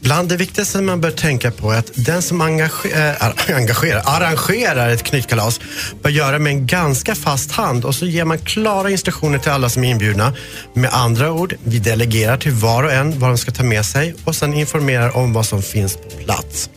Bland 0.00 0.28
det 0.28 0.36
viktigaste 0.36 0.80
man 0.80 1.00
bör 1.00 1.10
tänka 1.10 1.50
på 1.50 1.72
är 1.72 1.78
att 1.78 1.90
den 1.94 2.22
som 2.22 2.42
engage- 2.42 2.92
äh, 2.92 3.26
eh, 3.26 3.56
engagerar, 3.56 4.02
arrangerar 4.04 4.88
ett 4.88 5.02
knytkalas 5.02 5.60
bör 6.02 6.10
göra 6.10 6.38
med 6.38 6.52
en 6.52 6.66
ganska 6.66 7.14
fast 7.14 7.52
hand 7.52 7.84
och 7.84 7.94
så 7.94 8.06
ger 8.06 8.24
man 8.24 8.38
klara 8.38 8.90
instruktioner 8.90 9.38
till 9.38 9.50
alla 9.50 9.68
som 9.68 9.84
är 9.84 9.90
inbjudna. 9.90 10.32
Med 10.74 10.90
andra 10.92 11.32
ord, 11.32 11.54
vi 11.64 11.78
delegerar 11.78 12.36
till 12.36 12.52
var 12.52 12.84
och 12.84 12.92
en 12.92 13.18
vad 13.18 13.30
de 13.30 13.38
ska 13.38 13.50
ta 13.50 13.62
med 13.62 13.86
sig 13.86 14.14
och 14.24 14.36
sen 14.36 14.54
informerar 14.54 15.16
om 15.16 15.32
vad 15.32 15.46
som 15.46 15.62
finns 15.62 15.96
på 15.96 16.24
plats. 16.24 16.70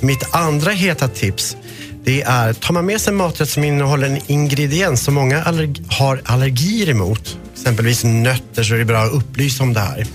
Mitt 0.00 0.34
andra 0.34 0.70
heta 0.70 1.08
tips 1.08 1.56
det 2.04 2.22
är, 2.22 2.52
tar 2.52 2.74
man 2.74 2.86
med 2.86 3.00
sig 3.00 3.12
maträtt 3.12 3.48
som 3.48 3.64
innehåller 3.64 4.06
en 4.06 4.20
ingrediens 4.26 5.02
som 5.02 5.14
många 5.14 5.42
allerg- 5.42 5.84
har 5.88 6.22
allergier 6.24 6.88
emot, 6.88 7.38
exempelvis 7.54 8.04
nötter, 8.04 8.62
så 8.62 8.74
är 8.74 8.78
det 8.78 8.84
bra 8.84 9.02
att 9.02 9.12
upplysa 9.12 9.62
om 9.62 9.72
det 9.72 9.80
här. 9.80 10.06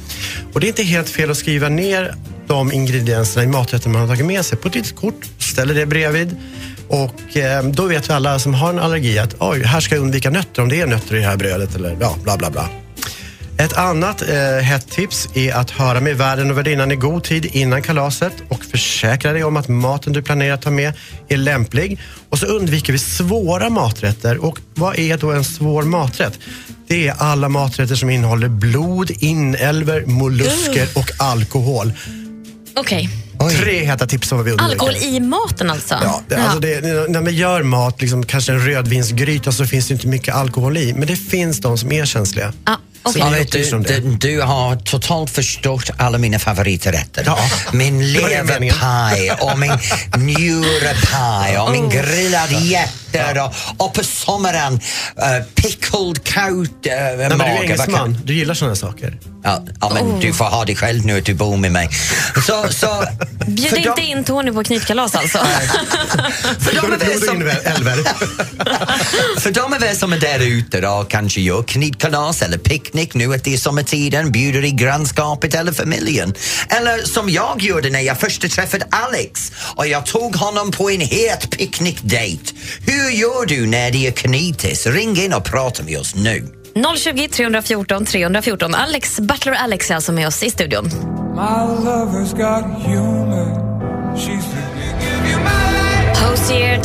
Och 0.54 0.60
det 0.60 0.68
är 0.68 0.70
inte 0.70 0.84
helt 0.84 1.10
fel 1.10 1.32
att 1.32 1.38
skriva 1.38 1.70
ner 1.70 2.16
de 2.48 2.72
ingredienserna 2.72 3.44
i 3.44 3.48
maträtten 3.48 3.92
man 3.92 4.02
har 4.02 4.08
tagit 4.08 4.26
med 4.26 4.46
sig 4.46 4.58
på 4.58 4.68
ett 4.68 4.76
litet 4.76 4.96
kort, 4.96 5.26
ställer 5.40 5.74
det 5.74 5.86
bredvid 5.86 6.36
och 6.88 7.38
eh, 7.38 7.64
då 7.64 7.86
vet 7.86 8.10
vi 8.10 8.14
alla 8.14 8.40
som 8.40 8.54
har 8.54 8.70
en 8.70 8.80
allergi 8.80 9.20
att 9.20 9.36
oj, 9.40 9.64
här 9.64 9.80
ska 9.80 9.96
jag 9.96 10.02
undvika 10.02 10.30
nötter 10.30 10.62
om 10.62 10.70
det 10.70 10.82
är 10.82 10.88
nötter 10.88 11.16
i 11.16 11.20
det 11.20 11.26
här 11.26 11.38
brödet 11.38 11.76
eller 11.76 11.98
ja, 12.00 12.16
bla 12.24 12.38
bla 12.38 12.50
bla. 12.50 12.70
Ett 13.58 13.74
annat 13.74 14.22
eh, 14.22 14.64
hett 14.64 14.92
tips 14.92 15.30
är 15.34 15.54
att 15.54 15.72
höra 15.72 16.02
med 16.02 16.18
värden 16.18 16.52
och 16.52 16.58
värdinnan 16.58 16.92
i 16.92 16.96
god 16.96 17.24
tid 17.24 17.46
innan 17.46 17.82
kalaset 17.82 18.34
och 18.50 18.64
försäkra 18.64 19.34
dig 19.34 19.44
om 19.44 19.58
att 19.58 19.68
maten 19.68 20.14
du 20.14 20.22
planerar 20.22 20.54
att 20.54 20.62
ta 20.62 20.72
med 20.72 20.94
är 21.28 21.38
lämplig. 21.38 22.00
Och 22.30 22.40
så 22.40 22.46
undviker 22.46 22.94
vi 22.94 23.00
svåra 23.00 23.70
maträtter. 23.70 24.46
Och 24.46 24.60
vad 24.74 25.00
är 25.00 25.18
då 25.18 25.32
en 25.32 25.44
svår 25.44 25.84
maträtt? 25.84 26.40
Det 26.88 27.08
är 27.08 27.16
alla 27.18 27.50
maträtter 27.50 27.96
som 27.96 28.10
innehåller 28.10 28.48
blod, 28.48 29.12
inälvor, 29.20 30.06
mollusker 30.06 30.88
och 30.96 31.12
alkohol. 31.18 31.94
Okej. 32.76 33.10
Tre 33.60 33.86
heta 33.86 34.08
tips 34.08 34.28
som 34.28 34.44
vi 34.44 34.52
undviker. 34.52 34.72
Alkohol 34.72 34.96
i 34.96 35.20
maten 35.20 35.70
alltså? 35.70 35.96
Ja, 36.04 36.22
det, 36.28 36.36
alltså 36.36 36.60
det, 36.60 36.82
när 37.10 37.22
man 37.22 37.36
gör 37.36 37.64
mat, 37.64 38.02
liksom, 38.02 38.26
kanske 38.26 38.52
en 38.52 38.66
rödvinsgryta, 38.66 39.52
så 39.52 39.66
finns 39.66 39.88
det 39.88 39.94
inte 39.94 40.08
mycket 40.08 40.36
alkohol 40.36 40.78
i. 40.78 40.94
Men 40.94 41.08
det 41.08 41.16
finns 41.16 41.60
de 41.60 41.78
som 41.78 41.92
är 41.92 42.06
känsliga. 42.06 42.54
Ja, 42.66 42.78
Så 43.12 43.20
Ja, 43.20 43.30
vet 43.30 43.52
du, 43.52 43.64
du, 43.80 44.00
du 44.00 44.42
har 44.42 44.76
totalt 44.76 45.30
förstört 45.30 45.90
alla 45.98 46.18
mina 46.18 46.40
favoriträtter. 46.40 47.24
Ja. 47.26 47.38
Min 47.74 48.12
leverpaj 48.12 49.32
och 49.32 49.60
min 49.60 49.72
njurepaj 50.18 51.58
och 51.58 51.72
min 51.72 51.90
grillad 51.90 52.52
hjärter 53.16 53.46
och, 53.46 53.54
och 53.86 53.94
på 53.94 54.04
sommaren 54.04 54.74
uh, 54.74 54.80
pickled 55.56 56.24
cow 56.24 56.62
uh, 56.62 56.68
Nej, 56.84 57.18
men 57.18 57.38
du 57.38 57.44
är 57.46 57.62
engelsman, 57.64 58.18
du 58.26 58.34
gillar 58.34 58.54
sådana 58.54 58.76
saker. 58.76 59.18
Ja, 59.44 59.64
ja, 59.82 59.92
men 59.94 60.06
Oh. 60.06 60.20
du 60.20 60.34
får 60.34 60.46
ha 60.46 60.66
det 60.66 60.76
själv 60.76 61.06
nu 61.06 61.18
att 61.18 61.26
du 61.26 61.34
bor 61.34 61.58
med 61.58 61.72
mig. 61.72 61.90
Så, 62.48 62.66
så, 62.70 63.04
Bjud 63.48 63.78
inte 63.78 63.94
de- 63.96 64.02
in 64.02 64.24
Tony 64.24 64.52
på 64.52 64.64
knytkalas 64.64 65.16
alltså. 65.16 65.38
För 66.60 66.76
de, 66.76 66.94
är 66.94 67.26
som, 67.26 67.40
för 69.42 69.52
är 69.74 69.80
väl 69.80 69.96
som 69.96 70.14
är 70.14 70.18
där 70.18 70.40
ute 70.40 70.88
och 70.88 71.10
kanske 71.10 71.42
gör 71.42 71.64
knytkalas 71.64 72.42
eller 72.42 72.58
picknick 72.58 73.14
nu 73.14 73.34
att 73.34 73.44
det 73.44 73.54
är 73.54 73.58
sommartiden, 73.58 74.32
bjuder 74.32 74.66
i 74.66 74.72
grannskapet 74.72 75.56
eller 75.56 75.72
familjen. 75.72 76.34
Eller 76.70 77.06
som 77.06 77.30
jag 77.30 77.62
gjorde 77.62 77.90
när 77.90 78.00
jag 78.00 78.20
först 78.20 78.52
träffade 78.52 78.86
Alex 78.90 79.52
och 79.76 79.88
jag 79.88 80.06
tog 80.06 80.36
honom 80.36 80.72
på 80.72 80.90
en 80.90 81.02
het 81.02 81.50
picknickdate. 81.50 82.54
Hur 82.86 83.05
gör 83.10 83.46
du 83.46 83.68
när 83.68 83.92
det 83.92 84.08
är 84.08 84.12
knytis? 84.12 84.88
Ring 84.88 85.18
in 85.18 85.34
och 85.34 85.46
prata 85.46 85.84
med 85.84 86.00
oss 86.00 86.16
nu. 86.16 86.48
020 86.98 87.28
314 87.28 88.06
314. 88.06 88.76
Alex, 88.76 89.20
Butler 89.20 89.54
Alex 89.54 89.92
är 89.92 89.96
alltså 89.96 90.12
med 90.12 90.28
oss 90.28 90.44
i 90.44 90.50
studion. 90.50 90.86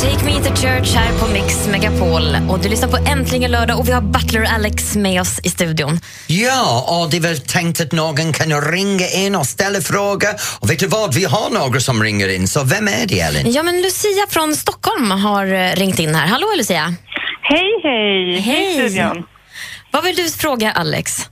Take 0.00 0.24
Me 0.24 0.32
to 0.32 0.54
Church 0.54 0.94
här 0.96 1.18
på 1.18 1.32
Mix 1.32 1.68
Megapol. 1.68 2.22
Och 2.50 2.58
du 2.62 2.68
lyssnar 2.68 2.88
på 2.88 2.96
Äntligen 3.12 3.50
lördag 3.50 3.78
och 3.78 3.88
vi 3.88 3.92
har 3.92 4.00
Butler 4.00 4.44
Alex 4.54 4.96
med 4.96 5.20
oss 5.20 5.40
i 5.44 5.48
studion. 5.48 5.98
Ja, 6.28 6.64
och 6.94 7.10
det 7.10 7.16
är 7.16 7.20
väl 7.20 7.38
tänkt 7.38 7.80
att 7.80 7.92
någon 7.92 8.32
kan 8.32 8.60
ringa 8.72 9.06
in 9.24 9.34
och 9.36 9.46
ställa 9.46 9.80
frågor. 9.80 10.32
Och 10.60 10.70
vet 10.70 10.78
du 10.78 10.86
vad, 10.86 11.14
vi 11.14 11.24
har 11.24 11.50
några 11.60 11.80
som 11.80 12.02
ringer 12.02 12.28
in, 12.36 12.48
så 12.48 12.64
vem 12.64 12.88
är 12.88 13.06
det 13.08 13.20
Elin? 13.20 13.52
Ja, 13.52 13.62
men 13.62 13.76
Lucia 13.82 14.26
från 14.30 14.54
Stockholm 14.54 15.10
har 15.10 15.46
eh, 15.46 15.72
ringt 15.82 15.98
in 15.98 16.14
här. 16.14 16.26
Hallå 16.26 16.46
Lucia! 16.56 16.84
Hej, 17.42 17.70
hej! 17.82 18.40
Hej, 18.40 18.74
studion. 18.74 19.24
Vad 19.90 20.04
vill 20.04 20.16
du 20.16 20.28
fråga 20.28 20.72
Alex? 20.72 21.30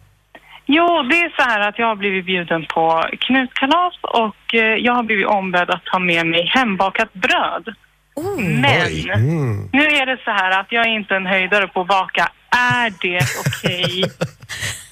Jo, 0.66 0.86
det 1.10 1.16
är 1.16 1.30
så 1.36 1.42
här 1.50 1.60
att 1.68 1.78
jag 1.78 1.86
har 1.86 1.96
blivit 1.96 2.26
bjuden 2.26 2.66
på 2.74 3.04
knutkalas 3.20 3.94
och 4.02 4.54
eh, 4.54 4.60
jag 4.60 4.94
har 4.94 5.02
blivit 5.02 5.26
ombedd 5.26 5.70
att 5.70 5.84
ta 5.84 5.98
med 5.98 6.26
mig 6.26 6.50
hembakat 6.54 7.12
bröd. 7.12 7.74
Men 8.36 8.92
nu 9.72 9.84
är 10.00 10.06
det 10.06 10.18
så 10.24 10.30
här 10.30 10.60
att 10.60 10.66
jag 10.70 10.86
är 10.86 10.90
inte 10.90 11.14
en 11.14 11.26
höjdare 11.26 11.68
på 11.68 11.80
att 11.80 11.88
baka. 11.88 12.28
Är 12.50 12.90
det 13.02 13.20
okej? 13.46 14.04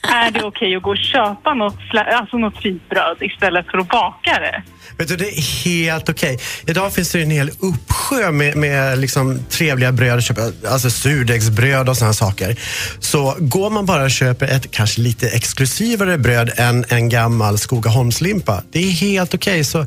är 0.13 0.31
det 0.31 0.45
okej 0.45 0.77
att 0.77 0.83
gå 0.83 0.91
och 0.91 0.97
köpa 0.97 1.55
något, 1.55 1.79
alltså 2.13 2.37
något 2.37 2.63
fint 2.63 2.89
bröd 2.89 3.17
istället 3.21 3.67
för 3.67 3.79
att 3.79 3.89
baka 3.89 4.39
det? 4.41 4.63
Vet 4.99 5.09
du, 5.09 5.17
det 5.17 5.29
är 5.29 5.65
helt 5.65 6.09
okej. 6.09 6.39
Idag 6.67 6.93
finns 6.93 7.13
det 7.13 7.23
en 7.23 7.31
hel 7.31 7.51
uppsjö 7.59 8.31
med, 8.33 8.57
med 8.57 8.99
liksom 8.99 9.39
trevliga 9.51 9.93
bröd, 9.93 10.19
att 10.19 10.25
köpa, 10.25 10.41
alltså 10.69 10.91
surdegsbröd 10.91 11.89
och 11.89 11.97
sådana 11.97 12.15
saker. 12.15 12.57
Så 12.99 13.37
går 13.39 13.71
man 13.71 13.87
bara 13.87 14.05
och 14.05 14.11
köper 14.11 14.47
ett 14.47 14.71
kanske 14.71 15.01
lite 15.01 15.29
exklusivare 15.29 16.19
bröd 16.19 16.53
än 16.57 16.85
en 16.89 17.09
gammal 17.09 17.59
Skogaholmslimpa, 17.59 18.63
det 18.73 18.79
är 18.79 18.91
helt 18.91 19.35
okej. 19.35 19.65
Så 19.65 19.87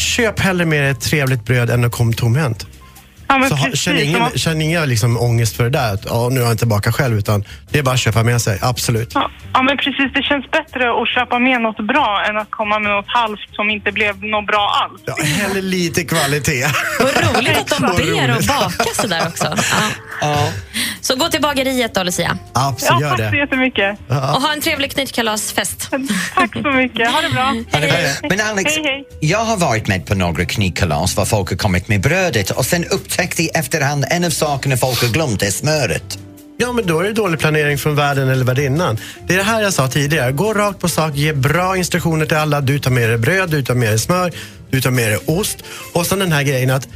köp 0.00 0.40
hellre 0.40 0.64
med 0.66 0.90
ett 0.90 1.00
trevligt 1.00 1.44
bröd 1.44 1.70
än 1.70 1.84
att 1.84 1.92
komma 1.92 2.12
tomhänt. 2.12 2.66
Ja, 3.28 3.38
men 3.38 3.48
Så 3.48 3.54
ha, 3.54 3.64
precis. 3.64 3.80
känn 3.80 3.98
ingen, 3.98 4.18
Man- 4.18 4.30
känn 4.38 4.60
inga 4.62 4.84
liksom 4.84 5.18
ångest 5.18 5.56
för 5.56 5.64
det 5.64 5.70
där, 5.70 5.94
att 5.94 6.04
ja, 6.04 6.28
nu 6.28 6.40
har 6.40 6.46
jag 6.46 6.54
inte 6.54 6.66
bakat 6.66 6.94
själv, 6.94 7.18
utan 7.18 7.44
det 7.70 7.78
är 7.78 7.82
bara 7.82 7.94
att 7.94 8.00
köpa 8.00 8.22
med 8.22 8.40
sig, 8.42 8.58
absolut. 8.62 9.10
Ja, 9.14 9.30
ja, 9.52 9.62
men 9.62 9.76
precis. 9.76 10.12
Det 10.14 10.22
känns 10.22 10.50
bättre 10.50 11.02
att 11.02 11.08
köpa 11.08 11.38
med 11.38 11.60
något 11.60 11.86
bra 11.86 12.24
än 12.28 12.36
att 12.36 12.50
komma 12.50 12.78
med 12.78 12.90
något 12.90 13.08
halvt 13.08 13.40
som 13.52 13.70
inte 13.70 13.92
blev 13.92 14.24
något 14.24 14.46
bra 14.46 14.70
alls. 14.82 15.02
Ja, 15.06 15.24
hellre 15.24 15.62
lite 15.62 16.04
kvalitet. 16.04 16.66
Vad 17.00 17.36
roligt 17.36 17.58
att 17.58 17.96
de 17.96 17.96
ber 18.16 18.28
att 18.28 18.46
baka 18.46 18.84
sådär 18.94 19.26
också. 19.28 19.54
Ja. 20.20 20.48
Så 21.00 21.14
gå 21.16 21.28
till 21.28 21.40
bageriet 21.40 21.94
då 21.94 22.02
Lucia. 22.02 22.38
Absolut, 22.52 22.90
Ja, 22.90 23.00
gör 23.00 23.16
tack 23.16 23.26
så 23.26 23.30
det. 23.32 23.38
jättemycket. 23.38 23.98
Och 24.08 24.14
ha 24.16 24.52
en 24.52 24.60
trevlig 24.60 24.90
knytkalasfest. 24.92 25.88
Tack 26.34 26.52
så 26.62 26.70
mycket. 26.70 27.10
Ha 27.10 27.20
det 27.20 27.30
bra. 27.30 27.54
Men 28.28 28.40
Alex, 28.40 28.72
Hej, 28.74 28.82
hej. 28.84 29.04
jag 29.20 29.44
har 29.44 29.56
varit 29.56 29.88
med 29.88 30.06
på 30.06 30.14
några 30.14 30.44
knytkalas 30.44 31.16
var 31.16 31.24
folk 31.24 31.50
har 31.50 31.56
kommit 31.56 31.88
med 31.88 32.00
brödet 32.00 32.50
och 32.50 32.66
sen 32.66 32.84
upptäckte 32.84 33.42
i 33.42 33.48
efterhand 33.48 34.04
en 34.10 34.24
av 34.24 34.30
sakerna 34.30 34.76
folk 34.76 35.02
har 35.02 35.08
glömt 35.08 35.42
är 35.42 35.50
smöret. 35.50 36.18
Ja, 36.58 36.72
men 36.72 36.86
då 36.86 37.00
är 37.00 37.04
det 37.04 37.12
dålig 37.12 37.40
planering 37.40 37.78
från 37.78 37.96
värden 37.96 38.28
eller 38.28 38.44
värdinnan. 38.44 38.98
Det 39.26 39.34
är 39.34 39.38
det 39.38 39.44
här 39.44 39.62
jag 39.62 39.72
sa 39.72 39.88
tidigare. 39.88 40.32
Gå 40.32 40.54
rakt 40.54 40.80
på 40.80 40.88
sak, 40.88 41.16
ge 41.16 41.32
bra 41.32 41.76
instruktioner 41.76 42.26
till 42.26 42.36
alla. 42.36 42.60
Du 42.60 42.78
tar 42.78 42.90
med 42.90 43.08
dig 43.08 43.18
bröd, 43.18 43.50
du 43.50 43.62
tar 43.62 43.74
med 43.74 43.88
dig 43.88 43.98
smör, 43.98 44.32
du 44.70 44.80
tar 44.80 44.90
med 44.90 45.10
dig 45.10 45.18
ost. 45.26 45.56
Och 45.92 46.06
så 46.06 46.16
den 46.16 46.32
här 46.32 46.42
grejen 46.42 46.70
att 46.70 46.88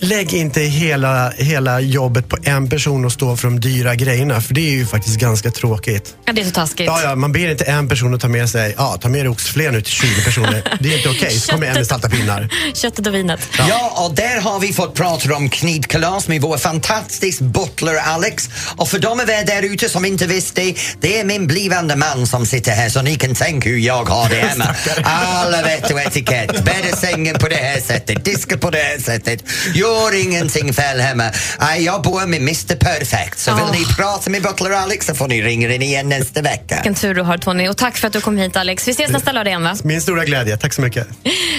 Lägg 0.00 0.34
inte 0.34 0.60
hela, 0.60 1.30
hela 1.30 1.80
jobbet 1.80 2.28
på 2.28 2.36
en 2.42 2.68
person 2.68 3.04
och 3.04 3.12
stå 3.12 3.36
för 3.36 3.48
de 3.48 3.60
dyra 3.60 3.94
grejerna, 3.94 4.40
för 4.40 4.54
det 4.54 4.60
är 4.60 4.70
ju 4.70 4.86
faktiskt 4.86 5.16
ganska 5.16 5.50
tråkigt. 5.50 6.14
Ja, 6.24 6.32
det 6.32 6.40
är 6.40 6.44
så 6.44 6.50
taskigt. 6.50 6.86
Ja, 6.86 7.02
ja, 7.02 7.14
man 7.14 7.32
ber 7.32 7.50
inte 7.50 7.64
en 7.64 7.88
person 7.88 8.14
att 8.14 8.20
ta 8.20 8.28
med 8.28 8.50
sig, 8.50 8.74
ja, 8.78 8.98
ta 9.00 9.08
med 9.08 9.20
dig 9.20 9.28
oxfilé 9.28 9.70
nu 9.70 9.80
till 9.80 9.92
20 9.92 10.24
personer. 10.24 10.78
Det 10.80 10.92
är 10.92 10.96
inte 10.96 11.08
okej, 11.08 11.30
så 11.30 11.52
kommer 11.52 11.66
en 11.66 11.74
med 11.74 11.86
salta 11.86 12.08
pinnar. 12.08 12.48
Köttet 12.74 13.06
och 13.06 13.14
vinet. 13.14 13.40
Ja. 13.58 14.04
och 14.06 14.14
där 14.14 14.40
har 14.40 14.60
vi 14.60 14.72
fått 14.72 14.94
prata 14.94 15.34
om 15.34 15.48
knytkalas 15.48 16.28
med 16.28 16.40
vår 16.40 16.58
fantastiska 16.58 17.44
butler 17.44 17.94
Alex. 17.94 18.50
Och 18.76 18.88
för 18.88 18.98
de 18.98 19.20
av 19.20 19.30
er 19.30 19.46
där 19.46 19.62
ute 19.62 19.88
som 19.88 20.04
inte 20.04 20.26
visste, 20.26 20.74
det 21.00 21.20
är 21.20 21.24
min 21.24 21.46
blivande 21.46 21.96
man 21.96 22.26
som 22.26 22.46
sitter 22.46 22.72
här 22.72 22.88
så 22.88 23.02
ni 23.02 23.16
kan 23.16 23.34
tänka 23.34 23.68
hur 23.68 23.78
jag 23.78 24.04
har 24.04 24.28
det 24.28 24.36
hemma. 24.36 24.74
Alla 25.04 25.62
vett 25.62 25.90
och 25.90 26.00
etikett, 26.00 26.64
bädda 26.64 26.96
sängen 26.96 27.38
på 27.38 27.48
det 27.48 27.54
här 27.56 27.80
sättet, 27.80 28.24
diska 28.24 28.58
på 28.58 28.70
det 28.70 28.78
här 28.78 28.98
sättet. 28.98 29.44
Gör 29.74 30.22
ingenting 30.22 30.72
fel 30.72 31.00
hemma. 31.00 31.30
Jag 31.78 32.02
bor 32.02 32.26
med 32.26 32.40
Mr 32.40 32.76
Perfect, 32.76 33.38
så 33.38 33.54
vill 33.54 33.80
ni 33.80 33.84
prata 33.94 34.30
med 34.30 34.42
butler 34.42 34.70
Alex 34.70 35.06
så 35.06 35.14
får 35.14 35.28
ni 35.28 35.42
ringa 35.42 35.74
in 35.74 35.82
igen 35.82 36.08
nästa 36.08 36.42
vecka. 36.42 36.74
Vilken 36.74 36.94
tur 36.94 37.14
du 37.14 37.22
har 37.22 37.38
Tony. 37.38 37.68
Och 37.68 37.76
tack 37.76 37.96
för 37.96 38.06
att 38.06 38.12
du 38.12 38.20
kom 38.20 38.38
hit 38.38 38.56
Alex. 38.56 38.88
Vi 38.88 38.92
ses 38.92 39.10
nästa 39.10 39.32
lördag 39.32 39.50
igen 39.50 39.62
va? 39.62 39.76
Min 39.84 40.00
stora 40.02 40.24
glädje, 40.24 40.56
tack 40.56 40.72
så 40.72 40.82
mycket. 40.82 41.06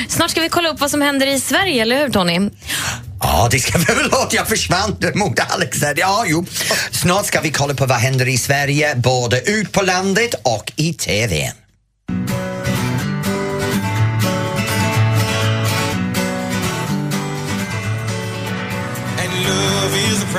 Snart 0.09 0.31
ska 0.31 0.41
vi 0.41 0.49
kolla 0.49 0.69
upp 0.69 0.79
vad 0.79 0.91
som 0.91 1.01
händer 1.01 1.27
i 1.27 1.39
Sverige, 1.39 1.81
eller 1.81 1.97
hur 1.97 2.09
Tony? 2.09 2.49
Ja, 3.21 3.47
det 3.51 3.59
ska 3.59 3.77
vi 3.77 3.85
väl 3.85 4.03
låta. 4.03 4.35
Jag 4.35 4.47
försvann 4.47 4.95
mot 5.13 5.39
Alex. 5.39 5.83
Ja, 5.95 6.23
jo. 6.27 6.45
Snart 6.91 7.25
ska 7.25 7.41
vi 7.41 7.51
kolla 7.51 7.73
på 7.73 7.85
vad 7.85 7.97
händer 7.97 8.27
i 8.27 8.37
Sverige, 8.37 8.95
både 8.95 9.41
ut 9.41 9.71
på 9.71 9.81
landet 9.81 10.33
och 10.43 10.71
i 10.75 10.93
TV. 10.93 11.51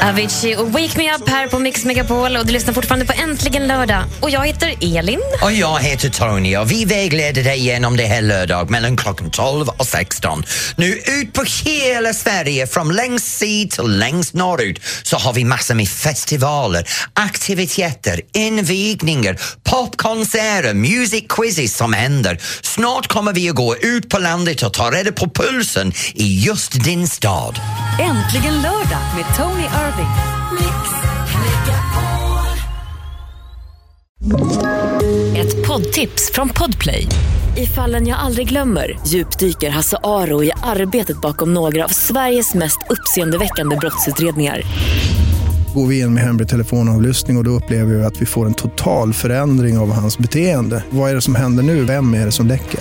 Avicii 0.03 0.57
och 0.57 0.72
Wake 0.72 0.99
Me 0.99 1.14
Up 1.14 1.28
här 1.28 1.47
på 1.49 1.59
Mix 1.59 1.84
Megapol 1.84 2.36
och 2.36 2.47
du 2.47 2.53
lyssnar 2.53 2.74
fortfarande 2.74 3.07
på 3.07 3.12
Äntligen 3.12 3.66
lördag. 3.66 4.05
Och 4.20 4.30
jag 4.30 4.47
heter 4.47 4.74
Elin. 4.80 5.20
Och 5.42 5.53
jag 5.53 5.78
heter 5.78 6.09
Tony 6.09 6.57
och 6.57 6.70
vi 6.70 6.84
vägleder 6.84 7.44
dig 7.44 7.59
genom 7.59 7.97
det 7.97 8.07
här 8.07 8.22
lördag 8.22 8.70
mellan 8.70 8.97
klockan 8.97 9.30
12 9.30 9.68
och 9.68 9.86
16. 9.86 10.44
Nu 10.76 10.86
ut 10.86 11.32
på 11.32 11.44
hela 11.64 12.12
Sverige, 12.12 12.66
från 12.66 12.94
längst 12.94 13.38
syd 13.38 13.70
till 13.70 13.99
längst 13.99 14.34
norrut, 14.34 14.80
så 15.03 15.16
har 15.16 15.32
vi 15.32 15.44
massor 15.44 15.74
med 15.74 15.88
festivaler, 15.88 16.88
aktiviteter, 17.14 18.20
invigningar, 18.34 19.40
popkonserter, 19.64 20.74
music 20.74 21.24
quizzes 21.28 21.76
som 21.76 21.92
händer. 21.92 22.38
Snart 22.62 23.07
kommer 23.07 23.32
vi 23.32 23.51
att 23.51 23.57
gå 23.57 23.76
ut 23.76 24.09
på 24.09 24.18
landet 24.18 24.62
och 24.62 24.72
ta 24.72 24.90
reda 24.90 25.12
på 25.12 25.30
pulsen 25.30 25.92
i 26.14 26.44
just 26.44 26.84
din 26.84 27.09
stad. 27.09 27.61
Äntligen 28.01 28.62
lördag 28.62 29.03
med 29.16 29.36
Tony 29.36 29.64
Irving. 29.87 30.07
Ett 35.37 35.66
poddtips 35.66 36.30
från 36.34 36.49
Podplay. 36.49 37.07
I 37.57 37.66
fallen 37.66 38.07
jag 38.07 38.18
aldrig 38.18 38.49
glömmer 38.49 38.99
djupdyker 39.07 39.70
Hasse 39.70 39.97
Aro 40.03 40.45
i 40.45 40.53
arbetet 40.62 41.20
bakom 41.20 41.55
några 41.55 41.84
av 41.84 41.89
Sveriges 41.89 42.55
mest 42.55 42.78
uppseendeväckande 42.91 43.76
brottsutredningar. 43.76 44.62
Går 45.74 45.87
vi 45.87 46.01
in 46.01 46.14
med 46.14 46.22
hemlig 46.22 46.49
telefonavlyssning 46.49 47.37
och, 47.37 47.41
och 47.41 47.45
då 47.45 47.51
upplever 47.51 47.95
vi 47.95 48.05
att 48.05 48.22
vi 48.22 48.26
får 48.26 48.47
en 48.47 48.55
total 48.55 49.12
förändring 49.12 49.78
av 49.78 49.93
hans 49.93 50.18
beteende. 50.18 50.84
Vad 50.91 51.11
är 51.11 51.14
det 51.14 51.20
som 51.20 51.34
händer 51.34 51.62
nu? 51.62 51.84
Vem 51.84 52.14
är 52.14 52.24
det 52.24 52.32
som 52.32 52.47
läcker? 52.47 52.80